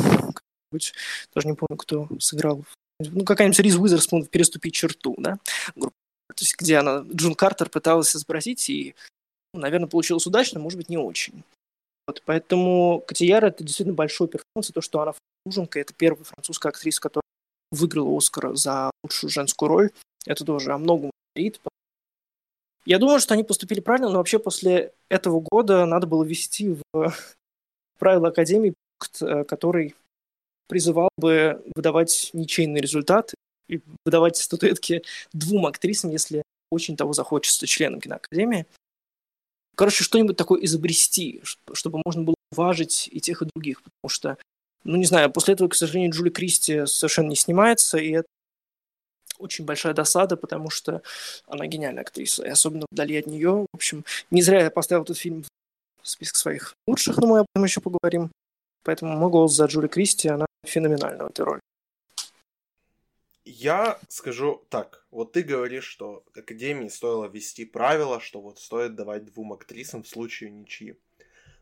[0.72, 2.64] даже не помню, кто сыграл,
[3.00, 5.38] ну, какая-нибудь Риз Уизерспун «Переступить черту», да.
[5.74, 8.94] То есть где она, Джун Картер пыталась изобразить, и,
[9.54, 11.42] ну, наверное, получилось удачно, может быть, не очень.
[12.06, 15.14] Вот, поэтому Катияра это действительно большой перформанс, то, что она
[15.44, 17.22] француженка, это первая французская актриса, которая
[17.72, 19.90] выиграла Оскар за лучшую женскую роль,
[20.24, 21.60] это тоже о многом говорит.
[22.84, 27.14] Я думаю, что они поступили правильно, но вообще после этого года надо было ввести в
[27.98, 29.96] правила Академии пункт, э, который
[30.68, 33.34] призывал бы выдавать ничейный результат
[33.68, 35.02] и выдавать статуэтки
[35.32, 38.66] двум актрисам, если очень того захочется членам киноакадемии.
[39.76, 44.38] Короче, что-нибудь такое изобрести, чтобы можно было уважить и тех, и других, потому что,
[44.84, 48.26] ну, не знаю, после этого, к сожалению, Джули Кристи совершенно не снимается, и это
[49.38, 51.02] очень большая досада, потому что
[51.46, 53.66] она гениальная актриса, и особенно вдали от нее.
[53.70, 55.44] В общем, не зря я поставил этот фильм
[56.02, 58.30] в список своих лучших, но мы об этом еще поговорим.
[58.86, 61.60] Поэтому мой голос за Джули Кристи, она феноменальна в этой роли.
[63.44, 69.24] Я скажу так, вот ты говоришь, что Академии стоило ввести правило, что вот стоит давать
[69.24, 70.96] двум актрисам в случае ничьи.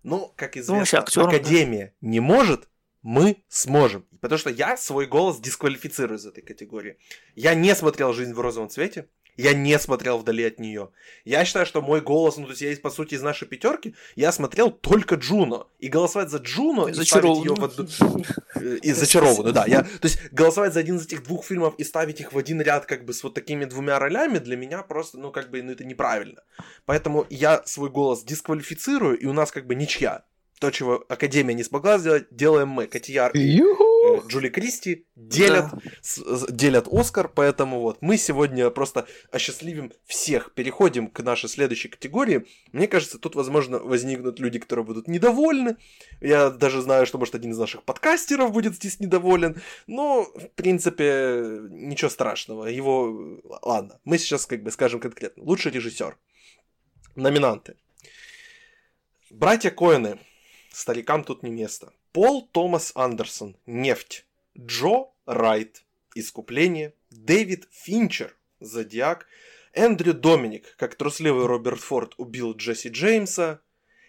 [0.03, 2.09] Но, как ну, известно, ну, актерам, Академия да.
[2.09, 2.69] не может,
[3.01, 4.07] мы сможем.
[4.21, 6.99] Потому что я свой голос дисквалифицирую из этой категории.
[7.35, 10.90] Я не смотрел «Жизнь в розовом цвете», я не смотрел вдали от нее.
[11.24, 14.32] Я считаю, что мой голос, ну, то есть я, по сути, из нашей пятерки, я
[14.32, 15.66] смотрел только Джуно.
[15.78, 17.86] И голосовать за Джуно и ставить ее в одну...
[18.82, 19.65] И зачарованную, да.
[19.66, 19.82] Я...
[19.82, 22.86] То есть голосовать за один из этих двух фильмов и ставить их в один ряд
[22.86, 25.85] как бы с вот такими двумя ролями для меня просто, ну, как бы, ну, это
[25.85, 26.43] неправильно.
[26.86, 30.24] Поэтому я свой голос дисквалифицирую, и у нас как бы ничья.
[30.61, 32.86] То, чего Академия не смогла сделать, делаем мы.
[32.86, 33.40] Котияр и
[34.27, 35.78] Джули Кристи делят, да.
[36.03, 40.53] с, делят Оскар, поэтому вот мы сегодня просто осчастливим всех.
[40.55, 42.47] Переходим к нашей следующей категории.
[42.73, 45.77] Мне кажется, тут, возможно, возникнут люди, которые будут недовольны.
[46.20, 49.61] Я даже знаю, что, может, один из наших подкастеров будет здесь недоволен.
[49.86, 52.66] Но, в принципе, ничего страшного.
[52.66, 53.41] Его...
[53.62, 55.43] Ладно, мы сейчас как бы скажем конкретно.
[55.43, 56.16] Лучший режиссер.
[57.16, 57.77] Номинанты.
[59.31, 60.19] Братья Коэны
[60.74, 61.93] Старикам тут не место.
[62.15, 63.57] Пол Томас Андерсон.
[63.66, 64.24] Нефть.
[64.57, 65.82] Джо Райт.
[66.15, 66.95] Искупление.
[67.11, 68.36] Дэвид Финчер.
[68.61, 69.27] Зодиак.
[69.73, 73.61] Эндрю Доминик, как трусливый Роберт Форд убил Джесси Джеймса.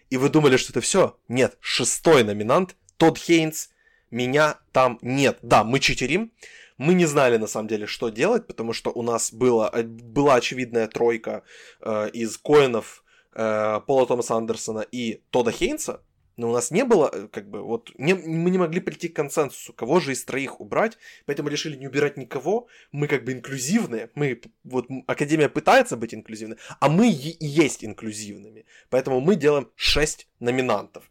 [0.08, 1.18] И вы думали, что это все?
[1.26, 3.70] Нет, шестой номинант, Тодд Хейнс.
[4.12, 5.38] Меня там нет.
[5.42, 6.30] Да, мы читерим.
[6.78, 10.86] Мы не знали на самом деле, что делать, потому что у нас было, была очевидная
[10.86, 11.42] тройка
[11.80, 13.02] э, из коинов
[13.32, 16.02] э, Пола Томаса Андерсона и Тода Хейнса,
[16.36, 19.16] но у нас не было, э, как бы, вот, не, мы не могли прийти к
[19.16, 24.10] консенсусу, кого же из троих убрать, поэтому решили не убирать никого, мы как бы инклюзивные,
[24.14, 30.28] мы, вот, Академия пытается быть инклюзивной, а мы и есть инклюзивными, поэтому мы делаем 6
[30.40, 31.10] номинантов.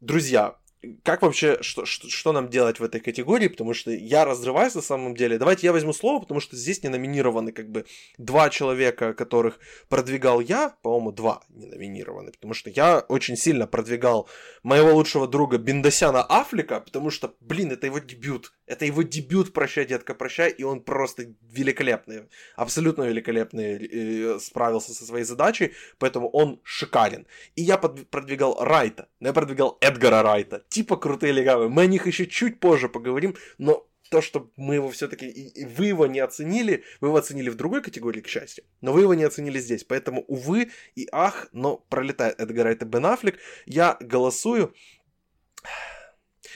[0.00, 0.56] Друзья,
[1.02, 4.82] как вообще, что, что, что нам делать в этой категории, потому что я разрываюсь на
[4.82, 5.38] самом деле.
[5.38, 7.86] Давайте я возьму слово, потому что здесь не номинированы как бы
[8.18, 9.58] два человека, которых
[9.88, 14.28] продвигал я, по-моему, два не номинированы, потому что я очень сильно продвигал
[14.62, 18.52] моего лучшего друга Биндосяна Афлика, потому что, блин, это его дебют.
[18.66, 25.04] Это его дебют «Прощай, детка, прощай», и он просто великолепный, абсолютно великолепный э, справился со
[25.04, 27.26] своей задачей, поэтому он шикарен.
[27.56, 31.68] И я продвигал Райта, но я продвигал Эдгара Райта, типа крутые легавые.
[31.68, 36.06] Мы о них еще чуть позже поговорим, но то, что мы его все-таки, вы его
[36.08, 39.60] не оценили, вы его оценили в другой категории, к счастью, но вы его не оценили
[39.60, 39.84] здесь.
[39.84, 43.38] Поэтому, увы и ах, но пролетает Эдгар Райт и Бен Аффлек.
[43.66, 44.74] Я голосую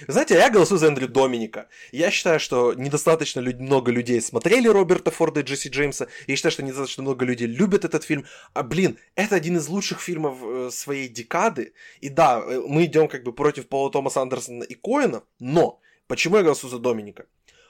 [0.06, 1.68] знаете, я голосую за Эндрю Доминика.
[1.92, 3.58] Я считаю, что недостаточно люд...
[3.58, 6.06] много людей смотрели Роберта Форда и Джесси Джеймса.
[6.26, 8.24] Я считаю, что недостаточно много людей любят этот фильм.
[8.54, 11.72] А, блин, это один из лучших фильмов э, своей декады.
[12.00, 16.36] И да, э, мы идем как бы против Пола Томаса Андерсона и Коэна, но почему
[16.36, 17.26] я голосую за Доминика?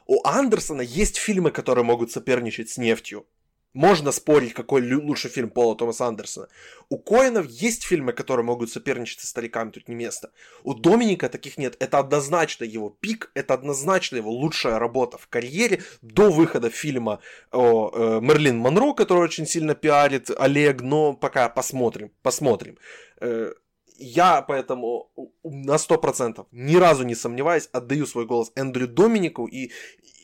[0.06, 3.26] У Андерсона есть фильмы, которые могут соперничать с нефтью.
[3.74, 6.48] Можно спорить, какой лучший фильм Пола Томаса Андерсона.
[6.88, 10.30] У Коинов есть фильмы, которые могут соперничать со стариками, тут не место.
[10.64, 11.76] У Доминика таких нет.
[11.78, 17.20] Это однозначно его пик, это однозначно его лучшая работа в карьере до выхода фильма
[17.52, 22.78] о э, Мерлин Монро, который очень сильно пиарит Олег, но пока посмотрим, посмотрим.
[23.20, 23.52] Э,
[23.98, 25.10] я поэтому
[25.42, 29.72] на 100% ни разу не сомневаюсь, отдаю свой голос Эндрю Доминику, и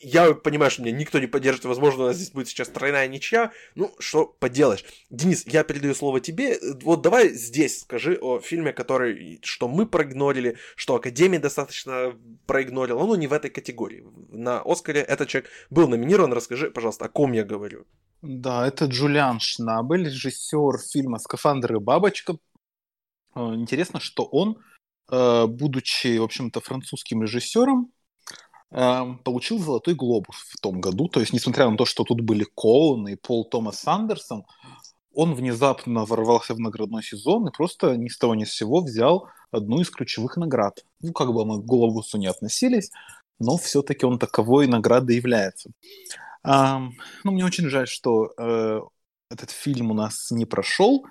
[0.01, 3.51] я понимаю, что меня никто не поддержит, возможно, у нас здесь будет сейчас тройная ничья,
[3.75, 4.85] ну, что поделаешь.
[5.09, 10.57] Денис, я передаю слово тебе, вот давай здесь скажи о фильме, который, что мы проигнорили,
[10.75, 12.13] что Академия достаточно
[12.45, 14.05] проигнорила, ну, не в этой категории.
[14.29, 17.85] На Оскаре этот человек был номинирован, расскажи, пожалуйста, о ком я говорю.
[18.21, 22.37] Да, это Джулиан Шнабель, режиссер фильма «Скафандр и бабочка».
[23.35, 24.57] Э, интересно, что он,
[25.11, 27.91] э, будучи, в общем-то, французским режиссером,
[28.71, 31.07] э, получил «Золотой глобус» в том году.
[31.07, 34.43] То есть, несмотря на то, что тут были Коун и Пол Томас Андерсон,
[35.13, 39.29] он внезапно ворвался в наградной сезон и просто ни с того ни с сего взял
[39.51, 40.83] одну из ключевых наград.
[41.01, 42.91] Ну, как бы мы к «Глобусу» не относились,
[43.39, 45.71] но все-таки он таковой наградой является.
[46.45, 46.91] Um,
[47.23, 48.81] ну, мне очень жаль, что э,
[49.31, 51.05] этот фильм у нас не прошел.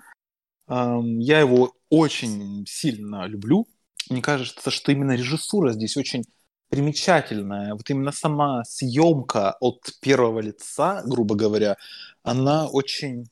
[0.67, 3.67] Я его очень сильно люблю.
[4.09, 6.23] Мне кажется, что именно режиссура здесь очень
[6.69, 7.73] примечательная.
[7.73, 11.77] Вот именно сама съемка от первого лица, грубо говоря,
[12.23, 13.29] она очень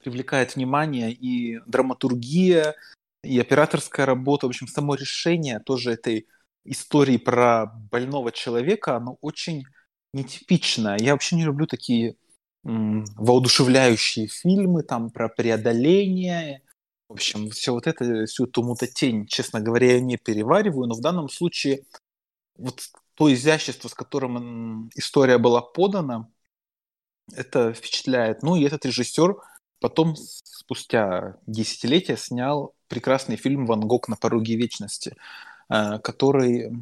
[0.00, 2.74] привлекает внимание и драматургия,
[3.22, 6.26] и операторская работа, в общем, само решение тоже этой
[6.64, 9.64] истории про больного человека, оно очень
[10.12, 10.98] нетипичная.
[10.98, 12.16] Я вообще не люблю такие
[12.64, 16.62] воодушевляющие фильмы там про преодоление.
[17.08, 21.00] В общем, все вот это, всю эту мутатень, честно говоря, я не перевариваю, но в
[21.00, 21.84] данном случае
[22.56, 22.80] вот
[23.14, 26.28] то изящество, с которым история была подана,
[27.34, 28.42] это впечатляет.
[28.42, 29.36] Ну и этот режиссер
[29.80, 35.16] потом, спустя десятилетия, снял прекрасный фильм «Ван Гог на пороге вечности»,
[35.68, 36.72] э, который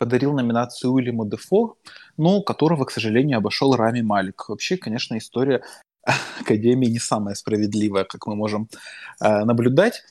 [0.00, 1.76] подарил номинацию Уильяму Дефо,
[2.16, 4.48] но которого, к сожалению, обошел Рами Малик.
[4.48, 5.62] Вообще, конечно, история
[6.40, 8.70] Академии не самая справедливая, как мы можем
[9.20, 10.02] э, наблюдать.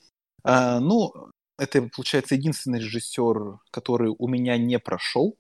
[0.45, 5.36] Э, ну, это, получается, единственный режиссер, который у меня не прошел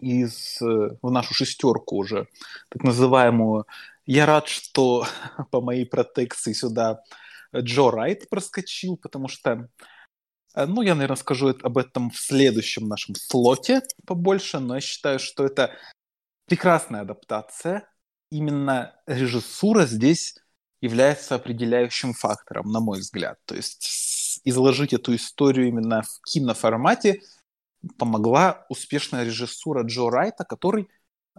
[0.00, 2.26] из, э, в нашу шестерку уже,
[2.68, 3.64] так называемую.
[4.06, 5.06] Я рад, что
[5.52, 7.04] по моей протекции сюда
[7.54, 9.68] Джо Райт проскочил, потому что
[10.54, 15.44] ну, я, наверное, скажу об этом в следующем нашем слоте побольше, но я считаю, что
[15.44, 15.76] это
[16.46, 17.88] прекрасная адаптация.
[18.30, 20.36] Именно режиссура здесь
[20.80, 23.38] является определяющим фактором, на мой взгляд.
[23.44, 27.20] То есть изложить эту историю именно в киноформате
[27.98, 30.88] помогла успешная режиссура Джо Райта, который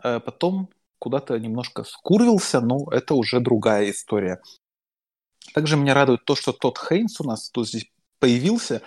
[0.03, 0.69] э, потом
[0.99, 4.39] куда-то немножко скурвился, но это уже другая история.
[5.53, 7.91] Также меня радует то, что тот Хейнс у нас тут здесь
[8.21, 8.81] появился,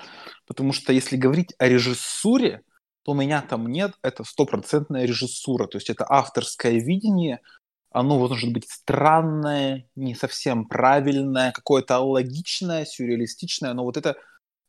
[0.46, 2.62] потому что если говорить о режиссуре,
[3.02, 7.40] то у меня там нет, это стопроцентная режиссура, то есть это авторское видение,
[7.90, 14.16] оно может быть странное, не совсем правильное, какое-то логичное, сюрреалистичное, но вот это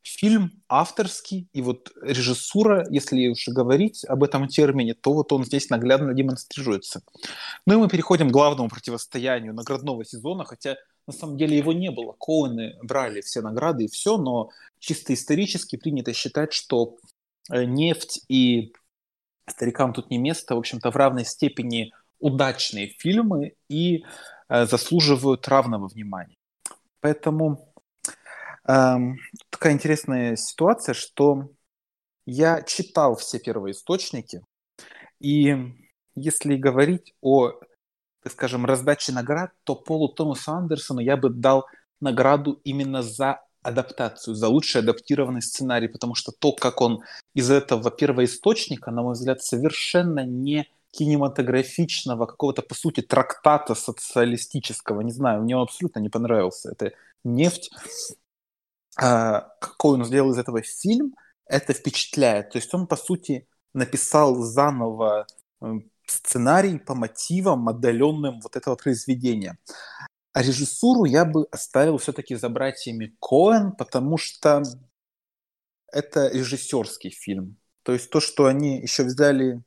[0.04, 5.70] фильм авторский, и вот режиссура, если уж говорить об этом термине, то вот он здесь
[5.70, 7.02] наглядно демонстрируется.
[7.66, 10.76] Ну и мы переходим к главному противостоянию наградного сезона, хотя
[11.07, 12.14] на самом деле его не было.
[12.14, 14.49] Коуны брали все награды и все, но
[14.80, 16.98] чисто исторически принято считать, что
[17.52, 18.73] э, нефть и
[19.48, 24.03] старикам тут не место, в общем-то, в равной степени удачные фильмы и
[24.49, 26.36] э, заслуживают равного внимания.
[27.02, 27.72] Поэтому
[28.68, 29.19] эм,
[29.52, 31.49] такая интересная ситуация, что
[32.26, 34.41] я читал все первоисточники,
[35.19, 35.56] и
[36.15, 37.60] если говорить о
[38.30, 41.66] скажем, раздачи наград, то Полу Томасу Андерсону я бы дал
[42.00, 47.02] награду именно за адаптацию, за лучший адаптированный сценарий, потому что то, как он
[47.34, 55.12] из этого первоисточника, на мой взгляд, совершенно не кинематографичного, какого-то, по сути, трактата социалистического, не
[55.12, 56.72] знаю, мне он абсолютно не понравился.
[56.72, 56.94] Это
[57.24, 57.72] «Нефть».
[58.98, 61.16] А, какой он сделал из этого фильм,
[61.48, 62.52] это впечатляет.
[62.52, 65.28] То есть он, по сути, написал заново
[66.07, 69.57] сценарий по мотивам, отдаленным вот этого произведения.
[70.34, 74.64] А режиссуру я бы оставил все-таки за братьями Коэн, потому что
[75.91, 77.57] это режиссерский фильм.
[77.84, 79.64] То есть то, что они еще взяли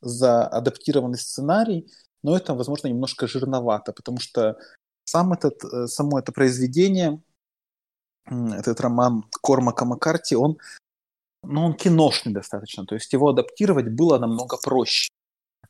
[0.00, 1.88] за адаптированный сценарий,
[2.22, 4.58] но это, возможно, немножко жирновато, потому что
[5.04, 7.22] сам этот, э, само это произведение,
[8.26, 10.58] этот роман Кормака Маккарти, он,
[11.42, 15.13] ну, он киношный достаточно, то есть его адаптировать было намного проще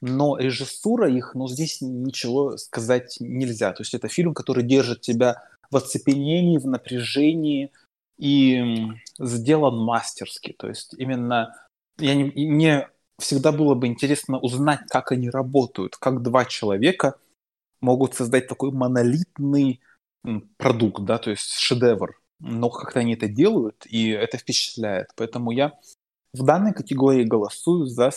[0.01, 3.73] но режиссура их, ну, здесь ничего сказать нельзя.
[3.73, 7.73] То есть это фильм, который держит тебя в оцепенении, в напряжении
[8.19, 8.89] и
[9.19, 10.55] сделан мастерски.
[10.59, 11.55] То есть именно
[11.99, 12.89] я не, мне
[13.19, 17.17] всегда было бы интересно узнать, как они работают, как два человека
[17.81, 19.81] могут создать такой монолитный
[20.57, 22.19] продукт, да, то есть шедевр.
[22.41, 25.09] но как-то они это делают, и это впечатляет.
[25.17, 25.79] Поэтому я
[26.33, 28.11] в данной категории голосую за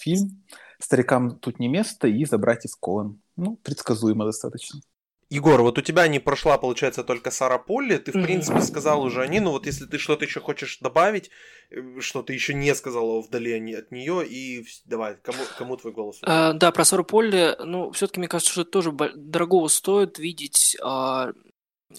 [0.00, 0.42] фильм
[0.78, 3.20] «Старикам тут не место» и за «Братьев Коэн».
[3.36, 4.80] Ну, предсказуемо достаточно.
[5.28, 7.96] Егор, вот у тебя не прошла, получается, только Сара Полли.
[7.96, 11.30] Ты, в принципе, сказал уже о ней, но вот если ты что-то еще хочешь добавить,
[11.70, 16.18] э, что ты еще не сказала вдали от нее, и давай, кому, кому твой голос?
[16.22, 20.76] А, да, про Сару Полли, ну, все-таки мне кажется, что это тоже дорогого стоит видеть
[20.80, 21.32] а,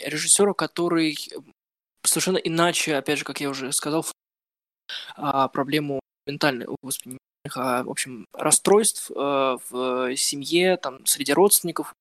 [0.06, 1.18] режиссера, который
[2.04, 4.06] совершенно иначе, опять же, как я уже сказал,
[5.18, 7.18] а, проблему ментальной, господи,
[7.56, 11.94] в общем, расстройств а, в семье, там, среди родственников,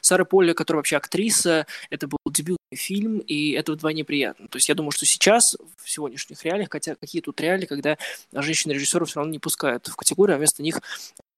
[0.00, 4.48] Сара Полли, которая вообще актриса, это был дебютный фильм, и это вдвойне приятно.
[4.48, 7.96] То есть я думаю, что сейчас, в сегодняшних реалиях, хотя какие тут реалии, когда
[8.32, 10.80] женщины-режиссеров все равно не пускают в категорию, а вместо них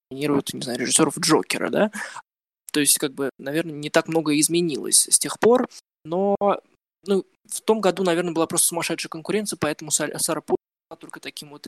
[0.09, 1.91] номинируют, не знаю, режиссеров Джокера, да?
[2.73, 5.67] То есть, как бы, наверное, не так много изменилось с тех пор,
[6.05, 6.35] но
[7.05, 10.57] ну, в том году, наверное, была просто сумасшедшая конкуренция, поэтому Сара Полли
[10.99, 11.67] только таким вот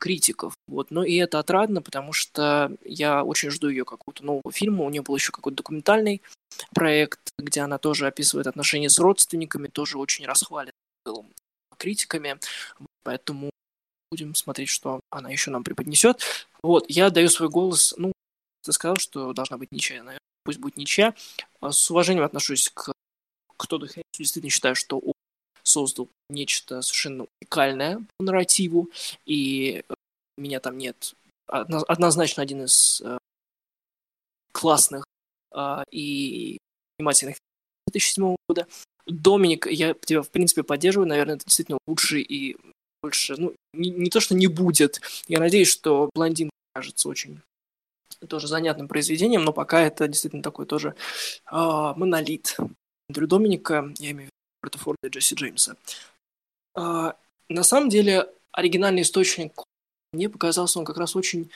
[0.00, 0.54] критиков.
[0.66, 0.90] Вот.
[0.90, 4.84] Но и это отрадно, потому что я очень жду ее какого-то нового фильма.
[4.84, 6.22] У нее был еще какой-то документальный
[6.74, 10.72] проект, где она тоже описывает отношения с родственниками, тоже очень расхвален
[11.04, 11.26] был
[11.78, 12.38] критиками.
[13.02, 13.50] Поэтому
[14.10, 16.22] будем смотреть, что она еще нам преподнесет.
[16.62, 18.12] Вот, я даю свой голос, ну,
[18.62, 21.14] ты сказал, что должна быть ничья, наверное, пусть будет ничья.
[21.62, 22.92] С уважением отношусь к,
[23.56, 24.98] к Тодду действительно считаю, что
[25.70, 28.90] создал нечто совершенно уникальное по нарративу,
[29.26, 29.84] и
[30.36, 31.14] у меня там нет
[31.46, 33.18] однозначно один из э,
[34.52, 35.04] классных
[35.52, 36.58] э, и
[36.98, 37.36] внимательных
[37.88, 38.68] 2007 года.
[39.06, 41.08] Доминик, я тебя, в принципе, поддерживаю.
[41.08, 42.56] Наверное, это действительно лучший и
[43.02, 43.34] больше...
[43.36, 45.00] Ну, не, не то, что не будет.
[45.26, 47.40] Я надеюсь, что «Блондин» кажется очень
[48.28, 50.94] тоже занятным произведением, но пока это действительно такой тоже
[51.50, 52.56] э, монолит.
[53.08, 54.30] Андрю Доминика, я имею
[54.62, 55.76] Роберта Форда и Джесси Джеймса.
[56.74, 57.16] А,
[57.48, 59.62] на самом деле, оригинальный источник
[60.12, 61.50] мне показался он как раз очень,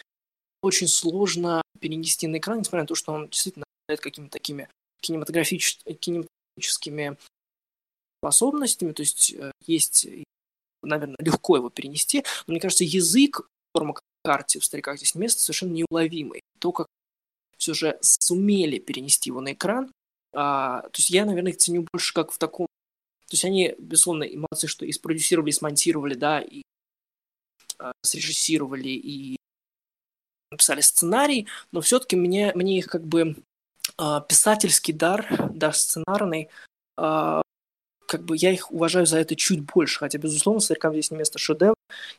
[0.62, 4.68] очень сложно перенести на экран, несмотря на то, что он действительно обладает какими-то такими
[5.00, 5.78] кинематографич...
[6.00, 7.16] кинематографическими
[8.20, 10.06] способностями, то есть э, есть,
[10.82, 15.72] наверное, легко его перенести, но мне кажется, язык форма карте в «Стариках здесь место» совершенно
[15.72, 16.40] неуловимый.
[16.58, 16.86] То, как
[17.58, 19.92] все же сумели перенести его на экран,
[20.32, 22.66] а, то есть я, наверное, их ценю больше как в таком
[23.34, 26.62] то есть они, безусловно, эмоции, что и спродюсировали, и смонтировали, да, и
[27.80, 29.36] э, срежиссировали, и
[30.52, 33.34] написали сценарий, но все-таки мне, мне их как бы
[33.98, 36.48] э, писательский дар, да, сценарный,
[36.96, 37.42] э,
[38.06, 41.40] как бы я их уважаю за это чуть больше, хотя, безусловно, «Старикам здесь не место»
[41.40, 41.74] шедевр,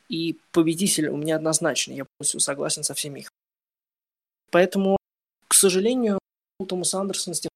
[0.09, 3.29] и победитель у меня однозначно, я полностью согласен со всеми их.
[4.51, 4.97] Поэтому,
[5.47, 6.19] к сожалению,
[6.59, 7.51] у Томаса Андерсона с тем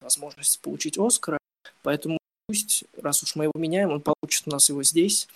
[0.00, 1.36] возможность получить Оскара,
[1.82, 2.19] поэтому
[2.50, 5.28] пусть, раз уж мы его меняем, он получит у нас его здесь.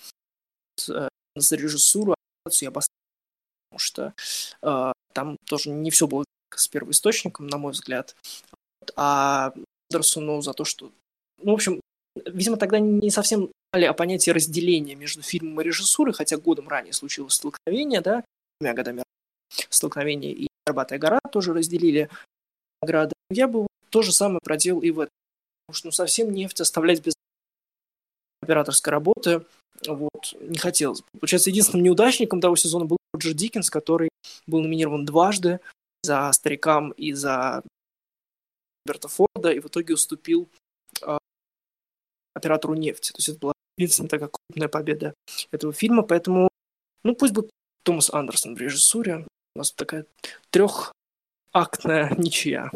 [0.89, 2.13] Э, за режиссуру
[2.59, 2.89] я поставлю,
[3.69, 4.13] потому что
[4.61, 8.17] э, там тоже не все было с первоисточником, на мой взгляд.
[8.97, 9.53] А
[9.89, 10.91] Андерсону за то, что...
[11.41, 11.79] Ну, в общем,
[12.25, 16.91] видимо, тогда не совсем знали о понятии разделения между фильмом и режиссурой, хотя годом ранее
[16.91, 18.25] случилось столкновение, да,
[18.59, 19.03] двумя годами
[19.69, 22.09] столкновение и «Горбатая гора» тоже разделили
[22.81, 23.13] награды.
[23.29, 25.11] Я бы то же самое проделал и в этом
[25.67, 27.13] потому что ну, совсем нефть оставлять без
[28.41, 29.45] операторской работы
[29.87, 31.03] вот, не хотелось.
[31.19, 34.09] Получается, единственным неудачником того сезона был Роджер Диккенс, который
[34.47, 35.59] был номинирован дважды
[36.03, 37.63] за «Старикам» и за
[38.85, 40.47] Роберта Форда, и в итоге уступил
[41.01, 41.17] э,
[42.33, 43.11] оператору «Нефть».
[43.13, 45.13] То есть это была единственная такая крупная победа
[45.51, 46.47] этого фильма, поэтому,
[47.03, 47.49] ну, пусть будет
[47.83, 49.25] Томас Андерсон в режиссуре.
[49.55, 50.05] У нас такая
[50.51, 52.69] трехактная ничья.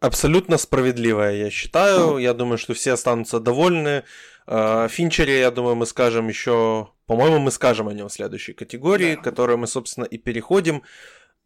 [0.00, 2.18] Абсолютно справедливая, я считаю.
[2.18, 4.04] Я думаю, что все останутся довольны.
[4.46, 6.88] А, Финчере, я думаю, мы скажем еще...
[7.06, 9.22] По-моему, мы скажем о нем в следующей категории, да.
[9.22, 10.82] которую мы, собственно, и переходим.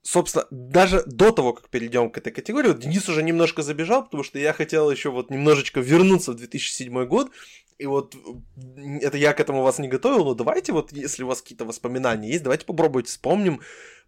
[0.03, 4.25] Собственно, даже до того, как перейдем к этой категории, вот Денис уже немножко забежал, потому
[4.25, 7.31] что я хотел еще вот немножечко вернуться в 2007 год,
[7.79, 8.17] и вот
[9.01, 12.31] это я к этому вас не готовил, но давайте вот, если у вас какие-то воспоминания
[12.31, 13.61] есть, давайте попробуйте вспомним,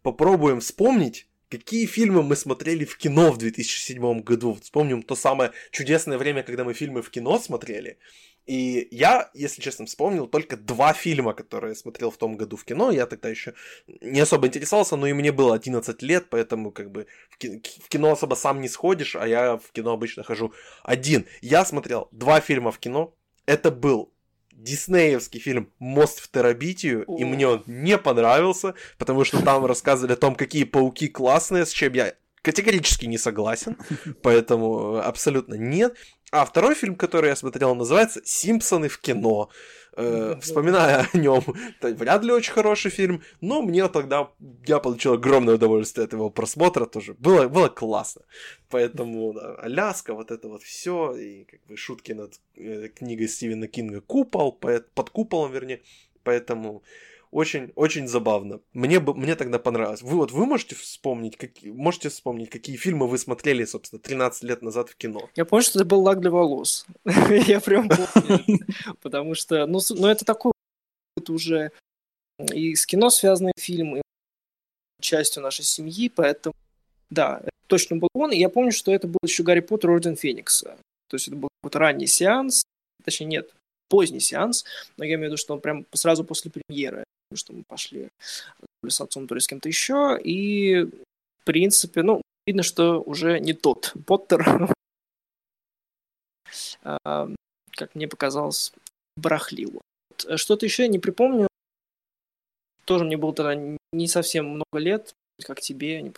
[0.02, 1.28] попробуем вспомнить,
[1.59, 4.59] Какие фильмы мы смотрели в кино в 2007 году?
[4.60, 7.98] Вспомним то самое чудесное время, когда мы фильмы в кино смотрели.
[8.47, 12.64] И я, если честно, вспомнил только два фильма, которые я смотрел в том году в
[12.64, 12.90] кино.
[12.90, 13.55] Я тогда еще
[13.86, 17.06] не особо интересовался, но и мне было 11 лет, поэтому как бы
[17.39, 20.52] в кино особо сам не сходишь, а я в кино обычно хожу
[20.82, 21.24] один.
[21.40, 23.14] Я смотрел два фильма в кино.
[23.47, 24.14] Это был
[24.65, 30.16] диснеевский фильм «Мост в Терабитию», и мне он не понравился, потому что там рассказывали о
[30.16, 33.77] том, какие пауки классные, с чем я категорически не согласен,
[34.23, 35.95] поэтому абсолютно нет.
[36.32, 39.51] А второй фильм, который я смотрел, называется «Симпсоны в кино».
[39.96, 41.42] Э, вспоминая о нем,
[41.80, 44.30] это вряд ли очень хороший фильм, но мне тогда
[44.66, 47.14] я получил огромное удовольствие от его просмотра тоже.
[47.14, 48.22] Было, было классно.
[48.70, 53.68] Поэтому да, Аляска, вот это вот все, и как бы шутки над э, книгой Стивена
[53.68, 55.82] Кинга Купол, под куполом, вернее.
[56.24, 56.82] Поэтому
[57.35, 58.61] очень, очень забавно.
[58.73, 60.02] Мне, бы, мне тогда понравилось.
[60.02, 64.62] Вы вот вы можете вспомнить, какие, можете вспомнить, какие фильмы вы смотрели, собственно, 13 лет
[64.62, 65.28] назад в кино?
[65.35, 66.86] Я помню, что это был лак для волос.
[67.05, 68.61] Я прям помню.
[69.02, 70.52] Потому что, ну, ну, это такой
[71.28, 71.73] уже
[72.52, 74.02] и с кино связанный фильм, и
[75.01, 76.55] частью нашей семьи, поэтому,
[77.11, 78.31] да, точно был он.
[78.31, 80.77] И я помню, что это был еще Гарри Поттер Орден Феникса.
[81.09, 82.62] То есть это был какой-то ранний сеанс,
[83.05, 83.51] точнее, нет,
[83.89, 84.65] поздний сеанс,
[84.97, 87.02] но я имею в виду, что он прям сразу после премьеры
[87.32, 88.09] что мы пошли
[88.86, 93.55] с отцом, то ли с кем-то еще, и, в принципе, ну, видно, что уже не
[93.55, 94.70] тот Поттер,
[96.82, 97.28] а,
[97.72, 98.72] как мне показалось,
[99.16, 99.80] барахлил.
[100.36, 101.48] Что-то еще я не припомню.
[102.84, 105.14] Тоже мне было тогда не совсем много лет,
[105.44, 106.12] как тебе.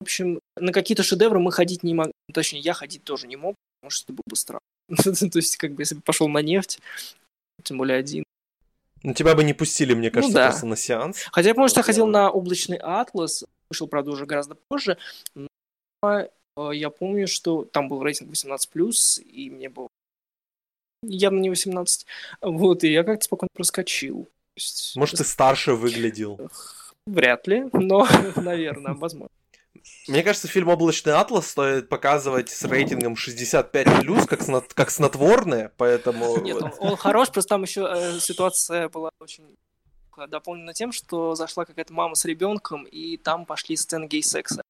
[0.00, 2.12] В общем, на какие-то шедевры мы ходить не могли.
[2.32, 4.60] Точнее, я ходить тоже не мог, потому что это было бы странно.
[5.30, 6.80] То есть, как бы, если бы пошел на нефть,
[7.62, 8.24] тем более один,
[9.04, 10.48] ну, тебя бы не пустили, мне ну кажется, ну, да.
[10.48, 11.24] просто на сеанс.
[11.30, 14.96] Хотя помню, что я ходил на облачный атлас, вышел, правда, уже гораздо позже,
[15.34, 15.48] но
[16.02, 16.28] э,
[16.72, 19.88] я помню, что там был рейтинг 18+, и мне было
[21.02, 22.06] явно не 18,
[22.40, 24.26] вот, и я как-то спокойно проскочил.
[24.96, 26.40] Может, ты старше выглядел?
[27.06, 29.28] Вряд ли, но, наверное, возможно.
[30.08, 36.38] Мне кажется, фильм «Облачный атлас» стоит показывать с рейтингом 65+, как, снот, как снотворное, поэтому...
[36.40, 39.56] Нет, он, он хорош, просто там еще э, ситуация была очень
[40.28, 44.62] дополнена тем, что зашла какая-то мама с ребенком, и там пошли сцены гей-секса.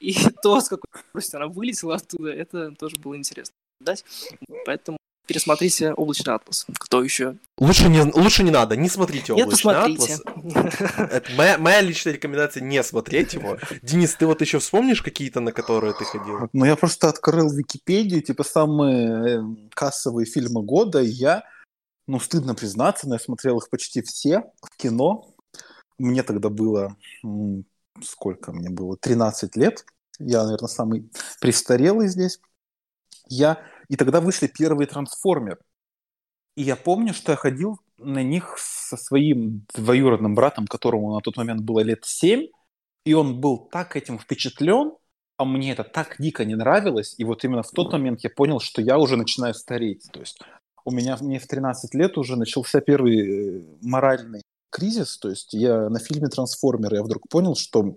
[0.00, 3.54] И то, с какой скоростью она вылетела оттуда, это тоже было интересно.
[3.80, 4.04] Дать.
[4.66, 6.66] Поэтому пересмотрите «Облачный атлас».
[6.78, 7.36] Кто еще?
[7.58, 10.22] Лучше не, лучше не надо, не смотрите «Облачный атлас».
[10.96, 13.58] Это моя, моя личная рекомендация не смотреть его.
[13.82, 16.48] Денис, ты вот еще вспомнишь какие-то, на которые ты ходил?
[16.52, 19.42] Ну, я просто открыл Википедию, типа самые э,
[19.74, 21.44] кассовые фильмы года, и я,
[22.06, 25.34] ну, стыдно признаться, но я смотрел их почти все в кино.
[25.98, 26.96] Мне тогда было,
[28.02, 29.84] сколько мне было, 13 лет.
[30.18, 31.10] Я, наверное, самый
[31.40, 32.40] престарелый здесь.
[33.28, 35.60] Я и тогда вышли первые трансформеры.
[36.56, 41.36] И я помню, что я ходил на них со своим двоюродным братом, которому на тот
[41.36, 42.48] момент было лет семь,
[43.04, 44.92] и он был так этим впечатлен,
[45.36, 48.60] а мне это так дико не нравилось, и вот именно в тот момент я понял,
[48.60, 50.08] что я уже начинаю стареть.
[50.12, 50.40] То есть
[50.84, 55.88] у меня мне в 13 лет уже начался первый э, моральный кризис, то есть я
[55.88, 57.96] на фильме «Трансформеры» я вдруг понял, что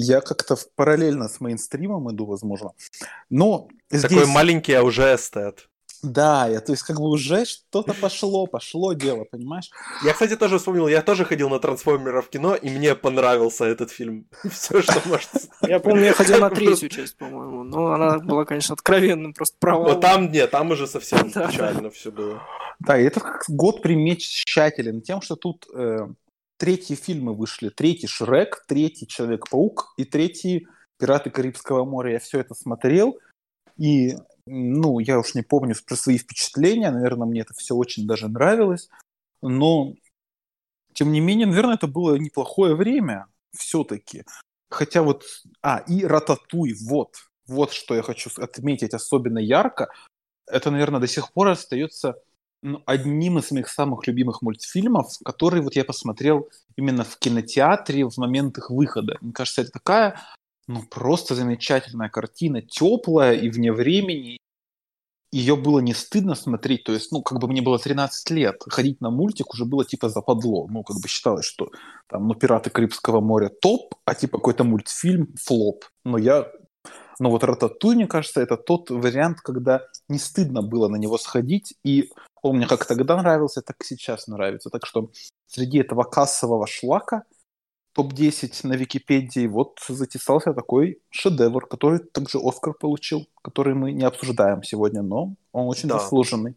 [0.00, 2.70] я как-то параллельно с мейнстримом иду, возможно.
[3.30, 4.28] Но Такой здесь...
[4.28, 5.68] маленький, а уже эстет.
[6.02, 9.70] Да, я, то есть как бы уже что-то пошло, пошло дело, понимаешь?
[10.04, 13.90] Я, кстати, тоже вспомнил, я тоже ходил на трансформеров в кино, и мне понравился этот
[13.90, 14.26] фильм.
[14.48, 15.28] Все, что может...
[15.62, 19.94] Я помню, я ходил на третью часть, по-моему, но она была, конечно, откровенным просто провалом.
[19.94, 22.40] Вот там нет, там уже совсем печально все было.
[22.78, 26.06] Да, и этот год примечателен тем, что тут э,
[26.58, 27.70] третьи фильмы вышли.
[27.70, 30.68] Третий Шрек, третий Человек-паук и третий
[30.98, 32.12] Пираты Карибского моря.
[32.12, 33.18] Я все это смотрел,
[33.76, 34.16] и,
[34.46, 38.88] ну, я уж не помню про свои впечатления, наверное, мне это все очень даже нравилось,
[39.40, 39.94] но,
[40.92, 43.26] тем не менее, наверное, это было неплохое время
[43.56, 44.24] все-таки.
[44.68, 45.24] Хотя вот,
[45.62, 47.14] а, и Рататуй, вот,
[47.46, 49.88] вот что я хочу отметить особенно ярко,
[50.46, 52.20] это, наверное, до сих пор остается
[52.62, 58.16] ну, одним из моих самых любимых мультфильмов, который вот я посмотрел именно в кинотеатре в
[58.18, 59.18] момент их выхода.
[59.20, 60.20] Мне кажется, это такая,
[60.66, 64.38] ну, просто замечательная картина, теплая и вне времени.
[65.30, 69.02] Ее было не стыдно смотреть, то есть, ну, как бы мне было 13 лет, ходить
[69.02, 70.66] на мультик уже было типа западло.
[70.68, 71.70] Ну, как бы считалось, что
[72.08, 75.84] там, ну, «Пираты Карибского моря» топ, а типа какой-то мультфильм флоп.
[76.04, 76.50] Но я
[77.18, 81.74] но вот «Рататуй», мне кажется, это тот вариант, когда не стыдно было на него сходить,
[81.84, 82.10] и
[82.42, 84.70] он мне как тогда нравился, так и сейчас нравится.
[84.70, 85.10] Так что
[85.46, 87.24] среди этого кассового шлака
[87.94, 94.62] топ-10 на Википедии вот затесался такой шедевр, который также Оскар получил, который мы не обсуждаем
[94.62, 95.98] сегодня, но он очень да.
[95.98, 96.54] заслуженный.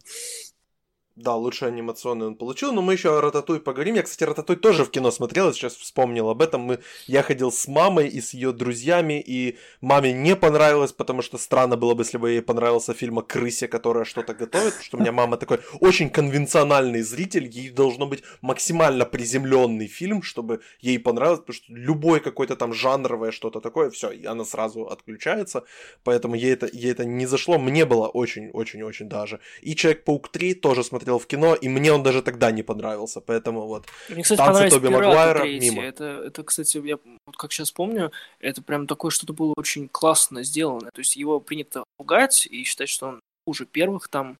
[1.16, 3.96] Да, лучший анимационный он получил, но мы еще о Рататуй поговорим.
[3.96, 6.62] Я, кстати, Рататуй тоже в кино смотрел, сейчас вспомнил об этом.
[6.62, 11.38] Мы, я ходил с мамой и с ее друзьями, и маме не понравилось, потому что
[11.38, 15.02] странно было бы, если бы ей понравился фильм о крысе, которая что-то готовит, что у
[15.02, 21.42] меня мама такой очень конвенциональный зритель, ей должно быть максимально приземленный фильм, чтобы ей понравилось,
[21.42, 25.66] потому что любой какой-то там жанровое что-то такое, все, и она сразу отключается,
[26.04, 29.42] поэтому ей это, ей это не зашло, мне было очень-очень-очень даже.
[29.62, 33.22] И Человек-паук 3 тоже смотрел смотрел в кино, и мне он даже тогда не понравился,
[33.22, 33.86] поэтому вот.
[34.10, 35.84] Мне, кстати, Танцы Тоби Магуайра мимо.
[35.84, 40.44] Это, это, кстати, я вот как сейчас помню, это прям такое что-то было очень классно
[40.44, 40.90] сделано.
[40.94, 44.38] То есть его принято пугать и считать, что он хуже первых там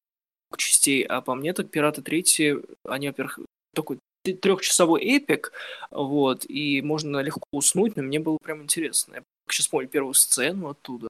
[0.56, 3.40] частей, а по мне так «Пираты третьи», они, во-первых,
[3.74, 5.54] такой трехчасовой эпик,
[5.90, 9.16] вот, и можно легко уснуть, но мне было прям интересно.
[9.16, 11.08] Я сейчас помню первую сцену оттуда,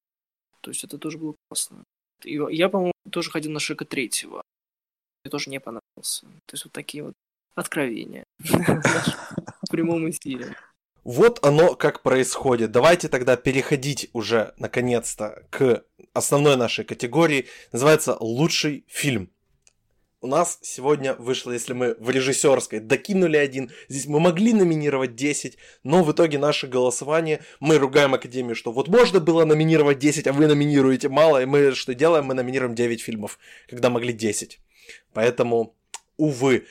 [0.61, 1.83] то есть это тоже было классно.
[2.23, 4.43] И я, по-моему, тоже ходил на Шека третьего,
[5.23, 6.25] мне тоже не понравился.
[6.45, 7.13] То есть вот такие вот
[7.55, 10.55] откровения в прямом эфире.
[11.03, 12.71] Вот оно как происходит.
[12.71, 15.83] Давайте тогда переходить уже наконец-то к
[16.13, 17.47] основной нашей категории.
[17.71, 19.31] Называется «Лучший фильм».
[20.23, 25.57] У нас сегодня вышло, если мы в режиссерской докинули один, здесь мы могли номинировать 10,
[25.83, 30.33] но в итоге наше голосование, мы ругаем Академию, что вот можно было номинировать 10, а
[30.33, 32.25] вы номинируете мало, и мы что делаем?
[32.25, 34.59] Мы номинируем 9 фильмов, когда могли 10.
[35.13, 35.75] Поэтому,
[36.17, 36.67] увы,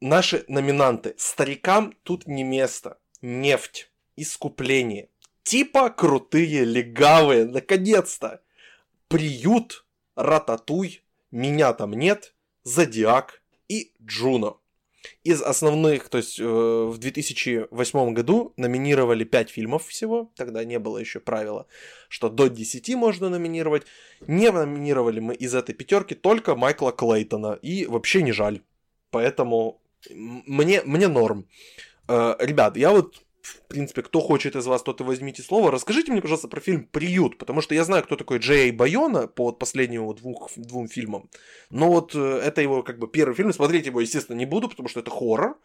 [0.00, 1.14] наши номинанты.
[1.18, 2.98] Старикам тут не место.
[3.22, 3.90] Нефть.
[4.16, 5.08] Искупление.
[5.42, 7.44] Типа крутые легавые.
[7.44, 8.42] Наконец-то.
[9.08, 9.84] Приют.
[10.14, 11.02] Рататуй.
[11.30, 12.34] Меня там нет.
[12.64, 14.56] Зодиак и Джуно.
[15.24, 20.98] Из основных, то есть э, в 2008 году номинировали 5 фильмов всего, тогда не было
[20.98, 21.66] еще правила,
[22.08, 23.84] что до 10 можно номинировать.
[24.26, 28.60] Не номинировали мы из этой пятерки только Майкла Клейтона, и вообще не жаль.
[29.10, 29.80] Поэтому
[30.10, 31.46] мне, мне норм.
[32.08, 35.70] Э, ребят, я вот в принципе, кто хочет из вас, тот и возьмите слово.
[35.70, 39.44] Расскажите мне, пожалуйста, про фильм «Приют», потому что я знаю, кто такой Джей Байона по
[39.44, 41.30] вот последнему двух, двум фильмам.
[41.70, 43.52] Но вот э, это его как бы первый фильм.
[43.52, 45.58] Смотреть его, естественно, не буду, потому что это хоррор.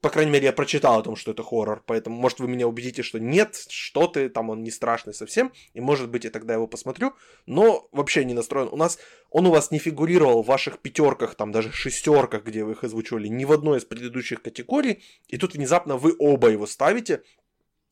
[0.00, 3.02] По крайней мере, я прочитал о том, что это хоррор, поэтому, может, вы меня убедите,
[3.02, 6.66] что нет, что ты, там он не страшный совсем, и, может быть, я тогда его
[6.66, 7.14] посмотрю,
[7.46, 8.68] но вообще не настроен.
[8.70, 8.98] У нас,
[9.30, 13.28] он у вас не фигурировал в ваших пятерках, там, даже шестерках, где вы их озвучивали,
[13.28, 17.22] ни в одной из предыдущих категорий, и тут внезапно вы оба его ставите,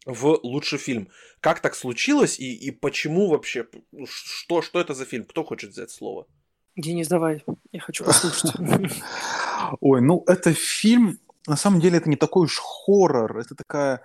[0.04, 1.08] в лучший фильм.
[1.40, 3.66] Как так случилось и, и почему вообще?
[4.04, 5.24] Что, что это за фильм?
[5.24, 6.26] Кто хочет взять слово?
[6.76, 8.52] Денис, давай, я хочу послушать.
[9.80, 14.02] Ой, ну это фильм, на самом деле это не такой уж хоррор, это такая,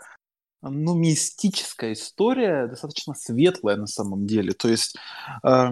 [0.61, 4.53] ну, мистическая история, достаточно светлая на самом деле.
[4.53, 4.97] То есть
[5.43, 5.67] э,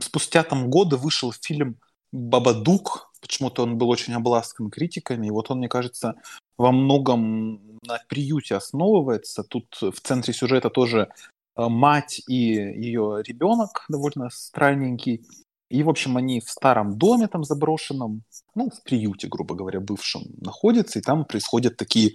[0.00, 1.78] спустя там годы вышел фильм
[2.12, 6.14] «Бабадук», почему-то он был очень обласкан критиками, и вот он, мне кажется,
[6.58, 9.42] во многом на приюте основывается.
[9.42, 11.08] Тут в центре сюжета тоже
[11.56, 15.26] э, мать и ее ребенок довольно странненький.
[15.72, 18.24] И, в общем, они в старом доме там заброшенном,
[18.54, 22.12] ну, в приюте, грубо говоря, бывшем, находятся, и там происходят такие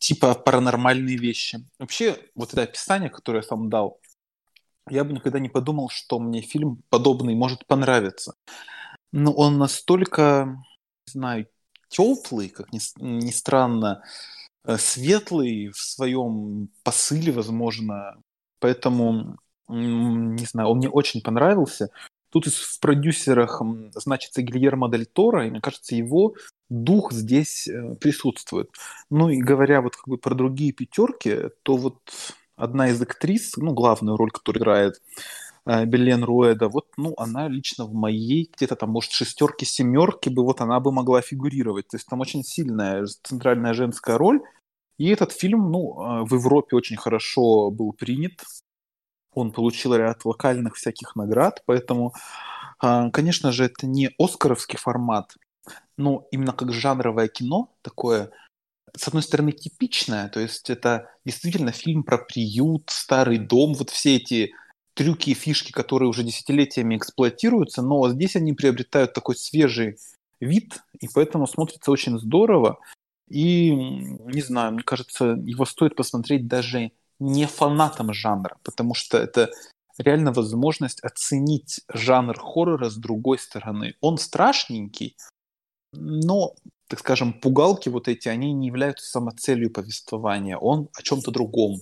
[0.00, 1.64] типа паранормальные вещи.
[1.78, 4.00] Вообще, вот это описание, которое я сам дал,
[4.90, 8.34] я бы никогда не подумал, что мне фильм подобный может понравиться.
[9.12, 10.58] Но он настолько,
[11.06, 11.46] не знаю,
[11.88, 14.02] теплый, как ни, ни странно,
[14.64, 18.20] э, светлый в своем посыле, возможно.
[18.58, 19.38] Поэтому,
[19.68, 21.90] не знаю, он мне очень понравился.
[22.30, 23.62] Тут в продюсерах
[23.94, 26.34] значится Гильермо Дель Торо, и мне кажется, его
[26.68, 28.70] дух здесь э, присутствует.
[29.10, 31.96] Ну и говоря вот как бы про другие пятерки, то вот
[32.56, 35.00] одна из актрис, ну, главную роль, которую играет
[35.66, 40.44] э, Белен Руэда, вот, ну, она лично в моей где-то там, может, шестерки, семерки бы,
[40.44, 41.88] вот она бы могла фигурировать.
[41.88, 44.40] То есть там очень сильная центральная женская роль.
[44.98, 48.42] И этот фильм, ну, э, в Европе очень хорошо был принят
[49.38, 52.14] он получил ряд локальных всяких наград, поэтому,
[52.78, 55.34] а, конечно же, это не оскаровский формат,
[55.96, 58.30] но именно как жанровое кино, такое,
[58.96, 64.16] с одной стороны, типичное, то есть это действительно фильм про приют, старый дом, вот все
[64.16, 64.52] эти
[64.94, 69.96] трюки и фишки, которые уже десятилетиями эксплуатируются, но здесь они приобретают такой свежий
[70.40, 72.78] вид, и поэтому смотрится очень здорово.
[73.28, 79.50] И, не знаю, мне кажется, его стоит посмотреть даже не фанатом жанра, потому что это
[79.98, 83.94] реально возможность оценить жанр хоррора с другой стороны.
[84.00, 85.16] Он страшненький,
[85.92, 86.54] но,
[86.88, 90.56] так скажем, пугалки вот эти, они не являются самоцелью повествования.
[90.56, 91.80] Он о чем-то другом,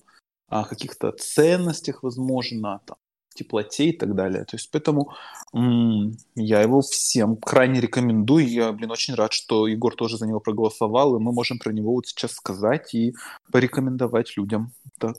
[0.48, 2.96] о каких-то ценностях, возможно, там,
[3.36, 4.44] теплоте и так далее.
[4.44, 5.12] То есть поэтому
[5.52, 8.48] м- я его всем крайне рекомендую.
[8.48, 11.92] Я, блин, очень рад, что Егор тоже за него проголосовал, и мы можем про него
[11.92, 13.14] вот сейчас сказать и
[13.52, 14.72] порекомендовать людям.
[14.98, 15.16] Так.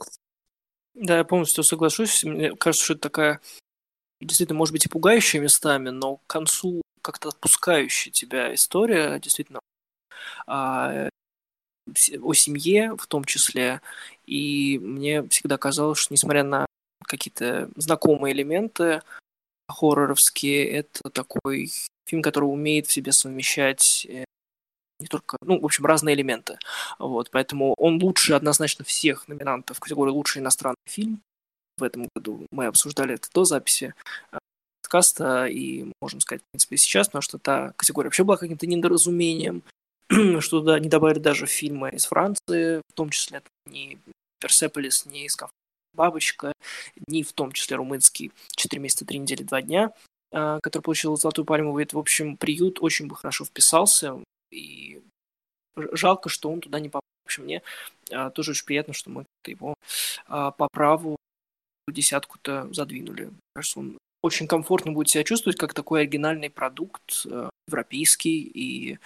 [0.94, 2.23] Да, я полностью соглашусь.
[2.23, 3.39] Мне кажется, что это такая
[4.22, 9.60] действительно, может быть, и пугающая местами, но к концу как-то отпускающая тебя история, действительно,
[10.45, 11.10] а,
[12.22, 13.81] о семье в том числе.
[14.26, 16.66] И мне всегда казалось, что несмотря на
[17.07, 19.01] какие-то знакомые элементы
[19.69, 21.71] хорроровские, это такой
[22.05, 24.23] фильм, который умеет в себе совмещать э,
[24.99, 26.57] не только, ну, в общем, разные элементы.
[26.99, 31.21] Вот, поэтому он лучше однозначно всех номинантов в категории «Лучший иностранный фильм».
[31.77, 33.93] В этом году мы обсуждали это до записи
[34.31, 34.38] э,
[34.81, 39.63] подкаста, и можем сказать, в принципе, сейчас, потому что та категория вообще была каким-то недоразумением,
[40.39, 43.99] что туда не добавили даже фильмы из Франции, в том числе ни
[44.39, 45.51] Персеполис, ни Скаф
[45.97, 46.53] Бабочка,
[47.07, 49.91] ни в том числе румынский «Четыре месяца, три недели, два дня»,
[50.31, 51.77] э, который получил золотую пальму.
[51.79, 55.01] Это, в общем, приют очень бы хорошо вписался, и
[55.75, 57.01] жалко, что он туда не попал.
[57.23, 57.61] В общем, мне
[58.11, 59.73] а, тоже очень приятно, что мы его
[60.27, 61.17] а, по праву
[61.91, 63.31] десятку-то задвинули.
[63.53, 68.99] Кажется, он очень комфортно будет себя чувствовать как такой оригинальный продукт, а, европейский, и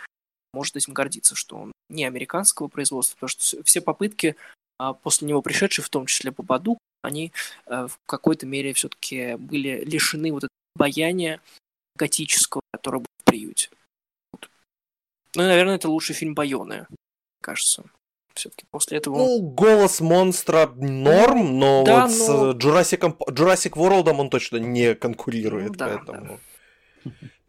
[0.53, 4.35] может этим гордиться, что он не американского производства, потому что все попытки,
[4.82, 7.32] а, после него пришедшие, в том числе по Баду, они
[7.68, 11.40] а, в какой-то мере все-таки были лишены вот этого баяния
[11.95, 13.70] готического, которое было в приюте.
[15.36, 16.88] Ну, наверное, это лучший фильм Байоны,
[17.41, 17.84] кажется.
[18.34, 19.18] Все-таки после этого...
[19.18, 22.53] Ну, голос монстра норм, но да, вот но...
[22.53, 26.40] с Jurassic, Jurassic World он точно не конкурирует, Ну, да, поэтому...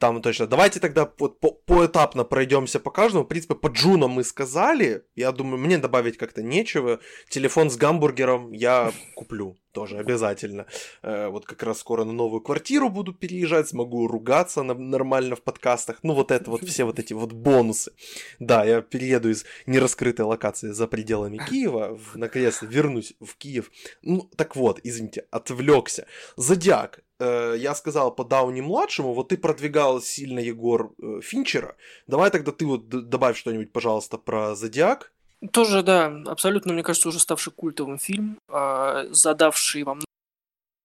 [0.03, 0.49] Там точно.
[0.49, 3.25] Давайте тогда вот по поэтапно пройдемся по каждому.
[3.25, 5.05] В принципе, по Джуну мы сказали.
[5.15, 6.99] Я думаю, мне добавить как-то нечего.
[7.29, 10.67] Телефон с гамбургером я куплю тоже обязательно.
[11.03, 15.43] Э, вот как раз скоро на новую квартиру буду переезжать, смогу ругаться на, нормально в
[15.43, 15.99] подкастах.
[16.03, 17.93] Ну, вот это вот, все вот эти вот бонусы.
[18.41, 23.71] Да, я перееду из нераскрытой локации за пределами Киева, в, наконец-то вернусь в Киев.
[24.03, 26.07] Ну, так вот, извините, отвлекся.
[26.37, 27.05] Зодиак.
[27.23, 31.77] Э, я сказал по Дауни-младшему, вот ты продвигал сильно, Егор, э, Финчера.
[32.09, 35.13] Давай тогда ты вот добавь что-нибудь, пожалуйста, про Зодиак.
[35.53, 40.01] Тоже, да, абсолютно, мне кажется, уже ставший культовым фильм, э, задавший вам,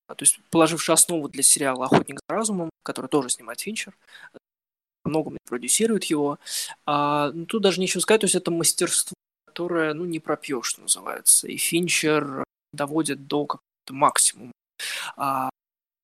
[0.08, 3.94] то есть положивший основу для сериала «Охотник за разумом», который тоже снимает Финчер,
[5.06, 6.38] много продюсирует его.
[6.86, 9.16] А, ну, тут даже нечего сказать, то есть это мастерство,
[9.48, 11.48] которое, ну, не пропьешь, что называется.
[11.48, 12.44] И Финчер
[12.74, 14.52] доводит до какого-то максимума
[15.16, 15.50] а,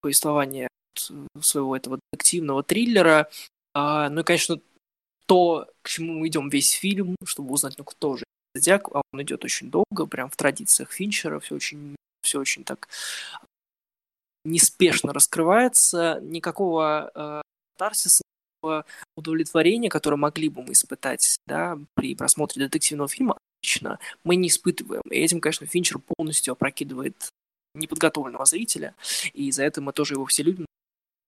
[0.04, 0.68] повествования
[1.42, 3.30] своего этого детективного триллера.
[3.74, 4.60] А, ну и, конечно,
[5.26, 9.22] то, к чему мы идем весь фильм, чтобы узнать, ну, кто же Зодиак, а он
[9.24, 12.88] идет очень долго, прям в традициях Финчера, все очень, все очень так
[14.46, 17.42] неспешно раскрывается, никакого э,
[17.78, 18.22] тарсиса,
[19.18, 25.02] удовлетворения, которое могли бы мы испытать да, при просмотре детективного фильма, лично мы не испытываем.
[25.10, 27.30] И этим, конечно, Финчер полностью опрокидывает
[27.74, 28.96] неподготовленного зрителя,
[29.34, 30.66] и за это мы тоже его все любим.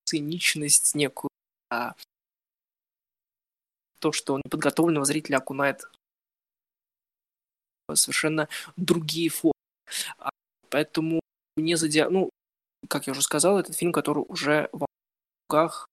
[0.05, 1.29] Циничность некую,
[1.69, 1.95] а,
[3.99, 5.85] то, что неподготовленного зрителя окунает
[7.93, 8.47] совершенно
[8.77, 9.53] другие формы.
[10.17, 10.29] А,
[10.69, 11.19] поэтому
[11.57, 12.09] не задя...
[12.09, 12.29] Ну,
[12.87, 14.85] как я уже сказал, этот фильм, который уже в
[15.49, 15.87] руках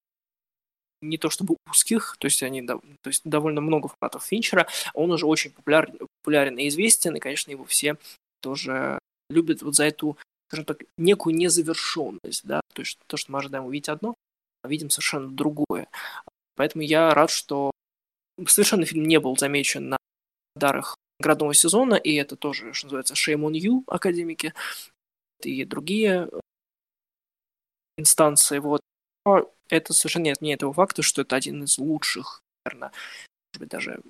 [1.01, 5.27] не то чтобы узких, то есть они, то есть довольно много фанатов Финчера, он уже
[5.27, 7.97] очень популярен, популярен и известен, и, конечно, его все
[8.41, 8.99] тоже
[9.29, 10.17] любят вот за эту,
[10.53, 14.15] скажем так, некую незавершенность, да, то есть то, что мы ожидаем увидеть одно,
[14.63, 15.89] а видим совершенно другое.
[16.57, 17.71] Поэтому я рад, что
[18.47, 19.97] совершенно фильм не был замечен на
[20.55, 24.53] дарах наградного сезона, и это тоже, что называется, Shame on You, академики,
[25.43, 26.41] и другие э,
[27.97, 28.83] инстанции, вот.
[29.25, 32.93] Но это совершенно не этого факта, что это один из лучших, наверное,
[33.55, 34.03] может быть, даже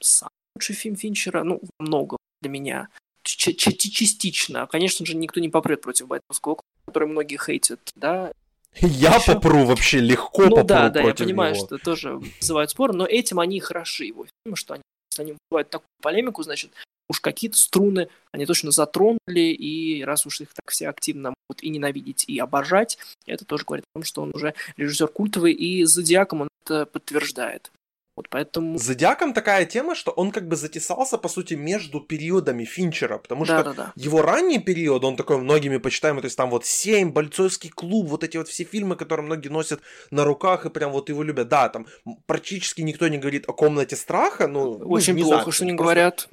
[0.00, 2.88] самый лучший фильм Финчера, ну, много для меня,
[3.36, 4.66] частично.
[4.66, 8.32] Конечно же, никто не попрет против Байтовского, который многие хейтят, да,
[8.80, 9.34] я Еще...
[9.34, 11.66] попру вообще легко ну, попру да, да, я понимаю, него.
[11.66, 15.70] что тоже вызывает спор, но этим они хороши его фильмы, что они если они вызывают
[15.70, 16.70] такую полемику, значит,
[17.08, 21.68] уж какие-то струны они точно затронули, и раз уж их так все активно могут и
[21.68, 26.42] ненавидеть, и обожать, это тоже говорит о том, что он уже режиссер культовый, и «Зодиаком»
[26.42, 27.72] он это подтверждает.
[28.20, 28.78] Вот поэтому...
[28.78, 33.46] С Зодиаком такая тема, что он как бы затесался, по сути, между периодами Финчера, потому
[33.46, 33.92] Да, что да, да.
[33.96, 38.22] его ранний период, он такой многими почитаемый, то есть там вот «Семь», «Бойцовский клуб», вот
[38.22, 39.80] эти вот все фильмы, которые многие носят
[40.10, 41.48] на руках и прям вот его любят.
[41.48, 41.86] Да, там
[42.26, 45.72] практически никто не говорит о «Комнате страха», ну, ну, Очень не плохо, знаю, что не
[45.72, 46.28] просто- говорят.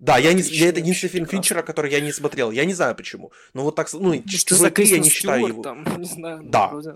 [0.00, 1.26] Да, я, не, я это единственный фильм.
[1.26, 2.50] Финчера, который я не смотрел.
[2.50, 3.30] Я не знаю почему.
[3.54, 5.62] Но вот так, ну, «Чужой за три» я не считаю его.
[5.62, 6.40] там, не знаю.
[6.42, 6.68] ну, Да.
[6.68, 6.94] вроде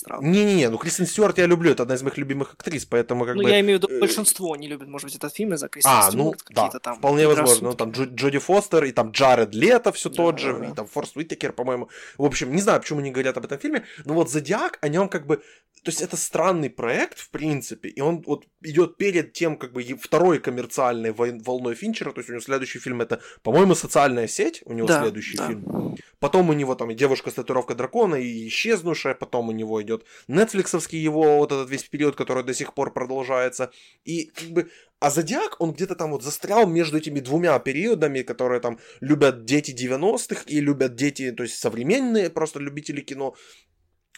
[0.00, 0.26] странно.
[0.26, 3.42] Не-не-не, ну Кристен Стюарт я люблю, это одна из моих любимых актрис, поэтому как Ну,
[3.42, 3.50] бы...
[3.50, 6.10] я имею в виду, э, большинство не любит, может быть, этот фильм из-за Кристен А,
[6.12, 7.70] ну Стюарт, да, какие-то там вполне возможно.
[7.70, 10.68] Ну, там Джо- Джоди Фостер, и там Джаред Лето все Да, тот же, да, и
[10.68, 10.74] да.
[10.74, 11.88] там Форст Уитакер, по-моему.
[12.18, 15.08] В общем, не знаю, почему не говорят об этом фильме, но вот Зодиак, о нем
[15.08, 15.42] как бы...
[15.82, 19.82] То есть это странный проект, в принципе, и он вот идет перед тем, как бы,
[20.02, 24.74] второй коммерциальной волной Финчера, то есть у него следующий фильм это, по-моему, «Социальная сеть», у
[24.74, 25.48] него Да, следующий да.
[25.48, 25.96] фильм.
[26.18, 29.89] Потом у него там «Девушка с татуировкой дракона», и «Исчезнувшая», потом у него идет
[30.28, 33.70] нетфликсовский его вот этот весь период, который до сих пор продолжается.
[34.04, 38.60] И как бы а Зодиак, он где-то там вот застрял между этими двумя периодами, которые
[38.60, 43.34] там любят дети 90-х и любят дети, то есть современные просто любители кино.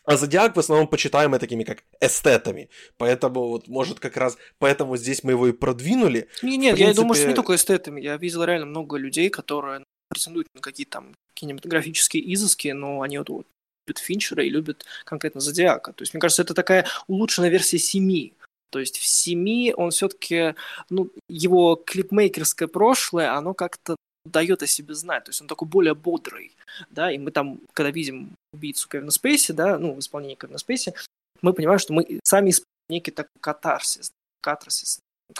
[0.05, 2.69] А Зодиак в основном почитаемый такими как эстетами.
[2.97, 6.28] Поэтому вот, может, как раз поэтому здесь мы его и продвинули.
[6.43, 8.01] Не, нет, В я думаю, что не принципе- только эстетами.
[8.01, 13.31] Я видел реально много людей, которые претендуют на какие-то там кинематографические изыски, но они вот,
[13.31, 13.47] вот
[13.87, 15.93] любят Финчера и любят конкретно Зодиака.
[15.93, 18.35] То есть, мне кажется, это такая улучшенная версия Семи.
[18.71, 20.55] То есть в Семи он все-таки,
[20.89, 25.25] ну, его клипмейкерское прошлое, оно как-то дает о себе знать.
[25.25, 26.53] То есть он такой более бодрый,
[26.91, 30.95] да, и мы там, когда видим убийцу Кевина Спейси, да, ну, в исполнении Кевина Спейси,
[31.43, 35.35] мы понимаем, что мы сами испытываем некий такой катарсис, катарсис, ну,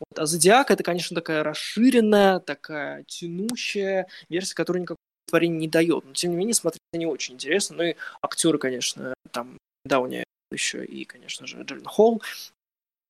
[0.00, 0.18] вот.
[0.18, 6.04] А Зодиак это, конечно, такая расширенная, такая тянущая версия, которая никакого творения не дает.
[6.04, 7.76] Но тем не менее, смотреть не очень интересно.
[7.76, 12.22] Ну и актеры, конечно, там Дауни еще и, конечно же, Джерин Холл.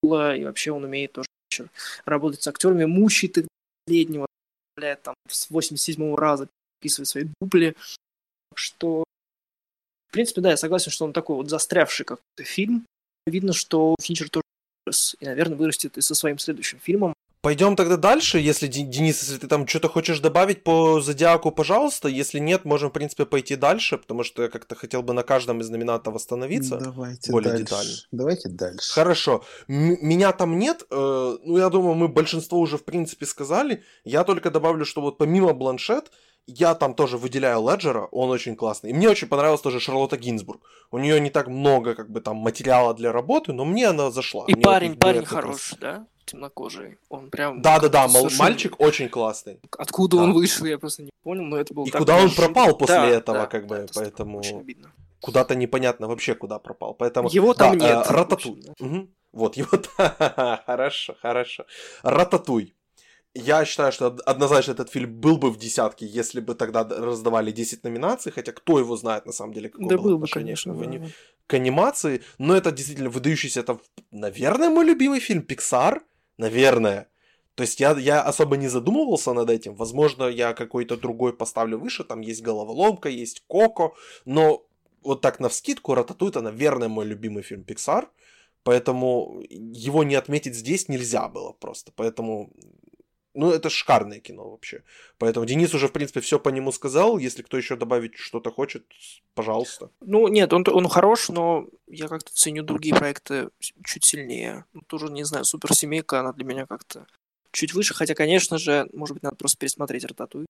[0.03, 1.67] И вообще он умеет тоже еще
[2.05, 3.49] работать с актерами, мучает их
[3.87, 4.27] последнего,
[4.77, 6.49] блядь, там с 87 раза
[6.81, 7.75] переписывает свои дубли.
[8.55, 9.05] Что,
[10.09, 12.87] в принципе, да, я согласен, что он такой вот застрявший какой-то фильм.
[13.27, 14.45] Видно, что Финчер тоже
[14.87, 17.15] вырос, и, наверное, вырастет и со своим следующим фильмом.
[17.41, 18.39] Пойдем тогда дальше.
[18.39, 22.09] Если, Де- Денис, если ты там что-то хочешь добавить по Зодиаку, пожалуйста.
[22.09, 25.61] Если нет, можем, в принципе, пойти дальше, потому что я как-то хотел бы на каждом
[25.61, 26.79] из номинатов остановиться.
[26.79, 27.65] Давайте более дальше.
[27.65, 27.93] детально.
[28.11, 28.93] Давайте дальше.
[28.93, 29.45] Хорошо.
[29.69, 30.83] М- меня там нет.
[30.91, 33.85] э, ну, я думаю, мы большинство уже, в принципе, сказали.
[34.05, 36.11] Я только добавлю, что вот помимо Бланшет,
[36.47, 38.91] я там тоже выделяю Леджера, он очень классный.
[38.91, 40.63] И мне очень понравилась тоже Шарлотта Гинзбург.
[40.91, 44.45] У нее не так много, как бы, там, материала для работы, но мне она зашла.
[44.49, 46.07] И Мне вот парень, их парень хороший, да?
[46.29, 46.99] Темнокожий.
[47.09, 47.61] Он прям...
[47.63, 49.61] Да-да-да, совершенно- мальчик очень классный.
[49.79, 50.23] Откуда Да.
[50.25, 53.07] он вышел, я просто не понял, но это было И куда он пропал после Да,
[53.07, 54.43] этого, да, как бы, да, это странно, поэтому-.
[55.21, 56.95] Куда-то непонятно вообще, куда пропал.
[56.95, 57.29] Поэтому...
[57.29, 58.07] Его там Да, нет.
[58.09, 58.53] э, Рататуй.
[58.53, 58.87] в общем, да.
[58.87, 59.09] Мгм.
[59.33, 59.69] Вот, его...
[60.67, 61.65] Хорошо, хорошо.
[62.03, 62.75] Рататуй.
[63.35, 67.51] Я считаю, что од- однозначно этот фильм был бы в десятке, если бы тогда раздавали
[67.53, 70.75] 10 номинаций, хотя кто его знает на самом деле, какое Да было был бы, конечно.
[70.75, 71.07] да.
[71.47, 73.79] к анимации, но это действительно выдающийся, это,
[74.11, 76.01] наверное, мой любимый фильм Pixar,
[76.39, 77.09] наверное.
[77.55, 82.05] То есть я, я особо не задумывался над этим, возможно, я какой-то другой поставлю выше,
[82.05, 84.65] там есть головоломка, есть Коко, но
[85.03, 88.07] вот так на вскидку Рататуй это, наверное, мой любимый фильм Pixar,
[88.63, 92.53] поэтому его не отметить здесь нельзя было просто, поэтому
[93.35, 94.83] ну, это шикарное кино вообще.
[95.19, 97.19] Поэтому Денис уже, в принципе, все по нему сказал.
[97.19, 98.85] Если кто еще добавить что-то хочет,
[99.35, 99.91] пожалуйста.
[100.01, 103.51] Ну, нет, он, он хорош, но я как-то ценю другие проекты
[103.85, 104.65] чуть сильнее.
[104.73, 107.07] Ну, тоже, не знаю, суперсемейка, она для меня как-то
[107.53, 107.95] чуть выше.
[107.95, 110.47] Хотя, конечно же, может быть, надо просто пересмотреть Рататуй.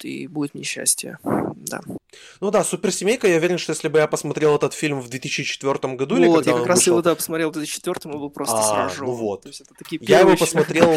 [0.00, 1.18] И будет мне счастье.
[1.22, 1.80] Да.
[2.40, 6.16] Ну да, Суперсемейка, я уверен, что если бы я посмотрел этот фильм в 2004 году,
[6.16, 8.56] или вот, когда я как раз вышел, его, да, посмотрел в 2004 и был просто
[8.58, 9.04] А, сражен.
[9.06, 9.42] ну вот.
[9.42, 10.92] То есть это такие я его посмотрел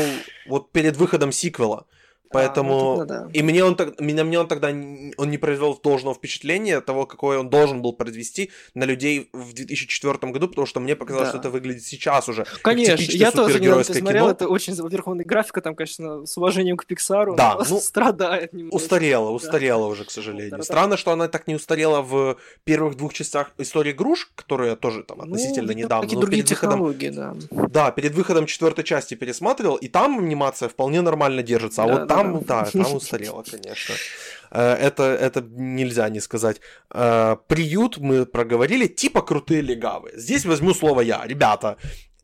[0.47, 1.85] вот перед выходом сиквела.
[2.31, 2.73] Поэтому...
[2.73, 3.29] А, ну, тогда да.
[3.33, 7.39] И мне он, так, меня, мне он тогда он не произвел должного впечатления того, какое
[7.39, 11.31] он должен был произвести на людей в 2004 году, потому что мне показалось, Да.
[11.31, 12.45] что это выглядит сейчас уже.
[12.61, 14.29] Конечно, я тоже недавно кино.
[14.29, 18.75] это очень, во-первых, графика там, конечно, с уважением к Пиксару, Да, но ну, страдает немного.
[18.75, 20.51] Устарела, устарела уже, к сожалению.
[20.51, 20.63] Да-да-да.
[20.63, 25.21] Странно, что она так не устарела в первых двух частях истории игрушек, которые тоже там
[25.21, 26.03] относительно ну, недавно.
[26.03, 27.35] Какие другие перед выходом- технологии, да.
[27.67, 31.83] Да, перед выходом четвертой части пересматривал, и там анимация вполне нормально держится.
[31.83, 32.65] А Да, вот да, там, да.
[32.65, 33.95] там устарело, конечно.
[34.51, 36.61] Э, Это, это нельзя не сказать.
[36.93, 40.17] Э, Приют мы проговорили, типа крутые легавые.
[40.19, 41.25] Здесь возьму слово я.
[41.25, 41.77] Ребята,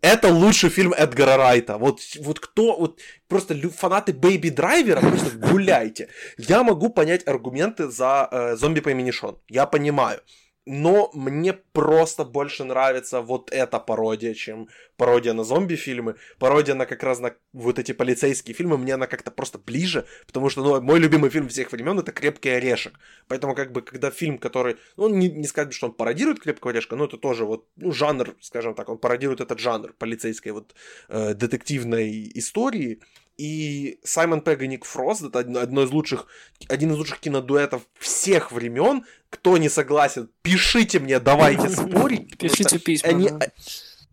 [0.03, 1.77] это лучший фильм Эдгара Райта.
[1.77, 2.99] Вот, вот кто, вот
[3.29, 6.07] просто фанаты Бэйби Драйвера, просто гуляйте.
[6.37, 9.37] Я могу понять аргументы за э, зомби по имени Шон.
[9.47, 10.19] Я понимаю.
[10.65, 14.67] Но мне просто больше нравится вот эта пародия, чем
[14.97, 19.31] пародия на зомби-фильмы, пародия на как раз на вот эти полицейские фильмы, мне она как-то
[19.31, 22.99] просто ближе, потому что, ну, мой любимый фильм всех времен это «Крепкий орешек».
[23.27, 26.95] Поэтому, как бы, когда фильм, который, ну, не, не сказать, что он пародирует «Крепкого орешка»,
[26.95, 30.75] но это тоже вот, ну, жанр, скажем так, он пародирует этот жанр полицейской вот
[31.09, 33.01] э, детективной истории,
[33.37, 36.27] и Саймон Пегг и Ник Фрост это одно из лучших,
[36.69, 39.05] один из лучших кинодуэтов всех времен.
[39.29, 42.37] Кто не согласен, пишите мне, давайте спорить.
[42.37, 43.09] Пишите письма.
[43.09, 43.51] Они, да.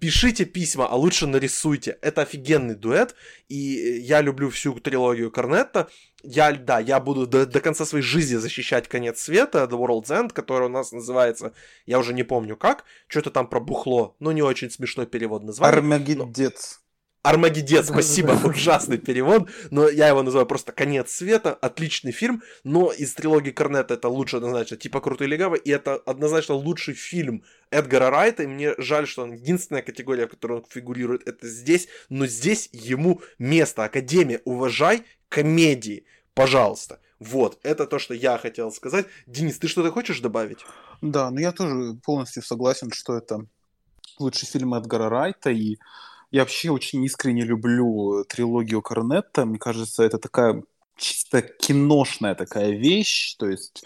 [0.01, 1.99] Пишите письма, а лучше нарисуйте.
[2.01, 3.15] Это офигенный дуэт,
[3.49, 3.55] и
[4.01, 5.91] я люблю всю трилогию Корнетта.
[6.23, 10.33] Я, да, я буду до, до конца своей жизни защищать конец света, The World's End,
[10.33, 11.53] который у нас называется,
[11.85, 15.77] я уже не помню как, что-то там про бухло, но не очень смешной перевод названия.
[15.77, 16.81] Армагеддец.
[17.23, 23.13] Армагеддец, спасибо, ужасный перевод, но я его называю просто «Конец света», отличный фильм, но из
[23.13, 28.45] трилогии Корнета это лучше однозначно, типа «Крутые легавы», и это однозначно лучший фильм Эдгара Райта,
[28.45, 32.71] и мне жаль, что он единственная категория, в которой он фигурирует, это здесь, но здесь
[32.73, 33.85] ему место.
[33.85, 37.01] Академия, уважай комедии, пожалуйста.
[37.19, 39.05] Вот, это то, что я хотел сказать.
[39.27, 40.65] Денис, ты что-то хочешь добавить?
[41.03, 43.45] Да, ну я тоже полностью согласен, что это
[44.19, 45.77] лучший фильм Эдгара Райта, и
[46.31, 49.45] я вообще очень искренне люблю трилогию Корнетта.
[49.45, 50.63] Мне кажется, это такая
[50.97, 53.37] чисто киношная такая вещь.
[53.37, 53.83] То есть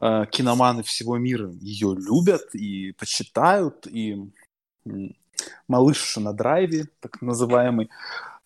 [0.00, 3.86] э, киноманы всего мира ее любят и почитают.
[3.86, 4.30] И
[5.68, 7.88] «Малыш на драйве», так называемый,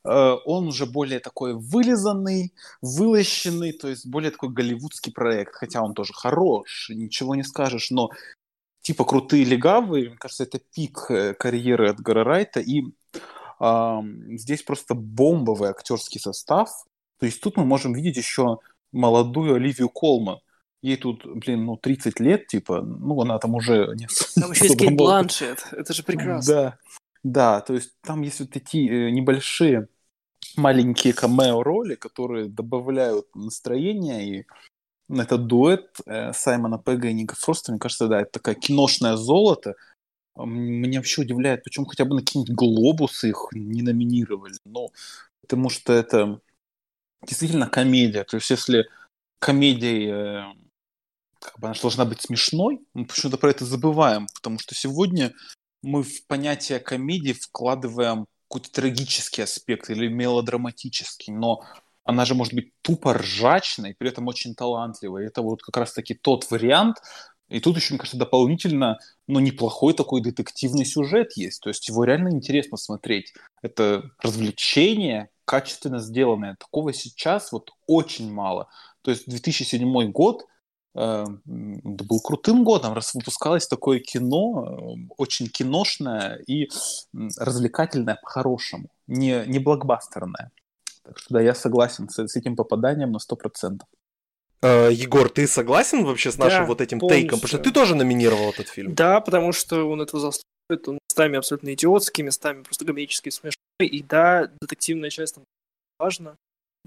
[0.05, 5.95] э, он уже более такой вылизанный, вылощенный, то есть более такой голливудский проект, хотя он
[5.95, 8.11] тоже хорош, ничего не скажешь, но
[8.83, 12.83] типа крутые легавые, мне кажется, это пик э, карьеры Эдгара Райта, и
[13.59, 16.71] Здесь просто бомбовый актерский состав.
[17.19, 18.59] То есть тут мы можем видеть еще
[18.93, 20.39] молодую Оливию Колман.
[20.83, 23.95] Ей тут, блин, ну, 30 лет, типа, ну, она там уже...
[23.95, 24.09] Не
[24.41, 26.55] там еще есть Кейт Бланшет, это же прекрасно.
[26.55, 26.79] Да,
[27.23, 28.77] да, то есть там есть вот эти
[29.11, 29.87] небольшие
[30.57, 34.47] маленькие камео-роли, которые добавляют настроение, и
[35.09, 39.77] этот дуэт э, Саймона Пега и Ника Фроста, мне кажется, да, это такая киношное золото,
[40.37, 44.55] меня вообще удивляет, почему хотя бы на какие-нибудь глобусы их не номинировали.
[44.65, 44.91] Ну,
[45.43, 46.41] потому что это
[47.27, 48.25] действительно комедия.
[48.25, 48.89] То есть, если
[49.39, 50.45] комедия э,
[51.41, 55.33] как бы она должна быть смешной, мы почему-то про это забываем, потому что сегодня
[55.83, 61.65] мы в понятие комедии вкладываем какой-то трагический аспект или мелодраматический, но
[62.05, 65.27] она же может быть тупо ржачной, при этом очень талантливой.
[65.27, 66.99] Это вот как раз-таки тот вариант,
[67.53, 71.61] и тут еще, мне кажется, дополнительно, ну, неплохой такой детективный сюжет есть.
[71.61, 73.35] То есть его реально интересно смотреть.
[73.61, 76.57] Это развлечение, качественно сделанное.
[76.59, 78.69] Такого сейчас вот очень мало.
[79.03, 80.47] То есть 2007 год
[80.95, 86.71] э, был крутым годом, раз выпускалось такое кино, э, очень киношное и
[87.37, 90.53] развлекательное по-хорошему, не, не блокбастерное.
[91.03, 93.81] Так что да, я согласен с, с этим попаданием на 100%.
[94.63, 97.23] Э, Егор, ты согласен вообще с нашим да, вот этим полностью.
[97.23, 97.41] тейком?
[97.41, 98.95] Потому что ты тоже номинировал этот фильм.
[98.95, 100.89] Да, потому что он этого заслуживает.
[100.89, 103.57] Он местами абсолютно идиотский, местами просто комедически смешной.
[103.81, 105.45] И да, детективная часть там
[105.99, 106.37] важна,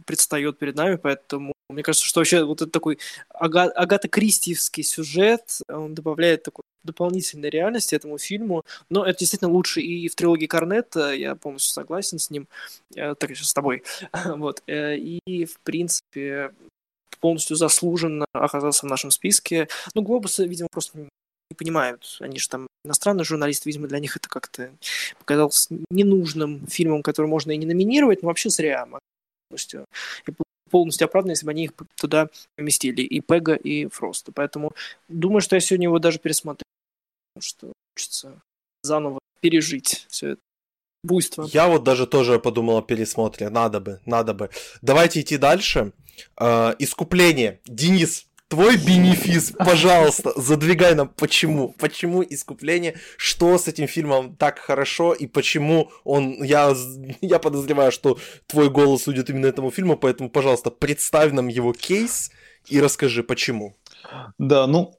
[0.05, 2.99] предстает перед нами, поэтому мне кажется, что вообще вот этот такой
[3.29, 9.81] ага, Агата Кристиевский сюжет, он добавляет такой дополнительной реальности этому фильму, но это действительно лучше
[9.81, 12.47] и в трилогии Корнетта, я полностью согласен с ним,
[12.95, 13.83] э, так сейчас с тобой,
[14.25, 16.51] вот, э, и в принципе
[17.19, 19.67] полностью заслуженно оказался в нашем списке.
[19.93, 22.17] Ну, Глобусы, видимо, просто не понимают.
[22.19, 24.71] Они же там иностранные журналисты, видимо, для них это как-то
[25.19, 28.87] показалось ненужным фильмом, который можно и не номинировать, но вообще зря.
[29.49, 29.85] Полностью,
[30.27, 30.33] и
[30.69, 34.31] полностью оправданно, если бы они их туда поместили, и Пега, и Фроста.
[34.31, 34.73] Поэтому
[35.07, 36.65] думаю, что я сегодня его даже пересмотрю,
[37.33, 38.41] потому что хочется
[38.83, 40.41] заново пережить все это
[41.03, 41.47] буйство.
[41.51, 43.49] Я вот даже тоже подумал о пересмотре.
[43.49, 44.49] Надо бы, надо бы.
[44.81, 45.93] Давайте идти дальше.
[46.39, 47.59] Э, искупление.
[47.65, 55.13] Денис, твой бенефис, пожалуйста, задвигай нам, почему, почему искупление, что с этим фильмом так хорошо
[55.13, 56.73] и почему он, я,
[57.21, 58.17] я подозреваю, что
[58.47, 62.31] твой голос судит именно этому фильму, поэтому, пожалуйста, представь нам его кейс
[62.67, 63.75] и расскажи, почему.
[64.37, 64.93] Да, ну,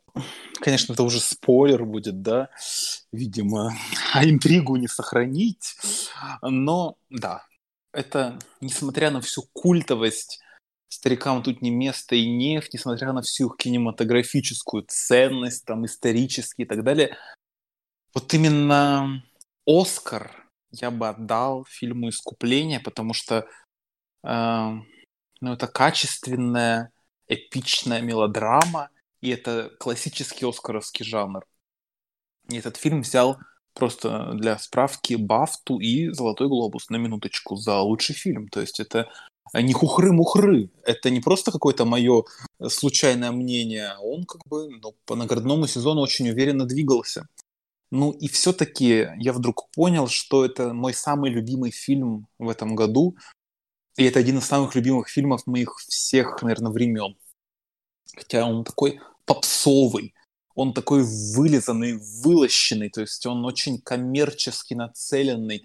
[0.60, 2.48] конечно, это уже спойлер будет, да,
[3.12, 3.76] видимо,
[4.12, 5.76] а интригу не сохранить,
[6.42, 7.44] но, да,
[7.92, 10.40] это, несмотря на всю культовость
[10.88, 16.84] старикам тут не место и нефть, несмотря на всю кинематографическую ценность, там, исторические и так
[16.84, 17.16] далее.
[18.14, 19.22] Вот именно
[19.66, 23.46] Оскар я бы отдал фильму «Искупление», потому что
[24.22, 24.70] э,
[25.40, 26.92] ну, это качественная,
[27.28, 28.90] эпичная мелодрама,
[29.20, 31.44] и это классический оскаровский жанр.
[32.48, 33.38] И этот фильм взял
[33.74, 38.48] просто для справки Бафту и Золотой глобус на минуточку за лучший фильм.
[38.48, 39.10] То есть это
[39.54, 40.70] не хухры-мухры.
[40.82, 42.24] Это не просто какое-то мое
[42.68, 43.88] случайное мнение.
[43.88, 47.26] А он как бы ну, по наградному сезону очень уверенно двигался.
[47.90, 53.16] Ну и все-таки я вдруг понял, что это мой самый любимый фильм в этом году.
[53.96, 57.16] И это один из самых любимых фильмов моих всех, наверное, времен.
[58.14, 60.14] Хотя он такой попсовый,
[60.54, 65.64] он такой вылизанный, вылощенный, то есть он очень коммерчески нацеленный.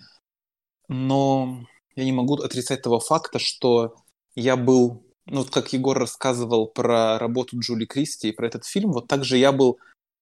[0.87, 1.65] Но
[1.95, 3.95] я не могу отрицать того факта, что
[4.35, 8.91] я был, ну вот как Егор рассказывал про работу Джули Кристи и про этот фильм,
[8.91, 9.79] вот также я был,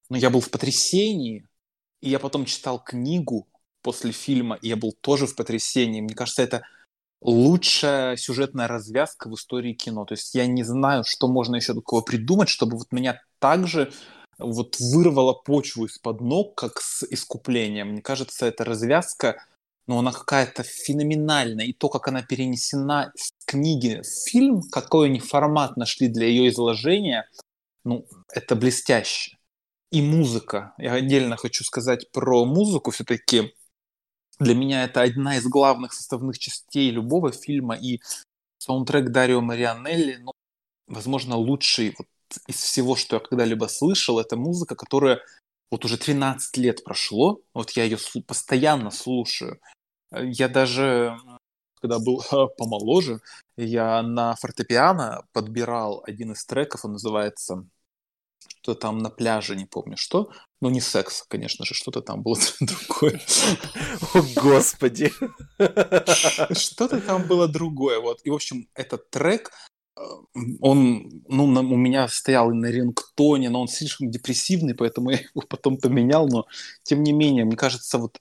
[0.09, 1.45] ну я был в потрясении,
[2.01, 3.47] и я потом читал книгу
[3.81, 6.01] после фильма, и я был тоже в потрясении.
[6.01, 6.63] Мне кажется, это
[7.21, 10.05] лучшая сюжетная развязка в истории кино.
[10.05, 13.91] То есть я не знаю, что можно еще такого придумать, чтобы вот меня также
[14.37, 17.89] вот вырвало почву из-под ног, как с искуплением.
[17.89, 19.43] Мне кажется, эта развязка,
[19.89, 21.65] ну, она какая-то феноменальная.
[21.65, 26.49] И то, как она перенесена с книги в фильм, какой они формат нашли для ее
[26.49, 27.27] изложения,
[27.83, 29.39] ну, это блестяще.
[29.89, 30.75] И музыка.
[30.77, 32.91] Я отдельно хочу сказать про музыку.
[32.91, 33.51] Все-таки
[34.37, 37.73] для меня это одна из главных составных частей любого фильма.
[37.73, 37.99] И
[38.59, 40.33] саундтрек Дарио Марианелли, ну,
[40.85, 42.07] возможно, лучший вот
[42.45, 45.19] из всего, что я когда-либо слышал, это музыка, которая
[45.71, 47.97] вот уже 13 лет прошло, вот я ее
[48.27, 49.59] постоянно слушаю.
[50.11, 51.17] Я даже,
[51.81, 52.23] когда был
[52.57, 53.21] помоложе,
[53.57, 57.65] я на фортепиано подбирал один из треков, он называется
[58.61, 60.31] что то там на пляже, не помню что.
[60.61, 63.21] Ну, не секс, конечно же, что-то там было другое.
[64.13, 65.11] О, господи!
[66.53, 68.19] Что-то там было другое, вот.
[68.23, 69.51] И, в общем, этот трек,
[69.95, 70.01] э,
[70.61, 75.17] он, ну, на, у меня стоял и на рингтоне, но он слишком депрессивный, поэтому я
[75.17, 76.45] его потом поменял, но,
[76.83, 78.19] тем не менее, мне кажется, вот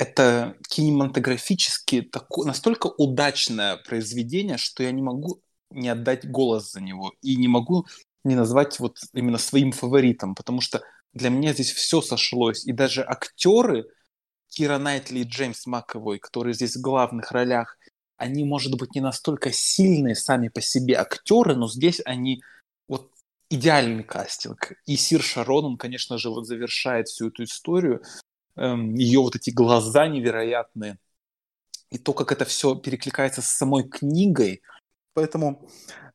[0.00, 7.12] это кинематографически тако, настолько удачное произведение, что я не могу не отдать голос за него
[7.20, 7.86] и не могу
[8.24, 10.82] не назвать вот именно своим фаворитом, потому что
[11.12, 12.66] для меня здесь все сошлось.
[12.66, 13.88] И даже актеры
[14.48, 17.76] Кира Найтли и Джеймс Маковой, которые здесь в главных ролях,
[18.16, 22.42] они, может быть, не настолько сильные сами по себе актеры, но здесь они
[22.88, 23.10] вот
[23.50, 24.72] идеальный кастинг.
[24.86, 28.02] И Сир Шарон, он, конечно же, вот завершает всю эту историю.
[28.60, 30.98] Эм, ее вот эти глаза невероятные.
[31.90, 34.60] И то, как это все перекликается с самой книгой.
[35.14, 35.66] Поэтому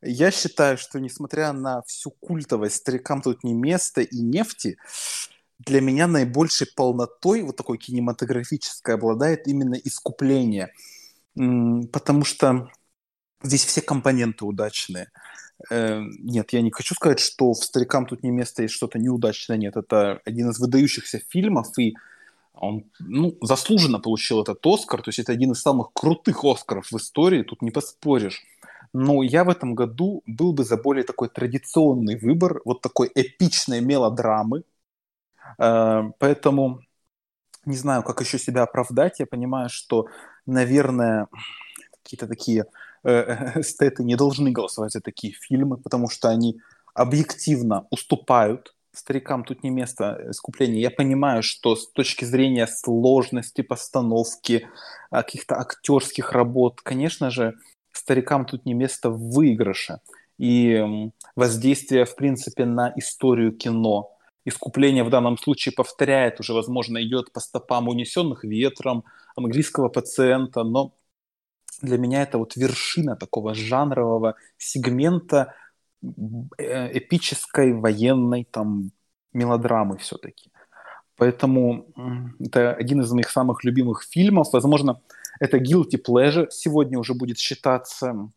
[0.02, 4.78] я считаю, что несмотря на всю культовость «Старикам тут не место» и «Нефти»,
[5.58, 10.72] для меня наибольшей полнотой, вот такой кинематографической, обладает именно «Искупление».
[11.34, 12.70] Потому что
[13.42, 15.12] здесь все компоненты удачные.
[15.72, 19.58] Э, нет, я не хочу сказать, что в «Старикам тут не место» есть что-то неудачное.
[19.58, 21.96] Нет, это один из выдающихся фильмов, и
[22.58, 25.02] он ну, заслуженно получил этот Оскар.
[25.02, 28.44] То есть это один из самых крутых Оскаров в истории, тут не поспоришь.
[28.94, 33.82] Но я в этом году был бы за более такой традиционный выбор, вот такой эпичной
[33.82, 34.64] мелодрамы.
[35.58, 36.82] Э, поэтому
[37.66, 39.20] не знаю, как еще себя оправдать.
[39.20, 40.08] Я понимаю, что,
[40.46, 41.28] наверное,
[42.04, 42.66] какие-то такие
[43.04, 46.62] э, эстеты не должны голосовать за такие фильмы, потому что они
[46.94, 50.82] объективно уступают старикам тут не место искупления.
[50.82, 54.68] Я понимаю, что с точки зрения сложности постановки,
[55.12, 57.56] каких-то актерских работ, конечно же,
[57.92, 60.00] старикам тут не место в выигрыше.
[60.38, 60.84] И
[61.36, 64.12] воздействие, в принципе, на историю кино.
[64.44, 69.06] Искупление в данном случае повторяет, уже, возможно, идет по стопам унесенных ветром,
[69.36, 70.94] английского пациента, но
[71.82, 75.54] для меня это вот вершина такого жанрового сегмента
[76.02, 78.92] эпической военной там
[79.34, 80.52] мелодрамы все-таки.
[81.18, 81.88] Поэтому
[82.40, 84.50] это один из моих самых любимых фильмов.
[84.52, 85.02] Возможно,
[85.40, 88.30] это guilty pleasure сегодня уже будет считаться,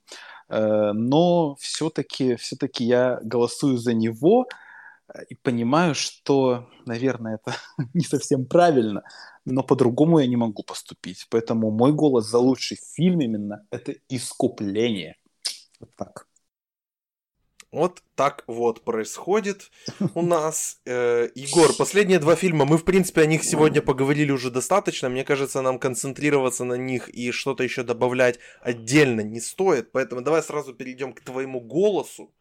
[0.48, 4.46] э, но все-таки все я голосую за него
[5.12, 7.56] э, и понимаю, что, наверное, это
[7.94, 9.02] не совсем правильно,
[9.44, 11.26] но по-другому я не могу поступить.
[11.30, 15.16] Поэтому мой голос за лучший фильм именно– это «Искупление».
[15.80, 16.27] Вот так.
[17.70, 19.70] Вот так вот происходит
[20.14, 20.80] у нас.
[20.86, 25.08] Э, Егор, последние два фильма, мы, в принципе, о них сегодня поговорили уже достаточно.
[25.08, 29.92] Мне кажется, нам концентрироваться на них и что-то еще добавлять отдельно не стоит.
[29.92, 32.32] Поэтому давай сразу перейдем к твоему голосу.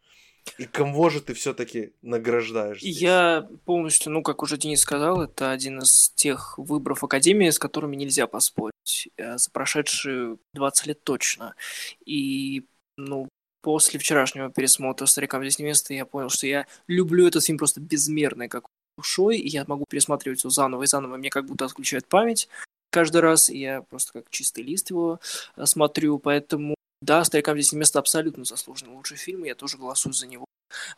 [0.56, 2.80] И кого же ты все-таки награждаешь?
[2.80, 3.02] Здесь?
[3.02, 7.96] Я полностью, ну, как уже Денис сказал, это один из тех выборов Академии, с которыми
[7.96, 9.10] нельзя поспорить.
[9.18, 11.54] Э, за прошедшие 20 лет точно.
[12.06, 12.64] И
[12.96, 13.28] ну,
[13.62, 18.48] после вчерашнего пересмотра «Старикам здесь место» я понял, что я люблю этот фильм просто безмерно,
[18.48, 18.66] как
[18.96, 22.48] душой, и я могу пересматривать его заново и заново, мне как будто отключает память
[22.90, 25.20] каждый раз, и я просто как чистый лист его
[25.56, 30.12] э, смотрю, поэтому да, «Старикам здесь место» абсолютно заслуженный лучший фильм, и я тоже голосую
[30.12, 30.46] за него.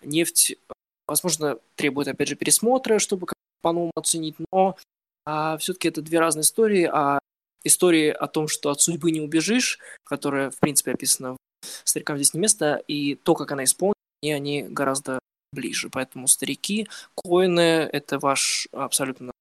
[0.03, 0.57] «Нефть»,
[1.07, 3.27] возможно, требует, опять же, пересмотра, чтобы
[3.61, 4.77] по-новому оценить, но
[5.27, 7.19] а, все-таки это две разные истории, а
[7.65, 11.37] истории о том, что от судьбы не убежишь, которая, в принципе, описана
[11.85, 15.19] «Старикам здесь не место», и то, как она исполнена, они гораздо
[15.53, 15.89] ближе.
[15.91, 17.61] Поэтому «Старики», «Коины»—
[17.93, 19.33] это ваш абсолютно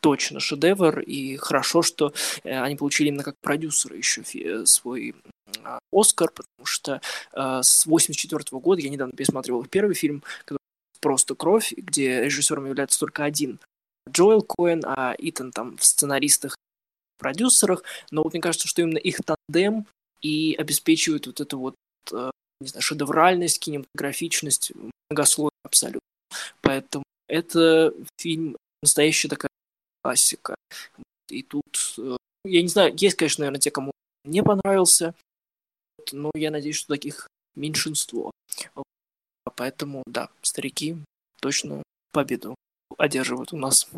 [0.00, 2.12] точно шедевр, и хорошо, что
[2.44, 4.22] э, они получили именно как продюсеры еще
[4.64, 5.16] свой
[5.64, 7.00] а, Оскар, потому что
[7.32, 10.58] э, с 84 года я недавно пересматривал их первый фильм, который
[11.00, 13.58] просто кровь, где режиссером является только один
[14.08, 16.56] Джоэл Коэн, а Итан там в сценаристах,
[17.18, 19.86] продюсерах, но вот мне кажется, что именно их тандем
[20.22, 21.74] и обеспечивает вот эту вот,
[22.12, 22.30] э,
[22.60, 24.72] не знаю, шедевральность, кинематографичность,
[25.10, 26.00] многослойность абсолютно.
[26.60, 29.50] Поэтому это фильм настоящая такая
[30.02, 30.54] классика.
[31.28, 33.92] И тут, э, я не знаю, есть, конечно, наверное, те, кому
[34.24, 35.14] не понравился,
[36.12, 38.30] но я надеюсь, что таких меньшинство.
[39.56, 40.96] Поэтому, да, старики
[41.40, 41.82] точно
[42.12, 42.54] победу
[42.98, 43.88] одерживают у нас.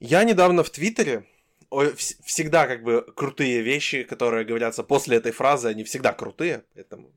[0.00, 1.26] Я недавно в Твиттере,
[2.24, 7.12] всегда как бы крутые вещи, которые говорятся после этой фразы, они всегда крутые, поэтому...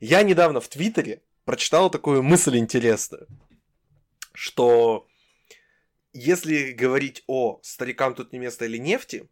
[0.00, 3.28] Я недавно в Твиттере прочитал такую мысль интересную,
[4.32, 5.06] что
[6.12, 9.28] если говорить о «Старикам тут не место» или «Нефти»,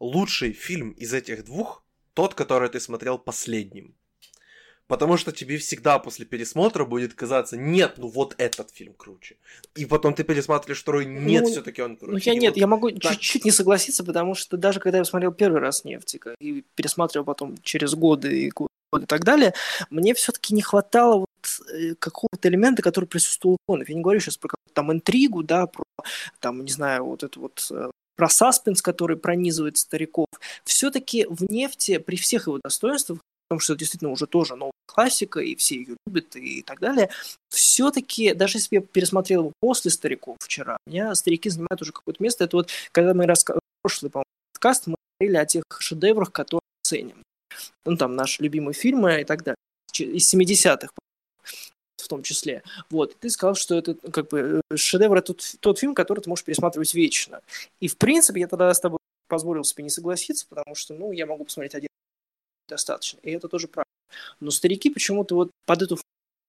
[0.00, 3.94] лучший фильм из этих двух тот, который ты смотрел последним.
[4.86, 9.36] Потому что тебе всегда после пересмотра будет казаться, нет, ну вот этот фильм круче.
[9.76, 12.12] И потом ты пересматриваешь второй, нет, ну, все-таки он круче.
[12.12, 13.12] Ну я нет, вот я могу так...
[13.12, 17.56] чуть-чуть не согласиться, потому что даже когда я смотрел первый раз «Нефтика» и пересматривал потом
[17.62, 18.70] через годы и годы
[19.02, 19.54] и так далее,
[19.88, 23.88] мне все-таки не хватало вот э, какого-то элемента, который присутствовал в Конов.
[23.88, 25.84] Я не говорю сейчас про там интригу, да, про
[26.40, 30.26] там, не знаю, вот это вот э, про саспенс, который пронизывает стариков.
[30.64, 33.18] Все-таки в нефти при всех его достоинствах
[33.48, 37.10] потому что это действительно уже тоже новая классика, и все ее любят и так далее,
[37.48, 42.22] все-таки, даже если я пересмотрел его после «Стариков» вчера, у меня «Старики» занимают уже какое-то
[42.22, 42.44] место.
[42.44, 44.22] Это вот, когда мы рассказывали, прошлый, по
[44.52, 47.22] подкаст, мы говорили о тех шедеврах, которые ценим.
[47.84, 49.56] Ну, там, наши любимые фильмы и так далее.
[49.98, 50.88] Из 70-х,
[51.96, 52.62] в том числе.
[52.90, 53.12] Вот.
[53.12, 56.28] И ты сказал, что это как бы э, шедевр это тот, тот фильм, который ты
[56.28, 57.40] можешь пересматривать вечно.
[57.80, 58.98] И в принципе я тогда с тобой
[59.28, 61.88] позволил себе не согласиться, потому что, ну, я могу посмотреть один
[62.68, 63.18] достаточно.
[63.22, 63.88] И это тоже правда.
[64.40, 65.98] Но старики почему-то вот под эту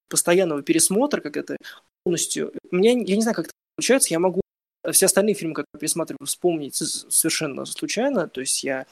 [0.09, 1.57] постоянного пересмотра, как это
[2.03, 2.53] полностью...
[2.71, 4.41] Мне, я не знаю, как это получается, я могу
[4.91, 8.85] все остальные фильмы, которые пересматриваю, вспомнить совершенно случайно, то есть я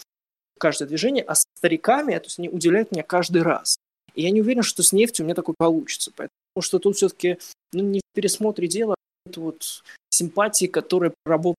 [0.60, 3.78] каждое движение, а с стариками, то есть они удивляют меня каждый раз.
[4.16, 6.30] И я не уверен, что с нефтью у меня такое получится, потому
[6.62, 7.38] что тут все-таки
[7.74, 11.58] ну, не в пересмотре дела, а это вот симпатии, которые работают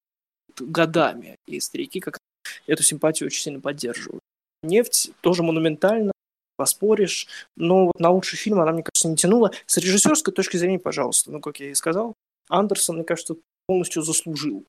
[0.59, 2.19] годами, и старики как
[2.67, 4.24] эту симпатию очень сильно поддерживают.
[4.65, 6.13] Нефть тоже монументально,
[6.57, 9.53] поспоришь, но вот на лучший фильм она, мне кажется, не тянула.
[9.67, 12.15] С режиссерской точки зрения, пожалуйста, ну, как я и сказал,
[12.49, 13.37] Андерсон, мне кажется,
[13.67, 14.65] полностью заслужил.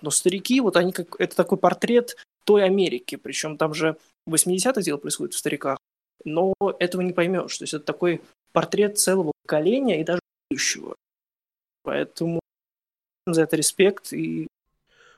[0.00, 1.20] Но старики, вот они как...
[1.20, 3.96] Это такой портрет той Америки, причем там же
[4.26, 5.78] в 80-х дело происходит в стариках,
[6.24, 7.56] но этого не поймешь.
[7.56, 8.20] То есть это такой
[8.52, 10.96] портрет целого поколения и даже будущего.
[11.82, 12.40] Поэтому
[13.26, 14.48] за это респект и...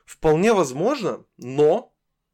[0.05, 1.91] Вполне возможно, но,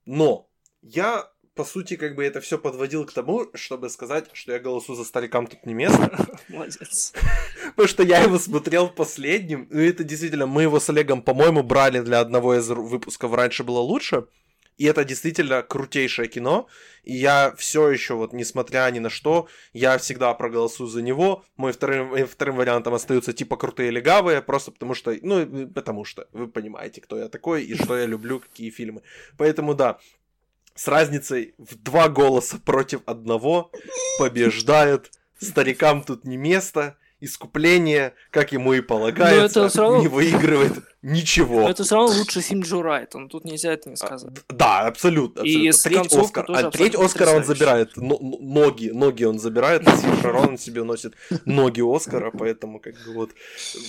[0.07, 0.49] но
[0.83, 1.31] я
[1.61, 5.05] по сути, как бы это все подводил к тому, чтобы сказать, что я голосую за
[5.05, 6.11] старикам тут не место.
[6.49, 7.13] Молодец.
[7.77, 9.65] Потому что я его смотрел последним.
[9.65, 13.81] И это действительно, мы его с Олегом, по-моему, брали для одного из выпусков раньше было
[13.81, 14.25] лучше.
[14.79, 16.67] И это действительно крутейшее кино.
[17.03, 21.45] И я все еще, вот несмотря ни на что, я всегда проголосую за него.
[21.59, 26.49] Мой вторым, вторым вариантом остаются типа крутые легавые, просто потому что, ну, потому что вы
[26.49, 29.03] понимаете, кто я такой и что я люблю, какие фильмы.
[29.37, 29.99] Поэтому да,
[30.81, 33.71] с разницей в два голоса против одного
[34.19, 35.11] побеждает.
[35.39, 40.01] Старикам тут не место искупление, как ему и полагается, равно...
[40.01, 41.63] не выигрывает ничего.
[41.63, 44.33] Но это все равно лучший фильм Джо Райтон, тут нельзя это не сказать.
[44.49, 45.43] А, да, абсолютно.
[45.43, 45.69] абсолютно.
[45.69, 49.83] И треть Оскар, а треть Оскара он забирает, но, ноги, ноги он забирает,
[50.23, 51.15] Шарон себе носит
[51.45, 53.31] ноги Оскара, поэтому как бы вот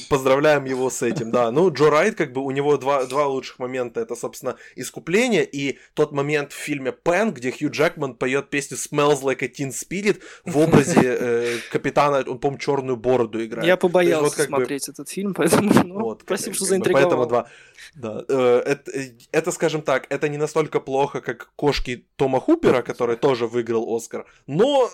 [0.09, 1.51] поздравляем его с этим, да.
[1.51, 5.79] Ну, Джо Райт, как бы у него два, два лучших момента, это, собственно, искупление и
[5.93, 10.21] тот момент в фильме Пен, где Хью Джекман поет песню Smells Like a Teen Spirit
[10.45, 13.67] в образе э, капитана, он, по-моему, черную бороду играет.
[13.67, 14.93] Я побоялся есть, вот, смотреть бы...
[14.93, 17.47] этот фильм, поэтому ну, вот, спасибо, что заинтриговал поэтому два.
[17.95, 22.81] Да, э, это, э, это, скажем так, это не настолько плохо, как кошки Тома Хупера,
[22.81, 24.89] который тоже выиграл Оскар, но,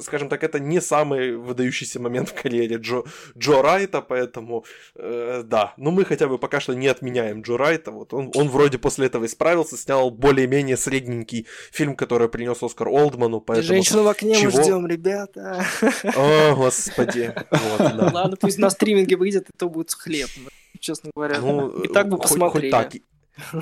[0.00, 3.04] скажем так, это не самый выдающийся момент в карьере Джо,
[3.38, 4.64] Джо Райта, поэтому,
[4.96, 8.48] э, да, ну мы хотя бы пока что не отменяем Джо Райта, вот он, он
[8.48, 13.68] вроде после этого исправился, снял более-менее средненький фильм, который принес Оскар Олдману, поэтому...
[13.68, 14.56] Женщину в окне чего...
[14.56, 15.64] мы ждем, ребята.
[16.16, 17.32] О, господи.
[17.50, 18.10] Вот, да.
[18.12, 20.28] Ладно, пусть на стриминге выйдет, и то будет хлеб
[20.78, 21.40] честно говоря.
[21.40, 22.70] Ну, и так бы хоть, посмотрели.
[22.70, 23.02] Хоть так.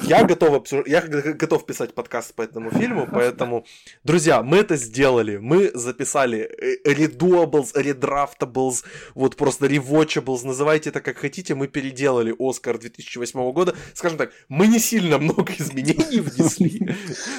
[0.02, 0.86] Я готов, обсуж...
[0.86, 3.64] я готов писать подкаст по этому фильму, поэтому,
[4.02, 5.36] друзья, мы это сделали.
[5.36, 6.50] Мы записали
[6.84, 8.84] redoables, redraftables,
[9.14, 13.76] вот просто rewatchables, называйте это как хотите, мы переделали Оскар 2008 года.
[13.94, 16.96] Скажем так, мы не сильно много изменений внесли,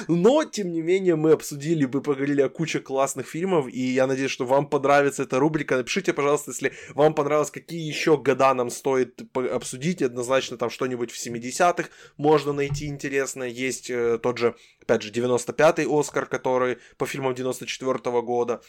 [0.08, 4.30] но, тем не менее, мы обсудили, мы поговорили о куче классных фильмов, и я надеюсь,
[4.30, 5.76] что вам понравится эта рубрика.
[5.76, 11.26] Напишите, пожалуйста, если вам понравилось, какие еще года нам стоит обсудить, однозначно там что-нибудь в
[11.26, 11.88] 70-х,
[12.22, 13.48] можно найти интересное.
[13.48, 18.62] Есть э, тот же, опять же, 95-й Оскар, который по фильмам 94 -го года.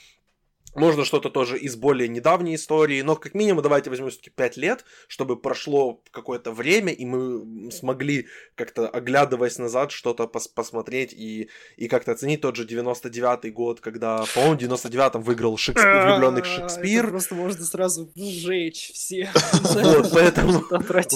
[0.76, 4.86] Можно что-то тоже из более недавней истории, но как минимум давайте возьмем все-таки 5 лет,
[5.08, 11.88] чтобы прошло какое-то время, и мы смогли как-то, оглядываясь назад, что-то пос посмотреть и, и
[11.88, 17.04] как-то оценить тот же 99-й год, когда, по-моему, в 99-м выиграл Шекспир, влюбленный Шекспир.
[17.04, 19.30] Это просто можно сразу сжечь все.
[19.84, 20.64] Вот, поэтому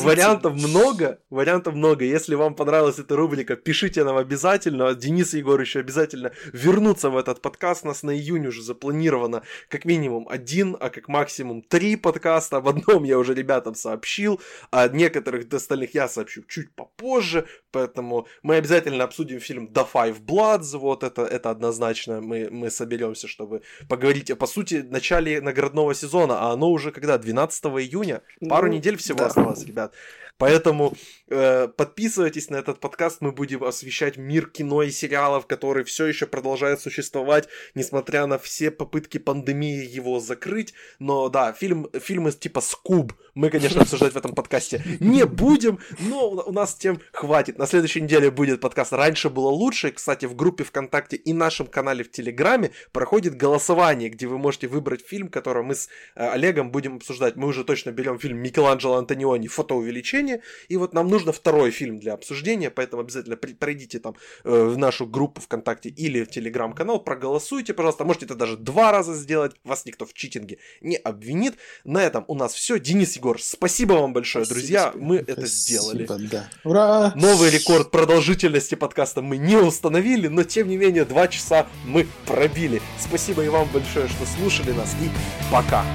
[0.03, 2.05] вариантов много, вариантов много.
[2.05, 4.93] Если вам понравилась эта рубрика, пишите нам обязательно.
[4.93, 7.85] Денис и Егор еще обязательно вернутся в этот подкаст.
[7.85, 12.57] У нас на июнь уже запланировано как минимум один, а как максимум три подкаста.
[12.57, 14.41] Об одном я уже ребятам сообщил,
[14.72, 20.77] а некоторых остальных я сообщу чуть попозже, поэтому мы обязательно обсудим фильм The Five Bloods,
[20.77, 26.53] вот это, это однозначно мы, мы соберемся, чтобы поговорить, по сути, начале наградного сезона, а
[26.53, 28.21] оно уже когда, 12 июня?
[28.49, 29.27] Пару ну, недель всего да.
[29.27, 29.93] осталось, ребят.
[30.37, 30.93] Поэтому
[31.29, 36.27] э, подписывайтесь на этот подкаст, мы будем освещать мир кино и сериалов, который все еще
[36.27, 40.73] продолжает существовать, несмотря на все попытки пандемии его закрыть.
[40.99, 46.30] Но да, фильм, фильмы типа Скуб мы, конечно, обсуждать в этом подкасте не будем, но
[46.30, 47.57] у нас тем хватит.
[47.57, 49.91] На следующей неделе будет подкаст «Раньше было лучше».
[49.91, 55.05] Кстати, в группе ВКонтакте и нашем канале в Телеграме проходит голосование, где вы можете выбрать
[55.05, 57.35] фильм, который мы с э, Олегом будем обсуждать.
[57.35, 60.41] Мы уже точно берем фильм Микеланджело Антониони «Фотоувеличение».
[60.68, 64.15] И вот нам нужно второй фильм для обсуждения, поэтому обязательно пройдите там
[64.45, 68.03] э, в нашу группу ВКонтакте или в Телеграм-канал, проголосуйте, пожалуйста.
[68.03, 71.55] Можете это даже два раза сделать, вас никто в читинге не обвинит.
[71.84, 72.80] На этом у нас все.
[72.80, 74.91] Денис Егор, спасибо вам большое, спасибо, друзья.
[74.95, 76.07] Мы спасибо, это сделали.
[76.31, 76.49] Да.
[76.63, 77.11] Ура!
[77.15, 82.81] Новый рекорд продолжительности подкаста мы не установили, но тем не менее два часа мы пробили.
[82.99, 84.95] Спасибо и вам большое, что слушали нас.
[85.01, 85.09] И
[85.51, 85.85] пока!